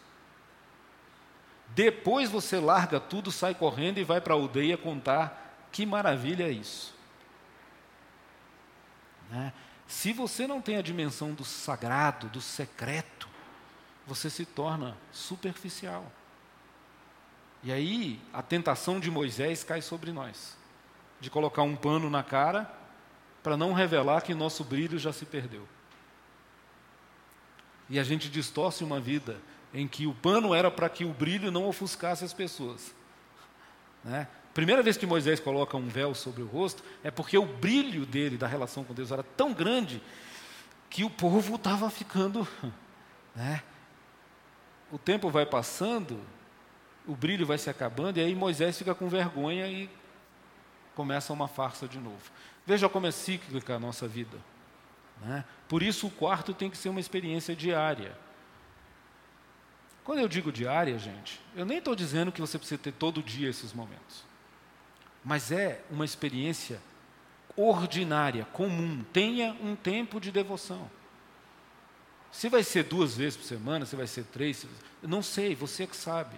Depois 1.75 2.27
você 2.27 2.59
larga 2.59 2.99
tudo, 2.99 3.31
sai 3.31 3.53
correndo 3.53 3.99
e 3.99 4.03
vai 4.03 4.19
para 4.19 4.33
a 4.33 4.37
aldeia 4.37 4.77
contar 4.77 5.67
que 5.71 5.85
maravilha 5.85 6.45
é 6.45 6.51
isso. 6.51 6.96
Né? 9.29 9.53
Se 9.87 10.11
você 10.11 10.45
não 10.45 10.61
tem 10.61 10.77
a 10.77 10.81
dimensão 10.81 11.33
do 11.33 11.45
sagrado, 11.45 12.27
do 12.29 12.41
secreto, 12.41 13.27
você 14.05 14.29
se 14.29 14.45
torna 14.45 14.97
superficial. 15.11 16.11
E 17.63 17.71
aí 17.71 18.21
a 18.33 18.41
tentação 18.41 18.99
de 18.99 19.09
Moisés 19.09 19.63
cai 19.63 19.81
sobre 19.81 20.11
nós, 20.11 20.57
de 21.19 21.29
colocar 21.29 21.63
um 21.63 21.75
pano 21.75 22.09
na 22.09 22.23
cara 22.23 22.71
para 23.41 23.57
não 23.57 23.73
revelar 23.73 24.21
que 24.21 24.33
nosso 24.33 24.63
brilho 24.63 24.99
já 24.99 25.11
se 25.11 25.25
perdeu. 25.25 25.67
E 27.89 27.99
a 27.99 28.03
gente 28.03 28.29
distorce 28.29 28.83
uma 28.83 28.99
vida 28.99 29.39
em 29.73 29.87
que 29.87 30.05
o 30.07 30.13
pano 30.13 30.53
era 30.53 30.69
para 30.69 30.89
que 30.89 31.05
o 31.05 31.13
brilho 31.13 31.51
não 31.51 31.65
ofuscasse 31.65 32.23
as 32.23 32.33
pessoas. 32.33 32.93
Né? 34.03 34.27
Primeira 34.57 34.81
vez 34.81 34.97
que 34.97 35.05
Moisés 35.05 35.39
coloca 35.39 35.77
um 35.77 35.87
véu 35.87 36.15
sobre 36.15 36.41
o 36.41 36.47
rosto 36.47 36.83
é 37.03 37.11
porque 37.11 37.37
o 37.37 37.45
brilho 37.45 38.07
dele, 38.07 38.39
da 38.39 38.47
relação 38.47 38.83
com 38.83 38.91
Deus, 38.91 39.11
era 39.11 39.21
tão 39.21 39.53
grande 39.53 40.01
que 40.89 41.03
o 41.03 41.11
povo 41.11 41.57
estava 41.57 41.87
ficando. 41.91 42.47
Né? 43.35 43.61
O 44.91 44.97
tempo 44.97 45.29
vai 45.29 45.45
passando, 45.45 46.19
o 47.05 47.15
brilho 47.15 47.45
vai 47.45 47.59
se 47.59 47.69
acabando, 47.69 48.17
e 48.17 48.19
aí 48.19 48.33
Moisés 48.33 48.75
fica 48.75 48.95
com 48.95 49.07
vergonha 49.07 49.67
e 49.67 49.87
começa 50.95 51.31
uma 51.31 51.47
farsa 51.47 51.87
de 51.87 51.99
novo. 51.99 52.31
Veja 52.65 52.89
como 52.89 53.05
é 53.05 53.11
cíclica 53.11 53.75
a 53.75 53.79
nossa 53.79 54.07
vida. 54.07 54.39
Né? 55.21 55.45
Por 55.69 55.83
isso, 55.83 56.07
o 56.07 56.09
quarto 56.09 56.51
tem 56.51 56.67
que 56.67 56.77
ser 56.79 56.89
uma 56.89 56.99
experiência 56.99 57.55
diária. 57.55 58.17
Quando 60.03 60.17
eu 60.17 60.27
digo 60.27 60.51
diária, 60.51 60.97
gente, 60.97 61.39
eu 61.55 61.63
nem 61.63 61.77
estou 61.77 61.95
dizendo 61.95 62.31
que 62.31 62.41
você 62.41 62.57
precisa 62.57 62.81
ter 62.81 62.93
todo 62.93 63.21
dia 63.21 63.47
esses 63.47 63.71
momentos 63.71 64.25
mas 65.27 65.51
é 65.51 65.83
uma 65.91 66.05
experiência 66.05 66.81
ordinária, 67.53 68.45
comum. 68.53 69.03
Tenha 69.11 69.51
um 69.61 69.75
tempo 69.75 70.21
de 70.21 70.31
devoção. 70.31 70.89
Se 72.31 72.47
vai 72.47 72.63
ser 72.63 72.85
duas 72.85 73.17
vezes 73.17 73.35
por 73.35 73.43
semana, 73.43 73.85
se 73.85 73.93
vai 73.97 74.07
ser 74.07 74.23
três, 74.23 74.65
não 75.03 75.21
sei, 75.21 75.53
você 75.53 75.85
que 75.85 75.97
sabe. 75.97 76.37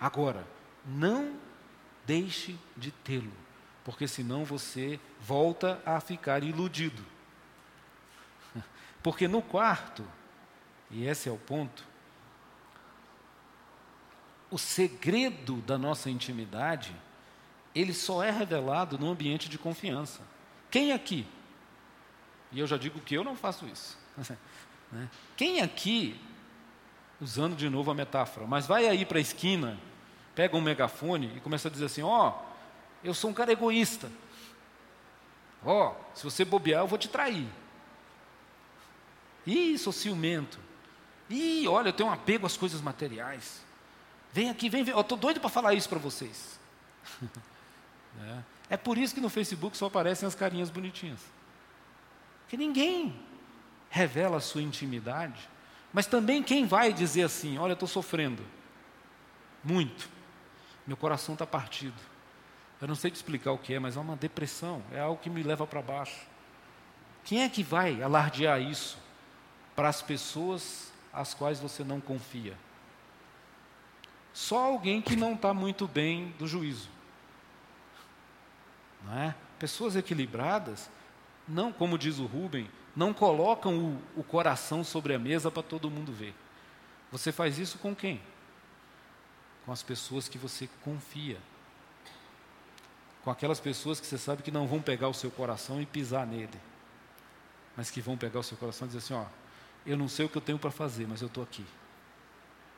Agora, 0.00 0.46
não 0.82 1.36
deixe 2.06 2.58
de 2.74 2.90
tê-lo, 2.90 3.30
porque 3.84 4.08
senão 4.08 4.46
você 4.46 4.98
volta 5.20 5.78
a 5.84 6.00
ficar 6.00 6.42
iludido. 6.42 7.04
Porque 9.02 9.28
no 9.28 9.42
quarto, 9.42 10.02
e 10.90 11.06
esse 11.06 11.28
é 11.28 11.32
o 11.32 11.36
ponto, 11.36 11.86
o 14.50 14.56
segredo 14.56 15.56
da 15.56 15.76
nossa 15.76 16.08
intimidade 16.08 16.96
ele 17.76 17.92
só 17.92 18.22
é 18.22 18.30
revelado 18.30 18.98
no 18.98 19.10
ambiente 19.10 19.50
de 19.50 19.58
confiança. 19.58 20.22
Quem 20.70 20.92
aqui? 20.92 21.26
E 22.50 22.58
eu 22.58 22.66
já 22.66 22.78
digo 22.78 22.98
que 23.00 23.14
eu 23.14 23.22
não 23.22 23.36
faço 23.36 23.66
isso. 23.66 23.98
Né? 24.92 25.10
Quem 25.36 25.62
aqui, 25.62 26.16
usando 27.20 27.56
de 27.56 27.68
novo 27.68 27.90
a 27.90 27.94
metáfora, 27.94 28.46
mas 28.46 28.68
vai 28.68 28.86
aí 28.86 29.04
para 29.04 29.18
a 29.18 29.20
esquina, 29.20 29.76
pega 30.32 30.56
um 30.56 30.60
megafone 30.60 31.32
e 31.36 31.40
começa 31.40 31.66
a 31.66 31.70
dizer 31.72 31.86
assim: 31.86 32.02
Ó, 32.02 32.28
oh, 32.28 32.42
eu 33.02 33.12
sou 33.12 33.30
um 33.30 33.34
cara 33.34 33.50
egoísta. 33.50 34.08
Ó, 35.64 35.90
oh, 35.90 36.16
se 36.16 36.22
você 36.22 36.44
bobear, 36.44 36.82
eu 36.82 36.86
vou 36.86 36.96
te 36.96 37.08
trair. 37.08 37.48
Ih, 39.44 39.76
sou 39.76 39.92
ciumento. 39.92 40.60
Ih, 41.28 41.66
olha, 41.66 41.88
eu 41.88 41.92
tenho 41.92 42.10
um 42.10 42.12
apego 42.12 42.46
às 42.46 42.56
coisas 42.56 42.80
materiais. 42.80 43.60
Vem 44.32 44.50
aqui, 44.50 44.68
vem, 44.68 44.84
vem. 44.84 44.94
Eu 44.94 45.00
estou 45.00 45.18
doido 45.18 45.40
para 45.40 45.50
falar 45.50 45.74
isso 45.74 45.88
para 45.88 45.98
vocês. 45.98 46.60
É. 48.20 48.74
é 48.74 48.76
por 48.76 48.96
isso 48.98 49.14
que 49.14 49.20
no 49.20 49.28
Facebook 49.28 49.76
só 49.76 49.86
aparecem 49.86 50.26
as 50.26 50.34
carinhas 50.34 50.70
bonitinhas. 50.70 51.20
Que 52.48 52.56
ninguém 52.56 53.14
revela 53.90 54.38
a 54.38 54.40
sua 54.40 54.62
intimidade 54.62 55.48
Mas 55.92 56.06
também 56.06 56.42
quem 56.42 56.66
vai 56.66 56.92
dizer 56.92 57.22
assim: 57.22 57.56
olha, 57.58 57.72
estou 57.72 57.88
sofrendo 57.88 58.44
muito, 59.64 60.08
meu 60.86 60.96
coração 60.96 61.32
está 61.34 61.46
partido. 61.46 61.96
Eu 62.80 62.86
não 62.86 62.94
sei 62.94 63.10
te 63.10 63.14
explicar 63.14 63.52
o 63.52 63.58
que 63.58 63.72
é, 63.72 63.78
mas 63.78 63.96
é 63.96 64.00
uma 64.00 64.14
depressão, 64.14 64.82
é 64.92 65.00
algo 65.00 65.20
que 65.20 65.30
me 65.30 65.42
leva 65.42 65.66
para 65.66 65.80
baixo. 65.80 66.20
Quem 67.24 67.42
é 67.42 67.48
que 67.48 67.62
vai 67.62 68.02
alardear 68.02 68.60
isso 68.60 68.98
para 69.74 69.88
as 69.88 70.02
pessoas 70.02 70.92
às 71.12 71.32
quais 71.32 71.58
você 71.58 71.82
não 71.82 72.00
confia? 72.00 72.56
Só 74.32 74.58
alguém 74.66 75.00
que 75.00 75.16
não 75.16 75.32
está 75.32 75.54
muito 75.54 75.88
bem 75.88 76.34
do 76.38 76.46
juízo. 76.46 76.90
É? 79.12 79.34
Pessoas 79.58 79.96
equilibradas, 79.96 80.90
não, 81.46 81.72
como 81.72 81.96
diz 81.96 82.18
o 82.18 82.26
Rubem, 82.26 82.68
não 82.94 83.12
colocam 83.12 83.78
o, 83.78 84.20
o 84.20 84.24
coração 84.24 84.82
sobre 84.82 85.14
a 85.14 85.18
mesa 85.18 85.50
para 85.50 85.62
todo 85.62 85.90
mundo 85.90 86.12
ver. 86.12 86.34
Você 87.12 87.30
faz 87.30 87.58
isso 87.58 87.78
com 87.78 87.94
quem? 87.94 88.20
Com 89.64 89.72
as 89.72 89.82
pessoas 89.82 90.28
que 90.28 90.38
você 90.38 90.68
confia. 90.82 91.38
Com 93.22 93.30
aquelas 93.30 93.60
pessoas 93.60 94.00
que 94.00 94.06
você 94.06 94.18
sabe 94.18 94.42
que 94.42 94.50
não 94.50 94.66
vão 94.66 94.80
pegar 94.80 95.08
o 95.08 95.14
seu 95.14 95.30
coração 95.30 95.80
e 95.80 95.86
pisar 95.86 96.26
nele. 96.26 96.60
Mas 97.76 97.90
que 97.90 98.00
vão 98.00 98.16
pegar 98.16 98.40
o 98.40 98.42
seu 98.42 98.56
coração 98.56 98.86
e 98.86 98.88
dizer 98.88 98.98
assim: 98.98 99.14
ó, 99.14 99.26
eu 99.84 99.96
não 99.96 100.08
sei 100.08 100.26
o 100.26 100.28
que 100.28 100.36
eu 100.38 100.42
tenho 100.42 100.58
para 100.58 100.70
fazer, 100.70 101.06
mas 101.06 101.20
eu 101.20 101.28
estou 101.28 101.42
aqui. 101.44 101.64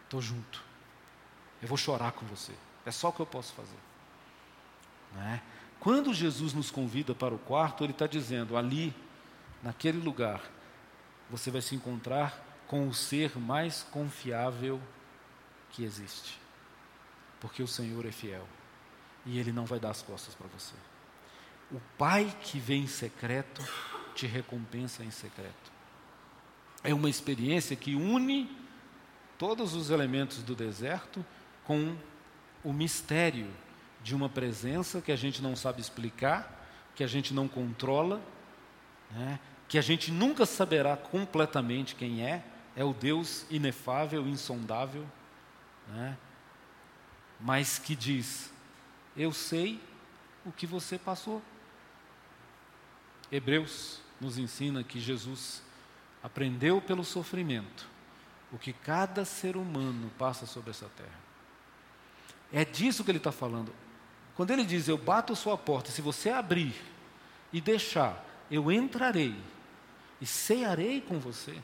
Estou 0.04 0.20
junto. 0.20 0.62
Eu 1.62 1.68
vou 1.68 1.76
chorar 1.76 2.12
com 2.12 2.26
você. 2.26 2.52
É 2.84 2.90
só 2.90 3.08
o 3.08 3.12
que 3.12 3.20
eu 3.20 3.26
posso 3.26 3.52
fazer. 3.52 3.78
Não 5.14 5.22
é? 5.22 5.42
Quando 5.80 6.12
Jesus 6.12 6.52
nos 6.52 6.70
convida 6.70 7.14
para 7.14 7.34
o 7.34 7.38
quarto, 7.38 7.84
Ele 7.84 7.92
está 7.92 8.06
dizendo: 8.06 8.56
ali, 8.56 8.94
naquele 9.62 9.98
lugar, 9.98 10.42
você 11.30 11.50
vai 11.50 11.60
se 11.60 11.74
encontrar 11.74 12.44
com 12.66 12.88
o 12.88 12.94
ser 12.94 13.38
mais 13.38 13.82
confiável 13.84 14.80
que 15.70 15.84
existe. 15.84 16.38
Porque 17.40 17.62
o 17.62 17.68
Senhor 17.68 18.04
é 18.04 18.12
fiel 18.12 18.46
e 19.24 19.38
Ele 19.38 19.52
não 19.52 19.64
vai 19.64 19.78
dar 19.78 19.90
as 19.90 20.02
costas 20.02 20.34
para 20.34 20.48
você. 20.48 20.74
O 21.70 21.80
Pai 21.96 22.34
que 22.42 22.58
vem 22.58 22.84
em 22.84 22.88
secreto 22.88 23.62
te 24.14 24.26
recompensa 24.26 25.04
em 25.04 25.10
secreto. 25.10 25.72
É 26.82 26.92
uma 26.92 27.10
experiência 27.10 27.76
que 27.76 27.94
une 27.94 28.50
todos 29.36 29.74
os 29.74 29.90
elementos 29.90 30.42
do 30.42 30.54
deserto 30.54 31.24
com 31.64 31.96
o 32.64 32.72
mistério 32.72 33.48
de 34.08 34.14
uma 34.14 34.28
presença 34.30 35.02
que 35.02 35.12
a 35.12 35.16
gente 35.16 35.42
não 35.42 35.54
sabe 35.54 35.82
explicar, 35.82 36.66
que 36.94 37.04
a 37.04 37.06
gente 37.06 37.34
não 37.34 37.46
controla, 37.46 38.22
né? 39.10 39.38
que 39.68 39.76
a 39.76 39.82
gente 39.82 40.10
nunca 40.10 40.46
saberá 40.46 40.96
completamente 40.96 41.94
quem 41.94 42.24
é, 42.24 42.42
é 42.74 42.82
o 42.82 42.94
Deus 42.94 43.44
inefável, 43.50 44.26
insondável, 44.26 45.04
né? 45.88 46.16
mas 47.38 47.78
que 47.78 47.94
diz: 47.94 48.50
Eu 49.14 49.30
sei 49.30 49.78
o 50.42 50.50
que 50.50 50.66
você 50.66 50.98
passou. 50.98 51.42
Hebreus 53.30 54.00
nos 54.18 54.38
ensina 54.38 54.82
que 54.82 54.98
Jesus 54.98 55.62
aprendeu 56.22 56.80
pelo 56.80 57.04
sofrimento 57.04 57.86
o 58.50 58.56
que 58.56 58.72
cada 58.72 59.26
ser 59.26 59.54
humano 59.54 60.10
passa 60.18 60.46
sobre 60.46 60.70
essa 60.70 60.88
terra. 60.96 61.20
É 62.50 62.64
disso 62.64 63.04
que 63.04 63.10
ele 63.10 63.18
está 63.18 63.30
falando. 63.30 63.70
Quando 64.38 64.52
ele 64.52 64.64
diz, 64.64 64.86
eu 64.86 64.96
bato 64.96 65.32
a 65.32 65.36
sua 65.36 65.58
porta, 65.58 65.90
se 65.90 66.00
você 66.00 66.30
abrir 66.30 66.72
e 67.52 67.60
deixar, 67.60 68.24
eu 68.48 68.70
entrarei 68.70 69.34
e 70.20 70.26
cearei 70.26 71.00
com 71.00 71.18
você. 71.18 71.56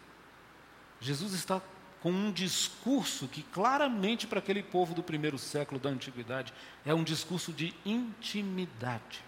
Jesus 1.00 1.34
está 1.34 1.62
com 2.00 2.10
um 2.10 2.32
discurso 2.32 3.28
que 3.28 3.44
claramente 3.44 4.26
para 4.26 4.40
aquele 4.40 4.60
povo 4.60 4.92
do 4.92 5.04
primeiro 5.04 5.38
século 5.38 5.78
da 5.78 5.88
antiguidade 5.88 6.52
é 6.84 6.92
um 6.92 7.04
discurso 7.04 7.52
de 7.52 7.72
intimidade. 7.86 9.22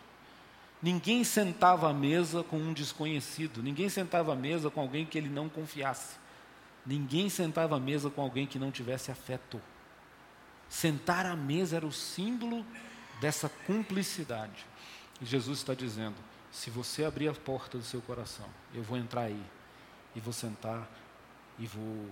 Ninguém 0.83 1.23
sentava 1.23 1.89
à 1.89 1.95
mesa 1.95 2.43
com 2.43 2.59
um 2.59 2.73
desconhecido, 2.73 3.63
ninguém 3.63 3.89
sentava 3.89 4.33
à 4.33 4.37
mesa 4.37 4.71
com 4.71 4.81
alguém 4.81 5.07
que 5.07 5.17
ele 5.17 5.29
não 5.29 5.49
confiasse. 5.49 6.17
Ninguém 6.85 7.29
sentava 7.29 7.77
à 7.77 7.79
mesa 7.79 8.11
com 8.11 8.23
alguém 8.23 8.45
que 8.45 8.59
não 8.59 8.73
tivesse 8.73 9.13
afeto. 9.13 9.63
Sentar 10.69 11.27
à 11.27 11.37
mesa 11.37 11.77
era 11.77 11.87
o 11.87 11.93
símbolo 11.93 12.67
dessa 13.21 13.49
cumplicidade. 13.67 14.67
E 15.21 15.25
Jesus 15.25 15.59
está 15.59 15.75
dizendo: 15.75 16.17
se 16.51 16.71
você 16.71 17.05
abrir 17.05 17.29
a 17.29 17.35
porta 17.35 17.79
do 17.79 17.85
seu 17.85 18.01
coração, 18.01 18.49
eu 18.75 18.83
vou 18.83 18.97
entrar 18.97 19.23
aí 19.23 19.43
e 20.15 20.21
vou 20.21 20.33
sentar 20.33 20.89
e 21.59 21.67
vou 21.67 22.09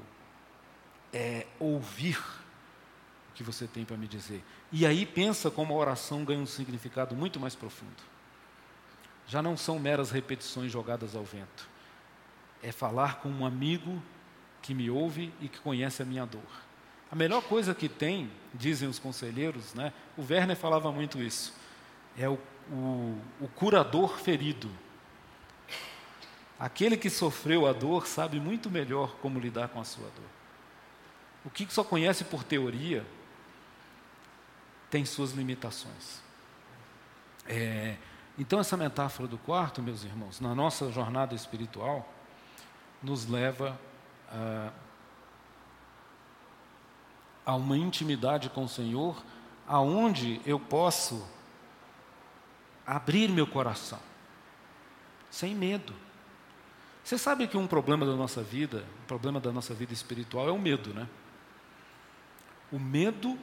é, 1.13 1.47
ouvir 1.59 2.19
o 2.19 3.35
que 3.35 3.43
você 3.43 3.67
tem 3.67 3.85
para 3.85 3.97
me 3.97 4.07
dizer. 4.07 4.45
E 4.71 4.87
aí 4.87 5.07
pensa 5.07 5.51
como 5.51 5.73
a 5.75 5.77
oração 5.77 6.25
ganha 6.25 6.41
um 6.41 6.47
significado 6.47 7.15
muito 7.15 7.39
mais 7.39 7.55
profundo. 7.55 8.03
Já 9.27 9.41
não 9.41 9.57
são 9.57 9.79
meras 9.79 10.11
repetições 10.11 10.71
jogadas 10.71 11.15
ao 11.15 11.25
vento. 11.25 11.69
É 12.63 12.71
falar 12.73 13.21
com 13.21 13.29
um 13.29 13.47
amigo 13.47 14.03
que 14.61 14.75
me 14.75 14.91
ouve 14.91 15.33
e 15.41 15.49
que 15.49 15.61
conhece 15.61 16.03
a 16.03 16.05
minha 16.05 16.27
dor. 16.27 16.43
A 17.15 17.17
melhor 17.17 17.45
coisa 17.45 17.73
que 17.73 17.89
tem, 17.89 18.29
dizem 18.53 18.89
os 18.89 18.99
conselheiros, 18.99 19.73
né? 19.73 19.93
o 20.19 20.23
Werner 20.29 20.57
falava 20.57 20.91
muito 20.91 21.23
isso, 21.23 21.55
é 22.19 22.29
o, 22.29 22.37
o, 22.69 23.17
o 23.41 23.49
curador 23.55 24.19
ferido. 24.19 24.69
Aquele 26.59 26.97
que 26.97 27.09
sofreu 27.09 27.69
a 27.69 27.73
dor 27.73 28.09
sabe 28.09 28.41
muito 28.41 28.69
melhor 28.69 29.15
como 29.23 29.39
lidar 29.39 29.69
com 29.69 29.81
a 29.81 29.85
sua 29.85 30.07
dor. 30.07 30.27
O 31.45 31.51
que 31.51 31.73
só 31.73 31.85
conhece 31.85 32.25
por 32.25 32.43
teoria 32.43 33.07
tem 34.91 35.05
suas 35.05 35.31
limitações. 35.31 36.21
É, 37.47 37.95
então, 38.37 38.59
essa 38.59 38.77
metáfora 38.77 39.29
do 39.29 39.39
quarto, 39.39 39.81
meus 39.81 40.03
irmãos, 40.03 40.41
na 40.41 40.53
nossa 40.53 40.91
jornada 40.91 41.33
espiritual, 41.33 42.13
nos 43.01 43.29
leva 43.29 43.79
a 44.29 44.73
a 47.45 47.55
uma 47.55 47.77
intimidade 47.77 48.49
com 48.49 48.65
o 48.65 48.69
Senhor, 48.69 49.23
aonde 49.67 50.41
eu 50.47 50.59
posso 50.59 51.27
abrir 52.87 53.29
meu 53.29 53.47
coração, 53.47 53.99
sem 55.31 55.55
medo. 55.55 55.93
Você 57.03 57.19
sabe 57.19 57.47
que 57.47 57.57
um 57.57 57.67
problema 57.67 58.07
da 58.07 58.15
nossa 58.15 58.43
vida, 58.43 58.85
um 59.03 59.07
problema 59.07 59.39
da 59.39 59.53
nossa 59.53 59.75
vida 59.75 59.93
espiritual 59.93 60.49
é 60.49 60.53
o 60.53 60.59
medo, 60.59 60.95
né? 60.95 61.07
O 62.73 62.79
medo, 62.79 63.39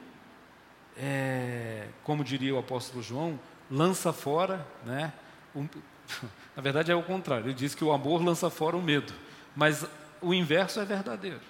é, 0.96 1.88
como 2.02 2.24
diria 2.24 2.54
o 2.54 2.58
apóstolo 2.58 3.02
João, 3.02 3.38
lança 3.70 4.12
fora, 4.12 4.66
né? 4.84 5.12
Um, 5.54 5.68
na 6.56 6.62
verdade 6.62 6.90
é 6.90 6.94
o 6.94 7.02
contrário, 7.02 7.46
ele 7.46 7.54
diz 7.54 7.74
que 7.74 7.84
o 7.84 7.92
amor 7.92 8.22
lança 8.22 8.50
fora 8.50 8.76
o 8.76 8.82
medo, 8.82 9.12
mas 9.54 9.86
o 10.20 10.34
inverso 10.34 10.80
é 10.80 10.84
verdadeiro. 10.84 11.40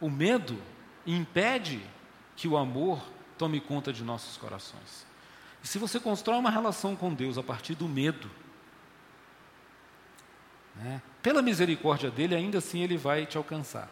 O 0.00 0.10
medo 0.10 0.58
impede 1.06 1.84
que 2.36 2.48
o 2.48 2.56
amor 2.56 3.02
tome 3.38 3.60
conta 3.60 3.92
de 3.92 4.02
nossos 4.02 4.36
corações. 4.36 5.06
E 5.62 5.66
se 5.66 5.78
você 5.78 6.00
constrói 6.00 6.38
uma 6.38 6.50
relação 6.50 6.96
com 6.96 7.12
Deus 7.12 7.38
a 7.38 7.42
partir 7.42 7.74
do 7.74 7.88
medo, 7.88 8.30
né, 10.76 11.02
pela 11.22 11.42
misericórdia 11.42 12.10
dele, 12.10 12.34
ainda 12.34 12.58
assim 12.58 12.82
ele 12.82 12.96
vai 12.96 13.26
te 13.26 13.36
alcançar. 13.36 13.88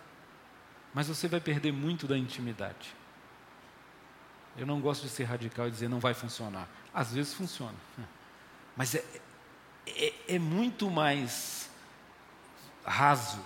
Mas 0.92 1.08
você 1.08 1.28
vai 1.28 1.40
perder 1.40 1.72
muito 1.72 2.06
da 2.06 2.18
intimidade. 2.18 2.94
Eu 4.56 4.66
não 4.66 4.80
gosto 4.80 5.02
de 5.02 5.08
ser 5.08 5.24
radical 5.24 5.68
e 5.68 5.70
dizer 5.70 5.88
não 5.88 6.00
vai 6.00 6.14
funcionar. 6.14 6.68
Às 6.92 7.14
vezes 7.14 7.34
funciona. 7.34 7.76
Mas 8.76 8.94
é, 8.94 9.04
é, 9.86 10.14
é 10.34 10.38
muito 10.38 10.90
mais 10.90 11.70
raso 12.84 13.40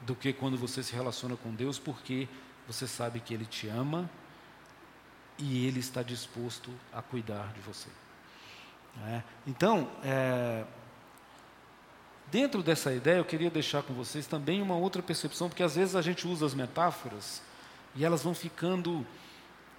do 0.00 0.14
que 0.14 0.32
quando 0.32 0.56
você 0.56 0.82
se 0.82 0.94
relaciona 0.94 1.36
com 1.36 1.54
Deus, 1.54 1.78
porque 1.78 2.28
você 2.66 2.86
sabe 2.86 3.20
que 3.20 3.34
Ele 3.34 3.44
te 3.44 3.68
ama 3.68 4.08
e 5.38 5.66
Ele 5.66 5.80
está 5.80 6.02
disposto 6.02 6.70
a 6.92 7.02
cuidar 7.02 7.52
de 7.52 7.60
você. 7.60 7.88
É? 9.06 9.22
Então, 9.46 9.88
é, 10.02 10.64
dentro 12.30 12.62
dessa 12.62 12.92
ideia, 12.92 13.18
eu 13.18 13.24
queria 13.24 13.50
deixar 13.50 13.82
com 13.82 13.94
vocês 13.94 14.26
também 14.26 14.60
uma 14.60 14.76
outra 14.76 15.02
percepção, 15.02 15.48
porque 15.48 15.62
às 15.62 15.76
vezes 15.76 15.94
a 15.96 16.02
gente 16.02 16.26
usa 16.26 16.46
as 16.46 16.54
metáforas 16.54 17.42
e 17.94 18.04
elas 18.04 18.22
vão 18.22 18.34
ficando. 18.34 19.06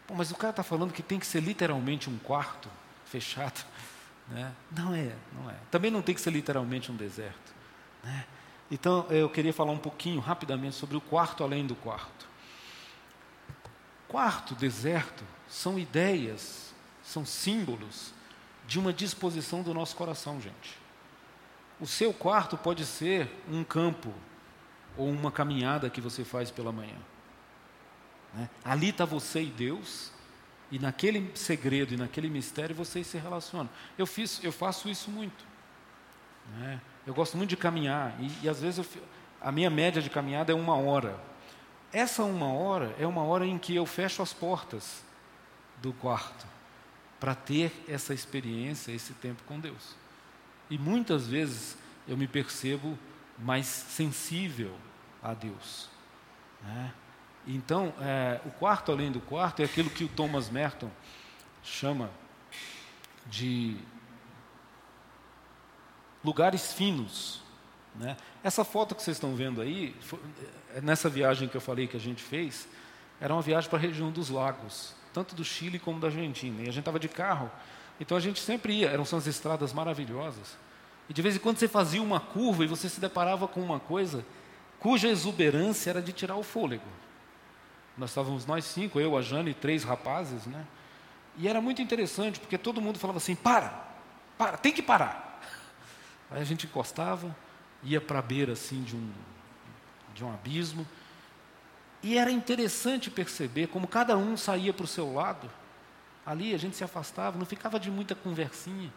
Pô, 0.07 0.13
mas 0.15 0.31
o 0.31 0.35
cara 0.35 0.51
está 0.51 0.63
falando 0.63 0.93
que 0.93 1.03
tem 1.03 1.19
que 1.19 1.25
ser 1.25 1.41
literalmente 1.41 2.09
um 2.09 2.17
quarto 2.17 2.69
fechado. 3.05 3.65
Né? 4.29 4.49
Não 4.71 4.93
é, 4.93 5.13
não 5.33 5.49
é. 5.49 5.55
Também 5.69 5.91
não 5.91 6.01
tem 6.01 6.15
que 6.15 6.21
ser 6.21 6.29
literalmente 6.29 6.89
um 6.89 6.95
deserto. 6.95 7.53
Né? 8.01 8.25
Então, 8.71 9.05
eu 9.09 9.29
queria 9.29 9.51
falar 9.51 9.73
um 9.73 9.77
pouquinho 9.77 10.21
rapidamente 10.21 10.77
sobre 10.77 10.95
o 10.95 11.01
quarto 11.01 11.43
além 11.43 11.67
do 11.67 11.75
quarto. 11.75 12.25
Quarto, 14.07 14.55
deserto, 14.55 15.25
são 15.49 15.77
ideias, 15.77 16.73
são 17.03 17.25
símbolos 17.25 18.13
de 18.65 18.79
uma 18.79 18.93
disposição 18.93 19.61
do 19.61 19.73
nosso 19.73 19.93
coração, 19.97 20.39
gente. 20.39 20.79
O 21.81 21.85
seu 21.85 22.13
quarto 22.13 22.57
pode 22.57 22.85
ser 22.85 23.29
um 23.49 23.61
campo 23.61 24.13
ou 24.97 25.09
uma 25.09 25.31
caminhada 25.31 25.89
que 25.89 25.99
você 25.99 26.23
faz 26.23 26.49
pela 26.49 26.71
manhã. 26.71 26.97
Né? 28.33 28.49
Ali 28.63 28.89
está 28.89 29.03
você 29.03 29.43
e 29.43 29.47
Deus, 29.47 30.11
e 30.71 30.79
naquele 30.79 31.29
segredo 31.35 31.93
e 31.93 31.97
naquele 31.97 32.29
mistério 32.29 32.73
vocês 32.73 33.05
se 33.07 33.17
relacionam. 33.17 33.69
Eu, 33.97 34.07
fiz, 34.07 34.41
eu 34.41 34.51
faço 34.53 34.87
isso 34.87 35.11
muito. 35.11 35.43
Né? 36.57 36.79
Eu 37.05 37.13
gosto 37.13 37.37
muito 37.37 37.49
de 37.49 37.57
caminhar, 37.57 38.15
e, 38.19 38.45
e 38.45 38.49
às 38.49 38.61
vezes 38.61 38.85
eu, 38.95 39.03
a 39.39 39.51
minha 39.51 39.69
média 39.69 40.01
de 40.01 40.09
caminhada 40.09 40.51
é 40.51 40.55
uma 40.55 40.75
hora. 40.75 41.19
Essa 41.91 42.23
uma 42.23 42.53
hora 42.53 42.95
é 42.99 43.05
uma 43.05 43.23
hora 43.23 43.45
em 43.45 43.57
que 43.57 43.75
eu 43.75 43.85
fecho 43.85 44.21
as 44.21 44.31
portas 44.31 45.03
do 45.81 45.91
quarto 45.93 46.45
para 47.19 47.35
ter 47.35 47.71
essa 47.87 48.13
experiência, 48.13 48.91
esse 48.91 49.13
tempo 49.13 49.43
com 49.43 49.59
Deus. 49.59 49.95
E 50.69 50.77
muitas 50.77 51.27
vezes 51.27 51.77
eu 52.07 52.15
me 52.15 52.27
percebo 52.27 52.97
mais 53.37 53.65
sensível 53.65 54.75
a 55.21 55.33
Deus. 55.33 55.89
Né? 56.63 56.93
Então, 57.45 57.93
é, 57.99 58.39
o 58.45 58.51
quarto 58.51 58.91
além 58.91 59.11
do 59.11 59.19
quarto 59.19 59.61
é 59.61 59.65
aquilo 59.65 59.89
que 59.89 60.03
o 60.03 60.07
Thomas 60.07 60.49
Merton 60.49 60.89
chama 61.63 62.09
de 63.25 63.77
lugares 66.23 66.73
finos. 66.73 67.41
Né? 67.95 68.15
Essa 68.43 68.63
foto 68.63 68.95
que 68.95 69.01
vocês 69.01 69.17
estão 69.17 69.35
vendo 69.35 69.61
aí, 69.61 69.95
é, 70.73 70.81
nessa 70.81 71.09
viagem 71.09 71.47
que 71.47 71.55
eu 71.55 71.61
falei 71.61 71.87
que 71.87 71.97
a 71.97 71.99
gente 71.99 72.21
fez, 72.21 72.67
era 73.19 73.33
uma 73.33 73.41
viagem 73.41 73.69
para 73.69 73.77
a 73.77 73.81
região 73.81 74.11
dos 74.11 74.29
lagos, 74.29 74.93
tanto 75.13 75.35
do 75.35 75.43
Chile 75.43 75.77
como 75.77 75.99
da 75.99 76.07
Argentina. 76.07 76.59
E 76.59 76.63
a 76.63 76.71
gente 76.71 76.79
estava 76.79 76.99
de 76.99 77.09
carro, 77.09 77.51
então 77.99 78.17
a 78.17 78.21
gente 78.21 78.39
sempre 78.39 78.73
ia, 78.73 78.89
eram 78.89 79.05
são 79.05 79.19
as 79.19 79.27
estradas 79.27 79.73
maravilhosas. 79.73 80.57
E 81.09 81.13
de 81.13 81.21
vez 81.21 81.35
em 81.35 81.39
quando 81.39 81.57
você 81.57 81.67
fazia 81.67 82.01
uma 82.01 82.19
curva 82.19 82.63
e 82.63 82.67
você 82.67 82.87
se 82.87 82.99
deparava 82.99 83.47
com 83.47 83.61
uma 83.61 83.79
coisa 83.79 84.25
cuja 84.79 85.07
exuberância 85.07 85.91
era 85.91 86.01
de 86.01 86.11
tirar 86.11 86.35
o 86.35 86.43
fôlego. 86.43 86.87
Nós 87.97 88.09
estávamos 88.09 88.45
nós 88.45 88.65
cinco, 88.65 88.99
eu, 88.99 89.15
a 89.15 89.21
Jane 89.21 89.51
e 89.51 89.53
três 89.53 89.83
rapazes, 89.83 90.47
né? 90.47 90.65
E 91.37 91.47
era 91.47 91.61
muito 91.61 91.81
interessante, 91.81 92.39
porque 92.39 92.57
todo 92.57 92.81
mundo 92.81 92.97
falava 92.97 93.17
assim: 93.17 93.35
para, 93.35 93.87
para, 94.37 94.57
tem 94.57 94.73
que 94.73 94.81
parar. 94.81 95.30
Aí 96.31 96.41
a 96.41 96.45
gente 96.45 96.65
encostava, 96.65 97.35
ia 97.83 97.99
para 97.99 98.19
a 98.19 98.21
beira 98.21 98.53
assim 98.53 98.81
de 98.83 98.95
um, 98.95 99.11
de 100.13 100.23
um 100.23 100.33
abismo, 100.33 100.87
e 102.01 102.17
era 102.17 102.31
interessante 102.31 103.11
perceber 103.11 103.67
como 103.67 103.87
cada 103.87 104.17
um 104.17 104.35
saía 104.35 104.73
para 104.73 104.85
o 104.85 104.87
seu 104.87 105.13
lado. 105.13 105.49
Ali 106.25 106.53
a 106.53 106.57
gente 106.57 106.75
se 106.75 106.83
afastava, 106.83 107.37
não 107.37 107.45
ficava 107.45 107.79
de 107.79 107.91
muita 107.91 108.15
conversinha, 108.15 108.91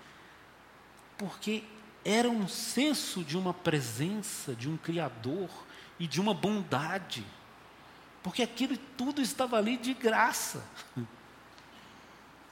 porque 1.19 1.65
era 2.05 2.31
um 2.31 2.49
senso 2.49 3.23
de 3.23 3.37
uma 3.37 3.53
presença, 3.53 4.55
de 4.55 4.69
um 4.71 4.77
Criador 4.77 5.51
e 5.99 6.07
de 6.07 6.21
uma 6.21 6.33
bondade 6.33 7.25
porque 8.25 8.43
aquilo 8.43 8.79
tudo 8.97 9.21
estava 9.21 9.59
ali 9.59 9.77
de 9.77 9.95
graça. 9.95 10.65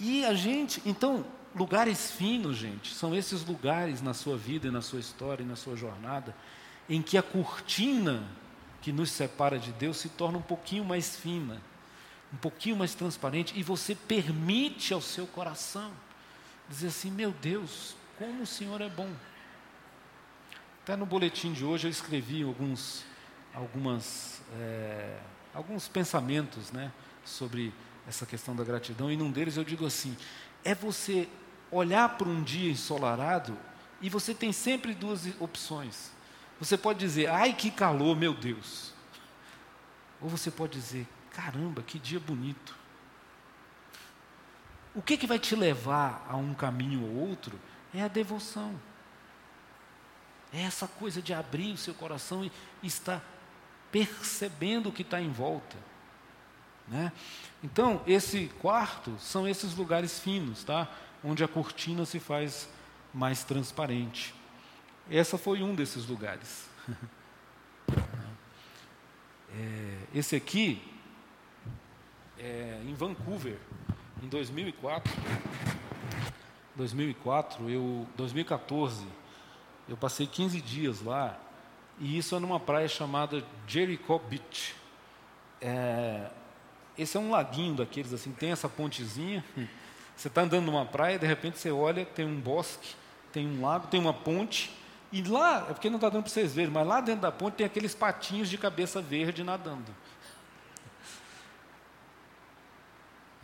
E 0.04 0.24
a 0.24 0.34
gente, 0.34 0.82
então, 0.84 1.24
lugares 1.54 2.10
finos, 2.10 2.56
gente, 2.56 2.94
são 2.94 3.14
esses 3.14 3.44
lugares 3.44 4.00
na 4.00 4.14
sua 4.14 4.36
vida, 4.36 4.70
na 4.70 4.82
sua 4.82 5.00
história, 5.00 5.44
na 5.44 5.56
sua 5.56 5.76
jornada, 5.76 6.34
em 6.88 7.02
que 7.02 7.16
a 7.16 7.22
cortina 7.22 8.24
que 8.80 8.92
nos 8.92 9.10
separa 9.10 9.58
de 9.58 9.72
Deus 9.72 9.98
se 9.98 10.08
torna 10.08 10.38
um 10.38 10.42
pouquinho 10.42 10.84
mais 10.84 11.16
fina, 11.16 11.60
um 12.32 12.36
pouquinho 12.36 12.76
mais 12.76 12.94
transparente, 12.94 13.52
e 13.56 13.62
você 13.62 13.94
permite 13.94 14.92
ao 14.92 15.00
seu 15.00 15.26
coração 15.26 15.92
dizer 16.68 16.88
assim: 16.88 17.10
meu 17.10 17.30
Deus, 17.30 17.94
como 18.18 18.42
o 18.42 18.46
Senhor 18.46 18.80
é 18.80 18.88
bom. 18.88 19.10
Até 20.82 20.96
no 20.96 21.06
boletim 21.06 21.52
de 21.52 21.64
hoje 21.64 21.86
eu 21.86 21.90
escrevi 21.90 22.42
alguns, 22.42 23.04
algumas. 23.54 24.42
É, 24.58 25.18
alguns 25.54 25.86
pensamentos 25.86 26.72
né, 26.72 26.90
sobre 27.24 27.72
essa 28.08 28.26
questão 28.26 28.56
da 28.56 28.64
gratidão, 28.64 29.10
e 29.10 29.16
num 29.16 29.30
deles 29.30 29.56
eu 29.56 29.64
digo 29.64 29.86
assim: 29.86 30.16
é 30.64 30.74
você 30.74 31.28
olhar 31.72 32.10
para 32.10 32.28
um 32.28 32.42
dia 32.42 32.70
ensolarado 32.70 33.58
e 34.00 34.10
você 34.10 34.34
tem 34.34 34.52
sempre 34.52 34.94
duas 34.94 35.26
opções. 35.40 36.12
Você 36.60 36.76
pode 36.76 36.98
dizer, 36.98 37.28
ai 37.28 37.54
que 37.54 37.70
calor, 37.70 38.14
meu 38.14 38.34
Deus. 38.34 38.92
Ou 40.20 40.28
você 40.28 40.50
pode 40.50 40.74
dizer, 40.74 41.08
caramba, 41.32 41.82
que 41.82 41.98
dia 41.98 42.20
bonito. 42.20 42.76
O 44.94 45.00
que, 45.00 45.16
que 45.16 45.26
vai 45.26 45.38
te 45.38 45.56
levar 45.56 46.24
a 46.28 46.36
um 46.36 46.52
caminho 46.52 47.02
ou 47.02 47.28
outro 47.28 47.58
é 47.94 48.02
a 48.02 48.08
devoção. 48.08 48.78
É 50.52 50.60
essa 50.60 50.86
coisa 50.86 51.22
de 51.22 51.32
abrir 51.32 51.72
o 51.72 51.78
seu 51.78 51.94
coração 51.94 52.44
e 52.44 52.52
estar 52.86 53.24
percebendo 53.90 54.90
o 54.90 54.92
que 54.92 55.02
está 55.02 55.20
em 55.20 55.30
volta. 55.30 55.76
Né? 56.86 57.10
Então, 57.64 58.02
esse 58.06 58.50
quarto 58.60 59.16
são 59.18 59.48
esses 59.48 59.74
lugares 59.74 60.18
finos, 60.18 60.62
tá? 60.62 60.88
Onde 61.24 61.44
a 61.44 61.48
cortina 61.48 62.04
se 62.04 62.18
faz 62.18 62.68
mais 63.12 63.44
transparente. 63.44 64.34
Essa 65.10 65.36
foi 65.36 65.62
um 65.62 65.74
desses 65.74 66.06
lugares. 66.06 66.68
é, 69.54 69.98
esse 70.14 70.34
aqui, 70.34 70.82
é, 72.38 72.80
em 72.84 72.94
Vancouver, 72.94 73.58
em 74.22 74.28
2004, 74.28 75.12
2004, 76.76 77.68
eu, 77.68 78.06
2014, 78.16 79.06
eu 79.88 79.96
passei 79.96 80.26
15 80.26 80.60
dias 80.60 81.02
lá 81.02 81.38
e 81.98 82.16
isso 82.16 82.34
é 82.34 82.38
numa 82.38 82.58
praia 82.58 82.88
chamada 82.88 83.44
Jericho 83.66 84.18
Beach. 84.18 84.74
É, 85.60 86.30
esse 86.96 87.16
é 87.16 87.20
um 87.20 87.30
laguinho 87.30 87.74
daqueles 87.76 88.12
assim, 88.12 88.32
tem 88.32 88.50
essa 88.50 88.68
pontezinha. 88.68 89.44
Você 90.22 90.28
está 90.28 90.42
andando 90.42 90.66
numa 90.66 90.86
praia, 90.86 91.18
de 91.18 91.26
repente 91.26 91.58
você 91.58 91.72
olha, 91.72 92.06
tem 92.06 92.24
um 92.24 92.38
bosque, 92.40 92.94
tem 93.32 93.44
um 93.44 93.60
lago, 93.60 93.88
tem 93.88 93.98
uma 93.98 94.14
ponte. 94.14 94.72
E 95.10 95.20
lá, 95.20 95.66
é 95.68 95.72
porque 95.72 95.90
não 95.90 95.96
está 95.96 96.08
dando 96.08 96.22
para 96.22 96.30
vocês 96.30 96.54
verem, 96.54 96.70
mas 96.70 96.86
lá 96.86 97.00
dentro 97.00 97.22
da 97.22 97.32
ponte 97.32 97.54
tem 97.54 97.66
aqueles 97.66 97.92
patinhos 97.92 98.48
de 98.48 98.56
cabeça 98.56 99.02
verde 99.02 99.42
nadando. 99.42 99.92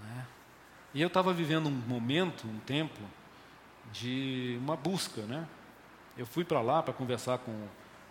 É. 0.04 0.22
E 0.94 1.02
eu 1.02 1.08
estava 1.08 1.32
vivendo 1.32 1.66
um 1.66 1.72
momento, 1.72 2.46
um 2.46 2.60
tempo, 2.60 3.00
de 3.92 4.56
uma 4.60 4.76
busca, 4.76 5.22
né? 5.22 5.48
Eu 6.16 6.26
fui 6.26 6.44
para 6.44 6.60
lá 6.60 6.80
para 6.80 6.94
conversar 6.94 7.38
com 7.38 7.66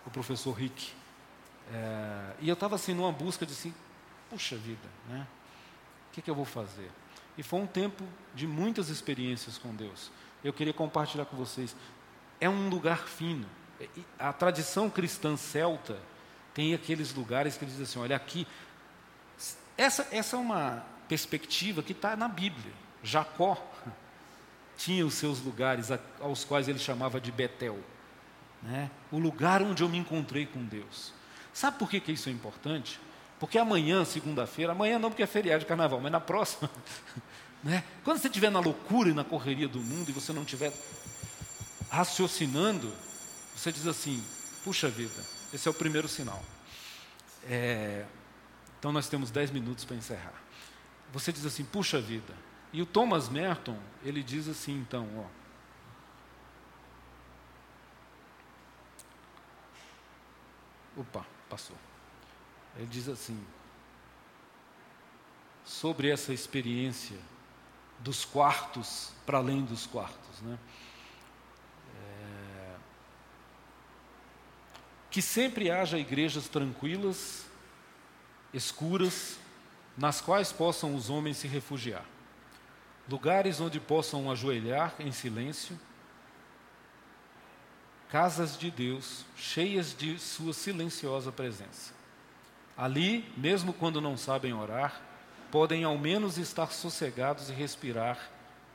o 0.06 0.10
professor 0.10 0.52
Rick. 0.52 0.92
É, 1.74 2.34
e 2.42 2.50
eu 2.50 2.54
estava 2.54 2.76
assim 2.76 2.94
numa 2.94 3.14
busca 3.14 3.46
de 3.46 3.54
assim, 3.54 3.74
puxa 4.30 4.58
vida, 4.58 4.90
né? 5.08 5.26
O 6.10 6.16
que, 6.16 6.22
que 6.22 6.30
eu 6.30 6.36
vou 6.36 6.44
fazer? 6.44 6.92
E 7.38 7.44
foi 7.44 7.60
um 7.60 7.68
tempo 7.68 8.04
de 8.34 8.48
muitas 8.48 8.90
experiências 8.90 9.58
com 9.58 9.74
Deus. 9.76 10.12
Eu 10.44 10.54
queria 10.54 10.74
compartilhar 10.74 11.26
com 11.26 11.38
vocês. 11.38 11.76
É 12.40 12.50
um 12.50 12.70
lugar 12.70 13.08
fino. 13.08 13.48
A 14.18 14.34
tradição 14.34 14.90
cristã 14.90 15.38
celta 15.38 16.00
tem 16.54 16.74
aqueles 16.74 17.14
lugares 17.14 17.58
que 17.58 17.66
diz 17.66 17.80
assim, 17.80 18.00
olha 18.00 18.16
aqui. 18.16 18.48
Essa, 19.78 20.08
essa 20.12 20.36
é 20.36 20.40
uma 20.40 20.84
perspectiva 21.08 21.84
que 21.84 21.92
está 21.92 22.16
na 22.16 22.28
Bíblia. 22.28 22.74
Jacó 23.04 23.64
tinha 24.76 25.06
os 25.06 25.14
seus 25.14 25.40
lugares 25.40 25.90
aos 26.20 26.44
quais 26.44 26.68
ele 26.68 26.80
chamava 26.80 27.22
de 27.22 27.32
Betel 27.32 27.80
né? 28.62 28.90
o 29.12 29.20
lugar 29.20 29.62
onde 29.62 29.84
eu 29.84 29.90
me 29.90 29.98
encontrei 29.98 30.46
com 30.46 30.64
Deus. 30.64 31.14
Sabe 31.54 31.78
por 31.78 31.90
que, 31.90 32.00
que 32.00 32.12
isso 32.12 32.30
é 32.30 32.32
importante? 32.32 33.00
Porque 33.40 33.58
amanhã, 33.58 34.04
segunda-feira, 34.04 34.72
amanhã 34.72 34.98
não 34.98 35.10
porque 35.10 35.24
é 35.24 35.28
feriado 35.28 35.60
de 35.60 35.66
carnaval, 35.66 36.00
mas 36.00 36.12
na 36.12 36.20
próxima, 36.20 36.70
né? 37.64 37.84
quando 38.04 38.18
você 38.20 38.28
estiver 38.28 38.50
na 38.50 38.60
loucura 38.60 39.10
e 39.10 39.14
na 39.14 39.24
correria 39.24 39.68
do 39.68 39.80
mundo 39.80 40.10
e 40.10 40.12
você 40.12 40.34
não 40.34 40.42
estiver 40.42 40.74
raciocinando, 41.90 42.92
você 43.56 43.72
diz 43.72 43.86
assim: 43.86 44.24
puxa 44.64 44.90
vida, 44.90 45.24
esse 45.54 45.68
é 45.68 45.72
o 45.72 45.74
primeiro 45.74 46.08
sinal. 46.08 46.44
É, 47.50 48.06
então 48.80 48.92
nós 48.92 49.08
temos 49.08 49.30
dez 49.32 49.52
minutos 49.52 49.86
para 49.86 49.96
encerrar. 49.96 50.34
Você 51.14 51.32
diz 51.32 51.46
assim: 51.46 51.64
puxa 51.64 52.02
vida. 52.02 52.34
E 52.74 52.82
o 52.82 52.86
Thomas 52.86 53.30
Merton, 53.30 53.80
ele 54.04 54.22
diz 54.22 54.48
assim, 54.48 54.74
então, 54.74 55.08
ó, 55.18 55.26
Opa, 60.98 61.24
passou. 61.48 61.78
Ele 62.78 62.88
diz 62.88 63.10
assim: 63.10 63.44
sobre 65.68 66.10
essa 66.10 66.34
experiência 66.34 67.18
dos 68.00 68.24
quartos 68.24 69.12
para 69.26 69.38
além 69.38 69.66
dos 69.66 69.86
quartos, 69.86 70.42
né? 70.42 70.58
É, 71.96 72.76
que 75.12 75.22
sempre 75.22 75.70
haja 75.70 75.98
igrejas 75.98 76.48
tranquilas, 76.48 77.46
escuras, 78.54 79.38
nas 79.98 80.22
quais 80.22 80.52
possam 80.52 80.96
os 80.96 81.10
homens 81.10 81.38
se 81.38 81.48
refugiar, 81.48 82.06
lugares 83.10 83.60
onde 83.60 83.80
possam 83.80 84.32
ajoelhar 84.32 84.94
em 85.00 85.12
silêncio 85.12 85.78
casas 88.10 88.58
de 88.58 88.72
Deus, 88.72 89.26
cheias 89.36 89.94
de 89.94 90.18
sua 90.18 90.54
silenciosa 90.54 91.30
presença. 91.30 91.97
Ali, 92.78 93.26
mesmo 93.36 93.74
quando 93.74 94.00
não 94.00 94.16
sabem 94.16 94.54
orar, 94.54 95.02
podem 95.52 95.84
ao 95.84 95.98
menos 95.98 96.38
estar 96.38 96.72
sossegados 96.72 97.50
e 97.50 97.54
respirar 97.54 98.20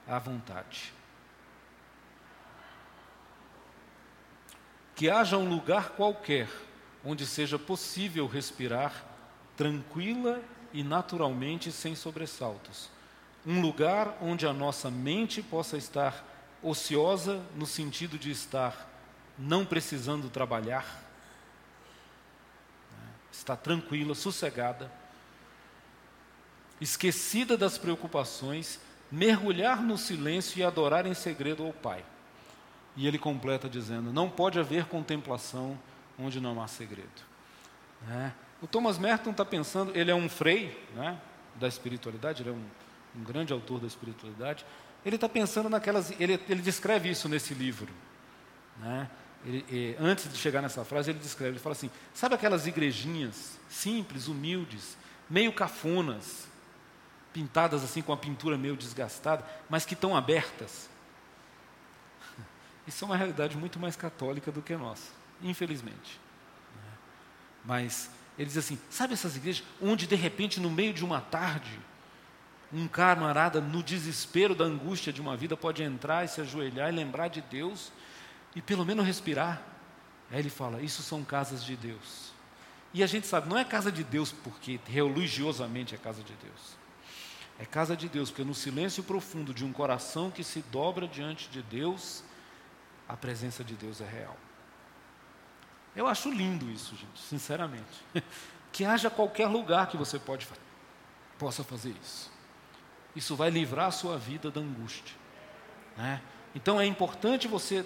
à 0.09 0.19
vontade. 0.19 0.93
Que 4.97 5.09
haja 5.09 5.39
um 5.39 5.49
lugar 5.49 5.91
qualquer 5.91 6.49
onde 7.05 7.27
seja 7.27 7.59
possível 7.59 8.27
respirar 8.27 9.05
tranquila 9.57 10.43
e 10.73 10.83
naturalmente 10.83 11.71
sem 11.71 11.95
sobressaltos. 11.95 12.89
Um 13.47 13.61
lugar 13.61 14.17
onde 14.21 14.47
a 14.47 14.53
nossa 14.53 14.91
mente 14.91 15.43
possa 15.43 15.77
estar 15.77 16.25
ociosa 16.63 17.43
no 17.57 17.67
sentido 17.67 18.19
de 18.19 18.31
estar 18.31 18.89
não 19.39 19.65
precisando 19.65 20.29
trabalhar? 20.29 21.12
Está 23.43 23.57
tranquila, 23.57 24.15
sossegada, 24.15 24.91
esquecida 26.81 27.57
das 27.57 27.77
preocupações, 27.77 28.81
mergulhar 29.11 29.83
no 29.83 29.99
silêncio 29.99 30.59
e 30.59 30.65
adorar 30.65 31.07
em 31.07 31.15
segredo 31.15 31.65
ao 31.65 31.73
Pai. 31.73 32.05
E 32.97 33.07
ele 33.07 33.19
completa 33.19 33.69
dizendo: 33.69 34.13
Não 34.13 34.31
pode 34.31 34.59
haver 34.59 34.87
contemplação 34.87 35.79
onde 36.19 36.41
não 36.41 36.63
há 36.63 36.67
segredo. 36.67 37.23
Né? 38.07 38.33
O 38.61 38.67
Thomas 38.67 38.99
Merton 38.99 39.31
está 39.31 39.45
pensando, 39.45 39.97
ele 39.97 40.11
é 40.11 40.15
um 40.15 40.29
frei 40.29 40.81
né, 40.95 41.19
da 41.57 41.67
espiritualidade, 41.67 42.43
ele 42.43 42.51
é 42.51 42.53
um, 42.53 42.65
um 43.17 43.25
grande 43.25 43.53
autor 43.53 43.81
da 43.81 43.87
espiritualidade. 43.87 44.65
Ele 45.05 45.17
está 45.17 45.29
pensando 45.29 45.69
naquelas, 45.69 46.13
ele, 46.21 46.41
ele, 46.49 46.63
descreve 46.63 47.11
isso 47.11 47.29
nesse 47.29 47.55
livro. 47.55 47.93
Né? 48.79 49.11
Ele, 49.45 49.97
antes 49.99 50.31
de 50.31 50.39
chegar 50.39 50.63
nessa 50.63 50.85
frase, 50.85 51.11
ele 51.11 51.19
descreve, 51.19 51.53
ele 51.53 51.59
fala 51.59 51.73
assim: 51.73 51.91
sabe 52.15 52.35
aquelas 52.35 52.67
igrejinhas 52.67 53.59
simples, 53.69 54.29
humildes, 54.29 54.97
meio 55.29 55.53
cafonas, 55.53 56.47
pintadas 57.33 57.83
assim 57.83 58.03
com 58.03 58.13
a 58.13 58.17
pintura 58.17 58.57
meio 58.57 58.77
desgastada, 58.77 59.45
mas 59.69 59.85
que 59.85 59.95
estão 59.95 60.17
abertas? 60.17 60.89
Isso 62.87 63.05
é 63.05 63.07
uma 63.07 63.17
realidade 63.17 63.57
muito 63.57 63.81
mais 63.81 63.97
católica 63.97 64.53
do 64.53 64.63
que 64.63 64.75
a 64.75 64.79
nossa, 64.79 65.11
infelizmente. 65.43 66.21
Mas 67.65 68.11
ele 68.39 68.47
diz 68.47 68.59
assim: 68.59 68.79
sabe 68.91 69.15
essas 69.15 69.37
igrejas 69.37 69.65
onde 69.81 70.07
de 70.07 70.15
repente, 70.15 70.61
no 70.61 70.71
meio 70.71 70.93
de 70.93 71.05
uma 71.05 71.21
tarde, 71.21 71.81
um 72.73 72.87
camarada, 72.87 73.61
no 73.61 73.83
desespero 73.83 74.55
da 74.55 74.65
angústia 74.65 75.13
de 75.13 75.21
uma 75.21 75.37
vida, 75.37 75.57
pode 75.57 75.83
entrar 75.83 76.25
e 76.25 76.29
se 76.29 76.41
ajoelhar 76.41 76.93
e 76.93 76.97
lembrar 76.97 77.27
de 77.27 77.41
Deus 77.41 77.93
e 78.55 78.63
pelo 78.63 78.85
menos 78.85 79.07
respirar? 79.07 79.63
Aí 80.31 80.39
ele 80.39 80.51
fala: 80.51 80.81
Isso 80.83 81.03
são 81.03 81.25
casas 81.25 81.65
de 81.65 81.77
Deus. 81.77 82.33
E 82.95 83.03
a 83.03 83.07
gente 83.07 83.27
sabe, 83.27 83.49
não 83.49 83.57
é 83.57 83.65
casa 83.65 83.91
de 83.91 84.05
Deus 84.05 84.33
porque 84.33 84.79
religiosamente 84.87 85.95
é 85.95 85.99
casa 85.99 86.23
de 86.23 86.35
Deus. 86.35 86.77
É 87.59 87.65
casa 87.65 87.97
de 87.97 88.09
Deus 88.09 88.31
porque 88.31 88.45
no 88.45 88.55
silêncio 88.55 89.03
profundo 89.03 89.55
de 89.55 89.65
um 89.65 89.73
coração 89.73 90.31
que 90.31 90.45
se 90.45 90.61
dobra 90.63 91.09
diante 91.09 91.49
de 91.49 91.63
Deus, 91.63 92.23
a 93.09 93.17
presença 93.17 93.65
de 93.65 93.75
Deus 93.75 94.01
é 94.01 94.07
real. 94.07 94.37
Eu 95.95 96.07
acho 96.07 96.31
lindo 96.31 96.71
isso, 96.71 96.97
gente, 96.97 97.21
sinceramente. 97.21 98.05
Que 98.73 98.87
haja 98.87 99.11
qualquer 99.11 99.49
lugar 99.49 99.89
que 99.89 99.99
você 99.99 100.19
pode, 100.19 100.49
possa 101.39 101.63
fazer 101.63 101.95
isso. 102.03 102.33
Isso 103.15 103.37
vai 103.37 103.51
livrar 103.51 103.89
a 103.89 103.91
sua 103.91 104.17
vida 104.17 104.51
da 104.51 104.63
angústia. 104.63 105.15
Né? 105.95 106.23
Então 106.55 106.81
é 106.81 106.87
importante 106.87 107.47
você 107.47 107.85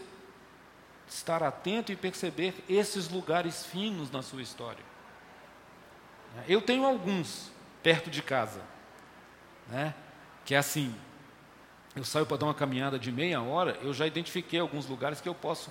estar 1.09 1.42
atento 1.42 1.92
e 1.92 1.96
perceber 1.96 2.64
esses 2.68 3.09
lugares 3.09 3.64
finos 3.66 4.11
na 4.11 4.22
sua 4.22 4.42
história. 4.42 4.84
Eu 6.48 6.61
tenho 6.61 6.84
alguns 6.84 7.50
perto 7.82 8.11
de 8.11 8.22
casa, 8.22 8.61
né? 9.68 9.94
que 10.44 10.54
é 10.54 10.59
assim, 10.59 10.94
eu 11.94 12.04
saio 12.04 12.26
para 12.26 12.36
dar 12.36 12.46
uma 12.46 12.54
caminhada 12.54 12.98
de 12.98 13.11
meia 13.11 13.40
hora, 13.40 13.78
eu 13.82 13.92
já 13.94 14.07
identifiquei 14.07 14.61
alguns 14.61 14.86
lugares 14.86 15.20
que 15.20 15.28
eu 15.28 15.34
posso 15.34 15.70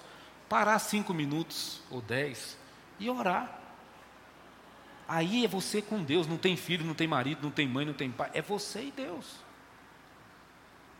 parar 0.49 0.79
cinco 0.79 1.13
minutos 1.13 1.81
ou 1.89 2.01
dez 2.01 2.57
e 2.99 3.09
orar. 3.09 3.61
Aí 5.07 5.45
é 5.45 5.47
você 5.47 5.81
com 5.81 6.03
Deus, 6.03 6.27
não 6.27 6.37
tem 6.37 6.57
filho, 6.57 6.83
não 6.83 6.95
tem 6.95 7.07
marido, 7.07 7.43
não 7.43 7.51
tem 7.51 7.67
mãe, 7.67 7.85
não 7.85 7.93
tem 7.93 8.11
pai, 8.11 8.31
é 8.33 8.41
você 8.41 8.85
e 8.85 8.91
Deus. 8.91 9.35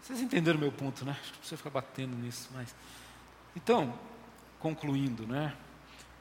Vocês 0.02 0.22
entenderam 0.22 0.60
meu 0.60 0.72
ponto, 0.72 1.04
né? 1.04 1.18
Acho 1.20 1.34
que 1.34 1.48
você 1.48 1.58
ficar 1.58 1.72
batendo 1.72 2.16
nisso, 2.16 2.48
mas. 2.54 2.76
Então, 3.56 3.98
concluindo, 4.60 5.26
né? 5.28 5.54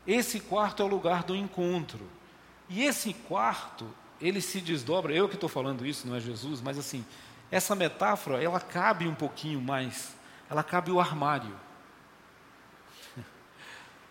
Esse 0.06 0.40
quarto 0.40 0.82
é 0.82 0.84
o 0.84 0.88
lugar 0.88 1.22
do 1.22 1.34
encontro. 1.34 2.06
E 2.68 2.82
esse 2.82 3.12
quarto, 3.12 3.88
ele 4.20 4.40
se 4.40 4.60
desdobra, 4.60 5.14
eu 5.14 5.28
que 5.28 5.34
estou 5.34 5.48
falando 5.48 5.86
isso, 5.86 6.06
não 6.06 6.16
é 6.16 6.20
Jesus, 6.20 6.60
mas 6.60 6.78
assim, 6.78 7.04
essa 7.50 7.74
metáfora, 7.74 8.42
ela 8.42 8.60
cabe 8.60 9.06
um 9.06 9.14
pouquinho 9.14 9.60
mais, 9.60 10.14
ela 10.50 10.62
cabe 10.62 10.90
o 10.90 10.98
armário. 11.00 11.54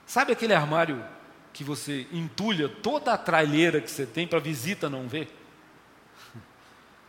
Sabe 0.06 0.32
aquele 0.32 0.54
armário 0.54 1.04
que 1.52 1.64
você 1.64 2.08
entulha 2.12 2.70
toda 2.70 3.14
a 3.14 3.18
tralheira 3.18 3.82
que 3.82 3.92
você 3.92 4.06
tem 4.06 4.28
para 4.28 4.40
visita 4.40 4.90
não 4.90 5.08
ver? 5.08 5.32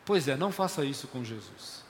Pois 0.05 0.29
é, 0.29 0.37
não 0.37 0.53
faça 0.53 0.85
isso 0.85 1.09
com 1.09 1.25
Jesus. 1.25 1.84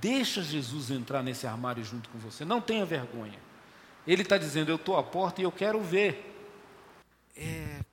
Deixa 0.00 0.42
Jesus 0.42 0.90
entrar 0.90 1.22
nesse 1.22 1.46
armário 1.46 1.84
junto 1.84 2.08
com 2.10 2.18
você, 2.18 2.44
não 2.44 2.60
tenha 2.60 2.84
vergonha. 2.84 3.38
Ele 4.06 4.22
está 4.22 4.38
dizendo: 4.38 4.70
Eu 4.70 4.76
estou 4.76 4.96
à 4.96 5.02
porta 5.02 5.40
e 5.40 5.44
eu 5.44 5.52
quero 5.52 5.82
ver. 5.82 6.24
É, 7.36 7.84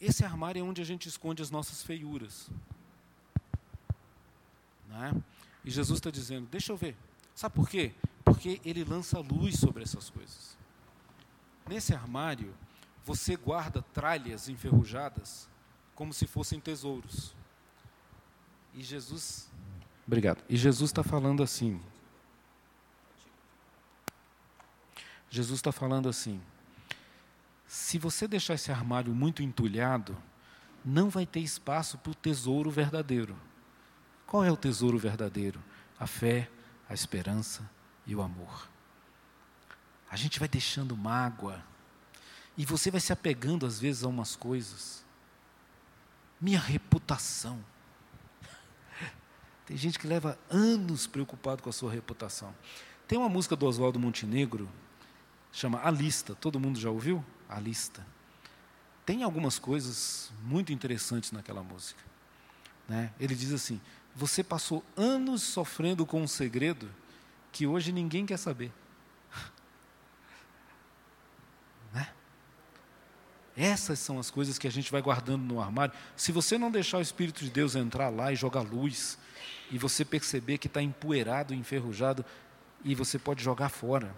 esse 0.00 0.24
armário 0.24 0.60
é 0.60 0.62
onde 0.62 0.80
a 0.80 0.84
gente 0.84 1.08
esconde 1.08 1.42
as 1.42 1.50
nossas 1.50 1.82
feiuras. 1.82 2.48
Né? 4.88 5.14
E 5.64 5.70
Jesus 5.70 5.98
está 5.98 6.10
dizendo: 6.10 6.48
Deixa 6.50 6.72
eu 6.72 6.76
ver. 6.76 6.96
Sabe 7.34 7.54
por 7.54 7.68
quê? 7.68 7.92
Porque 8.24 8.60
ele 8.64 8.84
lança 8.84 9.18
luz 9.18 9.58
sobre 9.58 9.82
essas 9.82 10.08
coisas. 10.10 10.56
Nesse 11.68 11.94
armário, 11.94 12.54
você 13.04 13.36
guarda 13.36 13.82
tralhas 13.82 14.48
enferrujadas 14.48 15.48
como 15.94 16.12
se 16.12 16.26
fossem 16.26 16.60
tesouros. 16.60 17.34
E 18.74 18.82
Jesus. 18.82 19.50
Obrigado. 20.06 20.42
E 20.48 20.56
Jesus 20.56 20.90
está 20.90 21.02
falando 21.02 21.42
assim. 21.42 21.80
Jesus 25.30 25.58
está 25.58 25.72
falando 25.72 26.08
assim: 26.08 26.40
se 27.66 27.98
você 27.98 28.28
deixar 28.28 28.54
esse 28.54 28.70
armário 28.70 29.14
muito 29.14 29.42
entulhado, 29.42 30.16
não 30.84 31.08
vai 31.08 31.24
ter 31.24 31.40
espaço 31.40 31.96
para 31.98 32.12
o 32.12 32.14
tesouro 32.14 32.70
verdadeiro. 32.70 33.36
Qual 34.26 34.44
é 34.44 34.52
o 34.52 34.56
tesouro 34.56 34.98
verdadeiro? 34.98 35.62
A 35.98 36.06
fé, 36.06 36.50
a 36.88 36.94
esperança, 36.94 37.68
e 38.06 38.14
o 38.14 38.22
amor. 38.22 38.68
A 40.10 40.16
gente 40.16 40.38
vai 40.38 40.48
deixando 40.48 40.96
mágoa, 40.96 41.64
e 42.56 42.66
você 42.66 42.90
vai 42.90 43.00
se 43.00 43.12
apegando 43.12 43.64
às 43.64 43.80
vezes 43.80 44.04
a 44.04 44.08
umas 44.08 44.36
coisas. 44.36 45.04
Minha 46.40 46.60
reputação. 46.60 47.64
Tem 49.72 49.78
gente 49.78 49.98
que 49.98 50.06
leva 50.06 50.38
anos 50.50 51.06
preocupado 51.06 51.62
com 51.62 51.70
a 51.70 51.72
sua 51.72 51.90
reputação. 51.90 52.54
Tem 53.08 53.18
uma 53.18 53.30
música 53.30 53.56
do 53.56 53.64
Oswaldo 53.64 53.98
Montenegro, 53.98 54.68
chama 55.50 55.80
A 55.82 55.90
Lista. 55.90 56.34
Todo 56.34 56.60
mundo 56.60 56.78
já 56.78 56.90
ouviu? 56.90 57.24
A 57.48 57.58
Lista. 57.58 58.06
Tem 59.06 59.22
algumas 59.22 59.58
coisas 59.58 60.30
muito 60.42 60.74
interessantes 60.74 61.32
naquela 61.32 61.62
música. 61.62 62.02
Né? 62.86 63.14
Ele 63.18 63.34
diz 63.34 63.50
assim: 63.50 63.80
Você 64.14 64.44
passou 64.44 64.84
anos 64.94 65.42
sofrendo 65.42 66.04
com 66.04 66.20
um 66.20 66.28
segredo 66.28 66.90
que 67.50 67.66
hoje 67.66 67.92
ninguém 67.92 68.26
quer 68.26 68.36
saber. 68.36 68.70
Essas 73.56 73.98
são 73.98 74.18
as 74.18 74.30
coisas 74.30 74.58
que 74.58 74.66
a 74.66 74.70
gente 74.70 74.90
vai 74.90 75.02
guardando 75.02 75.42
no 75.42 75.60
armário. 75.60 75.94
Se 76.16 76.32
você 76.32 76.56
não 76.56 76.70
deixar 76.70 76.98
o 76.98 77.02
Espírito 77.02 77.44
de 77.44 77.50
Deus 77.50 77.74
entrar 77.74 78.08
lá 78.08 78.32
e 78.32 78.36
jogar 78.36 78.62
luz, 78.62 79.18
e 79.70 79.78
você 79.78 80.04
perceber 80.04 80.58
que 80.58 80.66
está 80.66 80.82
empoeirado, 80.82 81.54
enferrujado, 81.54 82.24
e 82.84 82.94
você 82.94 83.18
pode 83.18 83.42
jogar 83.42 83.68
fora, 83.68 84.14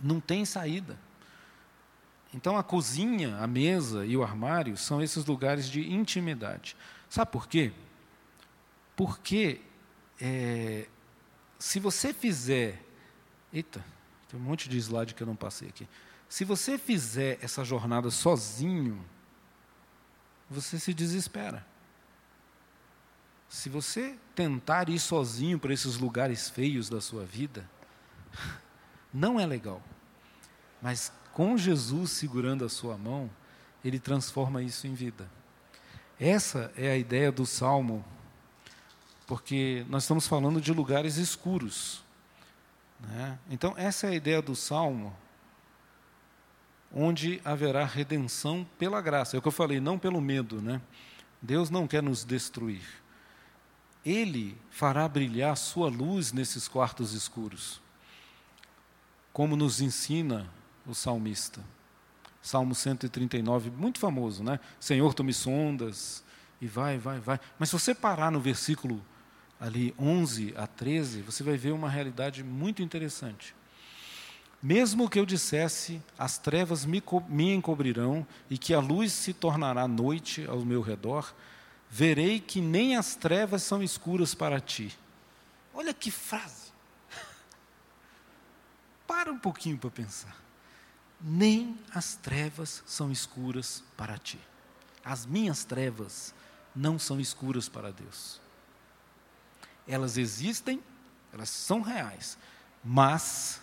não 0.00 0.20
tem 0.20 0.44
saída. 0.44 0.98
Então 2.34 2.56
a 2.56 2.62
cozinha, 2.62 3.36
a 3.38 3.46
mesa 3.46 4.06
e 4.06 4.16
o 4.16 4.22
armário 4.22 4.76
são 4.76 5.02
esses 5.02 5.24
lugares 5.24 5.68
de 5.68 5.92
intimidade. 5.92 6.76
Sabe 7.08 7.30
por 7.30 7.46
quê? 7.46 7.72
Porque 8.96 9.60
é, 10.20 10.86
se 11.58 11.78
você 11.78 12.12
fizer. 12.12 12.82
Eita, 13.52 13.84
tem 14.28 14.40
um 14.40 14.42
monte 14.42 14.68
de 14.68 14.78
slide 14.78 15.14
que 15.14 15.22
eu 15.22 15.26
não 15.26 15.36
passei 15.36 15.68
aqui. 15.68 15.86
Se 16.32 16.46
você 16.46 16.78
fizer 16.78 17.38
essa 17.42 17.62
jornada 17.62 18.10
sozinho, 18.10 19.04
você 20.48 20.78
se 20.78 20.94
desespera. 20.94 21.62
Se 23.50 23.68
você 23.68 24.16
tentar 24.34 24.88
ir 24.88 24.98
sozinho 24.98 25.58
para 25.58 25.74
esses 25.74 25.98
lugares 25.98 26.48
feios 26.48 26.88
da 26.88 27.02
sua 27.02 27.22
vida, 27.26 27.68
Não 29.12 29.38
é 29.38 29.44
legal. 29.44 29.82
Mas 30.80 31.12
com 31.34 31.54
Jesus 31.58 32.12
segurando 32.12 32.64
a 32.64 32.68
sua 32.70 32.96
mão, 32.96 33.30
ele 33.84 33.98
transforma 33.98 34.62
isso 34.62 34.86
em 34.86 34.94
vida. 34.94 35.30
Essa 36.18 36.72
é 36.78 36.90
a 36.90 36.96
ideia 36.96 37.30
do 37.30 37.44
salmo, 37.44 38.02
porque 39.26 39.84
nós 39.86 40.04
estamos 40.04 40.26
falando 40.26 40.62
de 40.62 40.72
lugares 40.72 41.18
escuros. 41.18 42.02
Né? 42.98 43.38
Então, 43.50 43.74
essa 43.76 44.06
é 44.06 44.10
a 44.12 44.14
ideia 44.14 44.40
do 44.40 44.56
salmo, 44.56 45.14
onde 46.94 47.40
haverá 47.44 47.84
redenção 47.84 48.66
pela 48.78 49.00
graça. 49.00 49.36
É 49.36 49.38
o 49.38 49.42
que 49.42 49.48
eu 49.48 49.52
falei, 49.52 49.80
não 49.80 49.98
pelo 49.98 50.20
medo. 50.20 50.60
Né? 50.60 50.80
Deus 51.40 51.70
não 51.70 51.86
quer 51.86 52.02
nos 52.02 52.24
destruir. 52.24 52.82
Ele 54.04 54.56
fará 54.70 55.08
brilhar 55.08 55.56
sua 55.56 55.88
luz 55.88 56.32
nesses 56.32 56.66
quartos 56.66 57.12
escuros, 57.12 57.80
como 59.32 59.56
nos 59.56 59.80
ensina 59.80 60.50
o 60.84 60.94
salmista. 60.94 61.60
Salmo 62.42 62.74
139, 62.74 63.70
muito 63.70 64.00
famoso, 64.00 64.42
né? 64.42 64.58
Senhor, 64.80 65.14
tu 65.14 65.22
me 65.22 65.32
sondas, 65.32 66.24
e 66.60 66.66
vai, 66.66 66.98
vai, 66.98 67.18
vai. 67.18 67.40
Mas 67.58 67.70
se 67.70 67.78
você 67.78 67.92
parar 67.92 68.30
no 68.30 68.40
versículo 68.40 69.04
ali 69.60 69.94
11 69.98 70.54
a 70.56 70.66
13, 70.66 71.22
você 71.22 71.42
vai 71.42 71.56
ver 71.56 71.72
uma 71.72 71.88
realidade 71.88 72.42
muito 72.42 72.82
interessante. 72.82 73.54
Mesmo 74.62 75.10
que 75.10 75.18
eu 75.18 75.26
dissesse, 75.26 76.00
as 76.16 76.38
trevas 76.38 76.84
me, 76.84 77.02
me 77.28 77.52
encobrirão 77.52 78.24
e 78.48 78.56
que 78.56 78.72
a 78.72 78.78
luz 78.78 79.12
se 79.12 79.32
tornará 79.32 79.88
noite 79.88 80.46
ao 80.46 80.60
meu 80.60 80.80
redor, 80.80 81.34
verei 81.90 82.38
que 82.38 82.60
nem 82.60 82.96
as 82.96 83.16
trevas 83.16 83.64
são 83.64 83.82
escuras 83.82 84.36
para 84.36 84.60
ti. 84.60 84.96
Olha 85.74 85.92
que 85.92 86.12
frase. 86.12 86.70
Para 89.04 89.32
um 89.32 89.38
pouquinho 89.38 89.78
para 89.78 89.90
pensar. 89.90 90.36
Nem 91.20 91.78
as 91.92 92.14
trevas 92.14 92.82
são 92.86 93.10
escuras 93.10 93.82
para 93.96 94.18
ti. 94.18 94.38
As 95.04 95.24
minhas 95.24 95.64
trevas 95.64 96.34
não 96.74 96.98
são 96.98 97.20
escuras 97.20 97.68
para 97.68 97.92
Deus. 97.92 98.40
Elas 99.86 100.16
existem, 100.16 100.82
elas 101.32 101.48
são 101.48 101.80
reais, 101.80 102.36
mas 102.84 103.61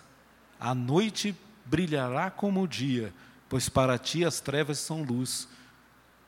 a 0.59 0.75
noite 0.75 1.35
brilhará 1.65 2.29
como 2.29 2.61
o 2.61 2.67
dia, 2.67 3.13
pois 3.47 3.69
para 3.69 3.97
ti 3.97 4.25
as 4.25 4.39
trevas 4.39 4.79
são 4.79 5.03
luz. 5.03 5.47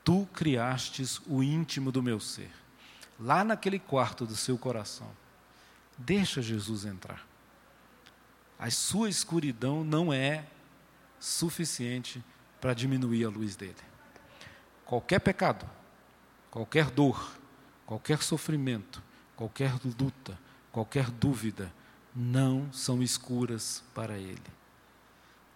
Tu 0.04 0.28
criastes 0.34 1.22
o 1.28 1.44
íntimo 1.44 1.92
do 1.92 2.02
meu 2.02 2.20
ser. 2.20 2.52
Lá 3.20 3.44
naquele 3.44 3.78
quarto 3.78 4.26
do 4.26 4.36
seu 4.36 4.58
coração, 4.58 5.10
deixa 5.98 6.42
Jesus 6.42 6.86
entrar. 6.86 7.26
A 8.58 8.70
sua 8.72 9.10
escuridão 9.10 9.84
não 9.84 10.14
é 10.14 10.46
suficiente 11.20 12.24
para 12.60 12.74
diminuir 12.74 13.26
a 13.26 13.30
luz 13.30 13.56
dele. 13.56 13.76
Qualquer 14.86 15.20
pecado, 15.20 15.70
qualquer 16.50 16.90
dor, 16.90 17.36
qualquer 17.86 18.22
sofrimento, 18.22 19.02
qualquer 19.36 19.74
luta, 20.00 20.38
qualquer 20.72 21.10
dúvida, 21.10 21.72
não 22.16 22.72
são 22.74 23.02
escuras 23.02 23.84
para 23.94 24.18
Ele. 24.18 24.42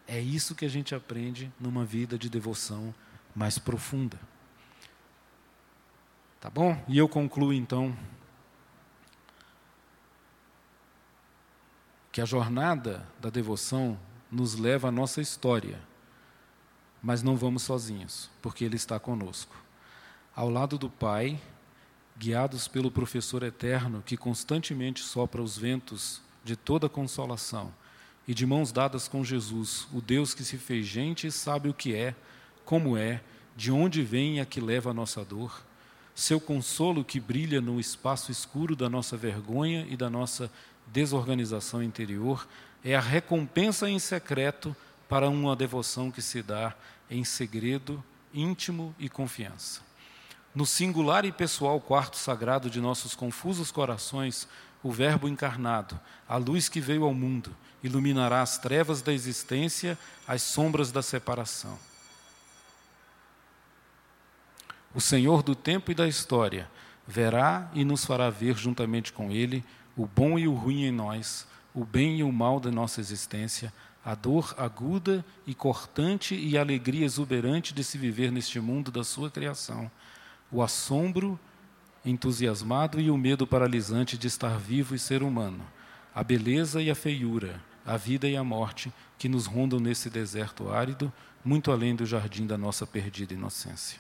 É 0.08 0.20
isso 0.20 0.56
que 0.56 0.66
a 0.66 0.70
gente 0.70 0.94
aprende 0.94 1.52
numa 1.60 1.84
vida 1.84 2.18
de 2.18 2.30
devoção 2.30 2.94
mais 3.36 3.58
profunda. 3.58 4.20
Tá 6.40 6.50
bom? 6.50 6.82
E 6.88 6.98
eu 6.98 7.10
concluo 7.10 7.52
então 7.52 7.98
que 12.12 12.22
a 12.22 12.26
jornada 12.26 13.06
da 13.20 13.30
devoção 13.30 14.00
nos 14.32 14.56
leva 14.56 14.88
à 14.88 14.92
nossa 14.92 15.22
história, 15.22 15.82
mas 17.02 17.22
não 17.22 17.36
vamos 17.36 17.64
sozinhos, 17.64 18.30
porque 18.42 18.64
Ele 18.64 18.76
está 18.76 19.00
conosco. 19.00 19.56
Ao 20.36 20.50
lado 20.50 20.78
do 20.78 20.90
Pai, 20.90 21.42
guiados 22.18 22.68
pelo 22.68 22.92
professor 22.92 23.44
eterno 23.44 24.02
que 24.06 24.16
constantemente 24.16 25.02
sopra 25.02 25.42
os 25.42 25.58
ventos 25.58 26.22
de 26.46 26.56
toda 26.56 26.88
consolação, 26.88 27.74
e 28.28 28.34
de 28.34 28.46
mãos 28.46 28.72
dadas 28.72 29.08
com 29.08 29.24
Jesus, 29.24 29.88
o 29.92 30.00
Deus 30.00 30.34
que 30.34 30.44
se 30.44 30.58
fez 30.58 30.86
gente 30.86 31.28
e 31.28 31.32
sabe 31.32 31.68
o 31.68 31.74
que 31.74 31.94
é, 31.94 32.16
como 32.64 32.96
é, 32.96 33.22
de 33.56 33.72
onde 33.72 34.02
vem 34.04 34.38
e 34.38 34.40
a 34.40 34.46
que 34.46 34.62
leva 34.62 34.92
a 34.92 34.94
nossa 34.94 35.26
dor, 35.26 35.64
seu 36.14 36.40
consolo 36.40 37.04
que 37.04 37.20
brilha 37.20 37.60
no 37.60 37.80
espaço 37.80 38.32
escuro 38.32 38.76
da 38.76 38.90
nossa 38.90 39.18
vergonha 39.18 39.86
e 39.90 39.98
da 39.98 40.10
nossa 40.10 40.50
desorganização 40.88 41.84
interior, 41.84 42.48
é 42.84 42.96
a 42.96 43.02
recompensa 43.02 43.90
em 43.90 44.00
secreto 44.00 44.76
para 45.10 45.30
uma 45.30 45.56
devoção 45.56 46.10
que 46.10 46.22
se 46.22 46.42
dá 46.42 46.74
em 47.10 47.24
segredo, 47.24 48.04
íntimo 48.34 48.96
e 48.98 49.10
confiança. 49.10 49.82
No 50.54 50.66
singular 50.66 51.26
e 51.26 51.32
pessoal 51.32 51.82
quarto 51.82 52.18
sagrado 52.18 52.70
de 52.70 52.80
nossos 52.80 53.14
confusos 53.14 53.72
corações, 53.72 54.48
o 54.86 54.92
Verbo 54.92 55.28
encarnado, 55.28 56.00
a 56.30 56.38
luz 56.38 56.70
que 56.70 56.80
veio 56.80 57.06
ao 57.06 57.12
mundo, 57.12 57.56
iluminará 57.84 58.44
as 58.44 58.60
trevas 58.60 59.02
da 59.02 59.12
existência, 59.12 59.98
as 60.28 60.44
sombras 60.44 60.92
da 60.92 61.02
separação. 61.02 61.76
O 64.94 65.02
Senhor 65.02 65.42
do 65.42 65.56
tempo 65.56 65.92
e 65.92 65.96
da 65.96 66.08
história 66.08 66.70
verá 67.08 67.68
e 67.74 67.84
nos 67.84 68.06
fará 68.06 68.30
ver 68.30 68.56
juntamente 68.56 69.12
com 69.12 69.32
Ele 69.32 69.66
o 69.98 70.06
bom 70.06 70.38
e 70.38 70.48
o 70.48 70.54
ruim 70.54 70.84
em 70.84 70.92
nós, 70.92 71.48
o 71.74 71.84
bem 71.84 72.20
e 72.20 72.24
o 72.24 72.32
mal 72.32 72.60
da 72.60 72.70
nossa 72.70 73.02
existência, 73.02 73.74
a 74.06 74.14
dor 74.14 74.54
aguda 74.56 75.26
e 75.48 75.56
cortante 75.56 76.36
e 76.36 76.60
a 76.60 76.62
alegria 76.62 77.06
exuberante 77.06 77.74
de 77.74 77.84
se 77.84 77.98
viver 77.98 78.32
neste 78.32 78.60
mundo 78.60 78.92
da 78.92 79.04
sua 79.04 79.32
criação 79.32 79.90
o 80.52 80.62
assombro 80.62 81.40
entusiasmado 82.06 83.02
e 83.02 83.10
o 83.10 83.18
medo 83.18 83.48
paralisante 83.48 84.18
de 84.18 84.28
estar 84.28 84.60
vivo 84.60 84.94
e 84.94 85.00
ser 85.00 85.24
humano, 85.24 85.66
a 86.14 86.24
beleza 86.24 86.82
e 86.82 86.90
a 86.90 86.96
feiura, 86.96 87.62
a 87.86 87.98
vida 87.98 88.28
e 88.30 88.38
a 88.38 88.44
morte 88.44 88.94
que 89.18 89.28
nos 89.28 89.48
rondam 89.48 89.80
nesse 89.80 90.10
deserto 90.10 90.70
árido, 90.70 91.12
muito 91.44 91.72
além 91.72 91.96
do 91.96 92.06
jardim 92.06 92.46
da 92.46 92.58
nossa 92.58 92.86
perdida 92.86 93.34
inocência. 93.34 94.00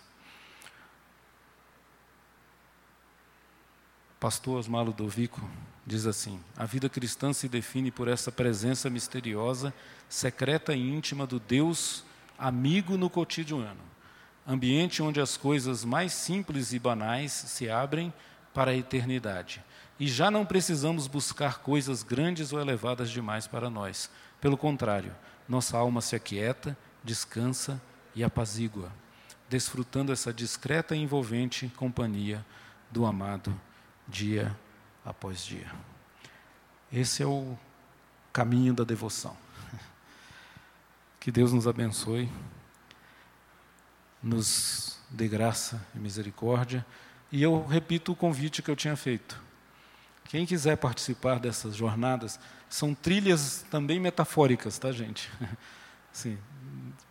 Pastor 4.19 4.57
Osmalo 4.57 4.93
Dovico 4.93 5.41
diz 5.85 6.05
assim: 6.07 6.39
A 6.57 6.65
vida 6.65 6.89
cristã 6.89 7.33
se 7.33 7.47
define 7.47 7.91
por 7.91 8.07
essa 8.07 8.31
presença 8.31 8.89
misteriosa, 8.89 9.73
secreta 10.07 10.73
e 10.73 10.89
íntima 10.89 11.27
do 11.27 11.39
Deus 11.39 12.03
amigo 12.37 12.97
no 12.97 13.09
cotidiano 13.09 13.94
ambiente 14.47 15.01
onde 15.01 15.19
as 15.19 15.37
coisas 15.37 15.83
mais 15.83 16.13
simples 16.13 16.71
e 16.73 16.79
banais 16.79 17.31
se 17.31 17.69
abrem 17.69 18.13
para 18.53 18.71
a 18.71 18.75
eternidade. 18.75 19.63
E 19.99 20.07
já 20.07 20.29
não 20.29 20.45
precisamos 20.45 21.07
buscar 21.07 21.59
coisas 21.59 22.03
grandes 22.03 22.53
ou 22.53 22.59
elevadas 22.59 23.09
demais 23.09 23.47
para 23.47 23.69
nós. 23.69 24.09
Pelo 24.41 24.57
contrário, 24.57 25.15
nossa 25.47 25.77
alma 25.77 26.01
se 26.01 26.15
aquieta, 26.15 26.77
descansa 27.03 27.81
e 28.13 28.23
apazigua, 28.23 28.91
desfrutando 29.49 30.11
essa 30.11 30.33
discreta 30.33 30.95
e 30.95 31.01
envolvente 31.01 31.71
companhia 31.77 32.45
do 32.91 33.05
amado 33.05 33.59
dia 34.07 34.55
após 35.03 35.43
dia. 35.43 35.71
Esse 36.91 37.23
é 37.23 37.25
o 37.25 37.57
caminho 38.31 38.73
da 38.73 38.83
devoção. 38.83 39.35
Que 41.19 41.31
Deus 41.31 41.51
nos 41.51 41.67
abençoe 41.67 42.29
nos 44.25 44.97
dê 45.07 45.27
graça 45.27 45.79
e 45.93 45.99
misericórdia. 45.99 46.83
E 47.31 47.43
eu 47.43 47.63
repito 47.65 48.11
o 48.11 48.15
convite 48.15 48.63
que 48.63 48.71
eu 48.71 48.75
tinha 48.75 48.95
feito. 48.95 49.39
Quem 50.25 50.45
quiser 50.45 50.77
participar 50.77 51.39
dessas 51.39 51.75
jornadas, 51.75 52.39
são 52.67 52.95
trilhas 52.95 53.63
também 53.69 53.99
metafóricas, 53.99 54.79
tá, 54.79 54.91
gente? 54.91 55.29
Sim. 56.11 56.39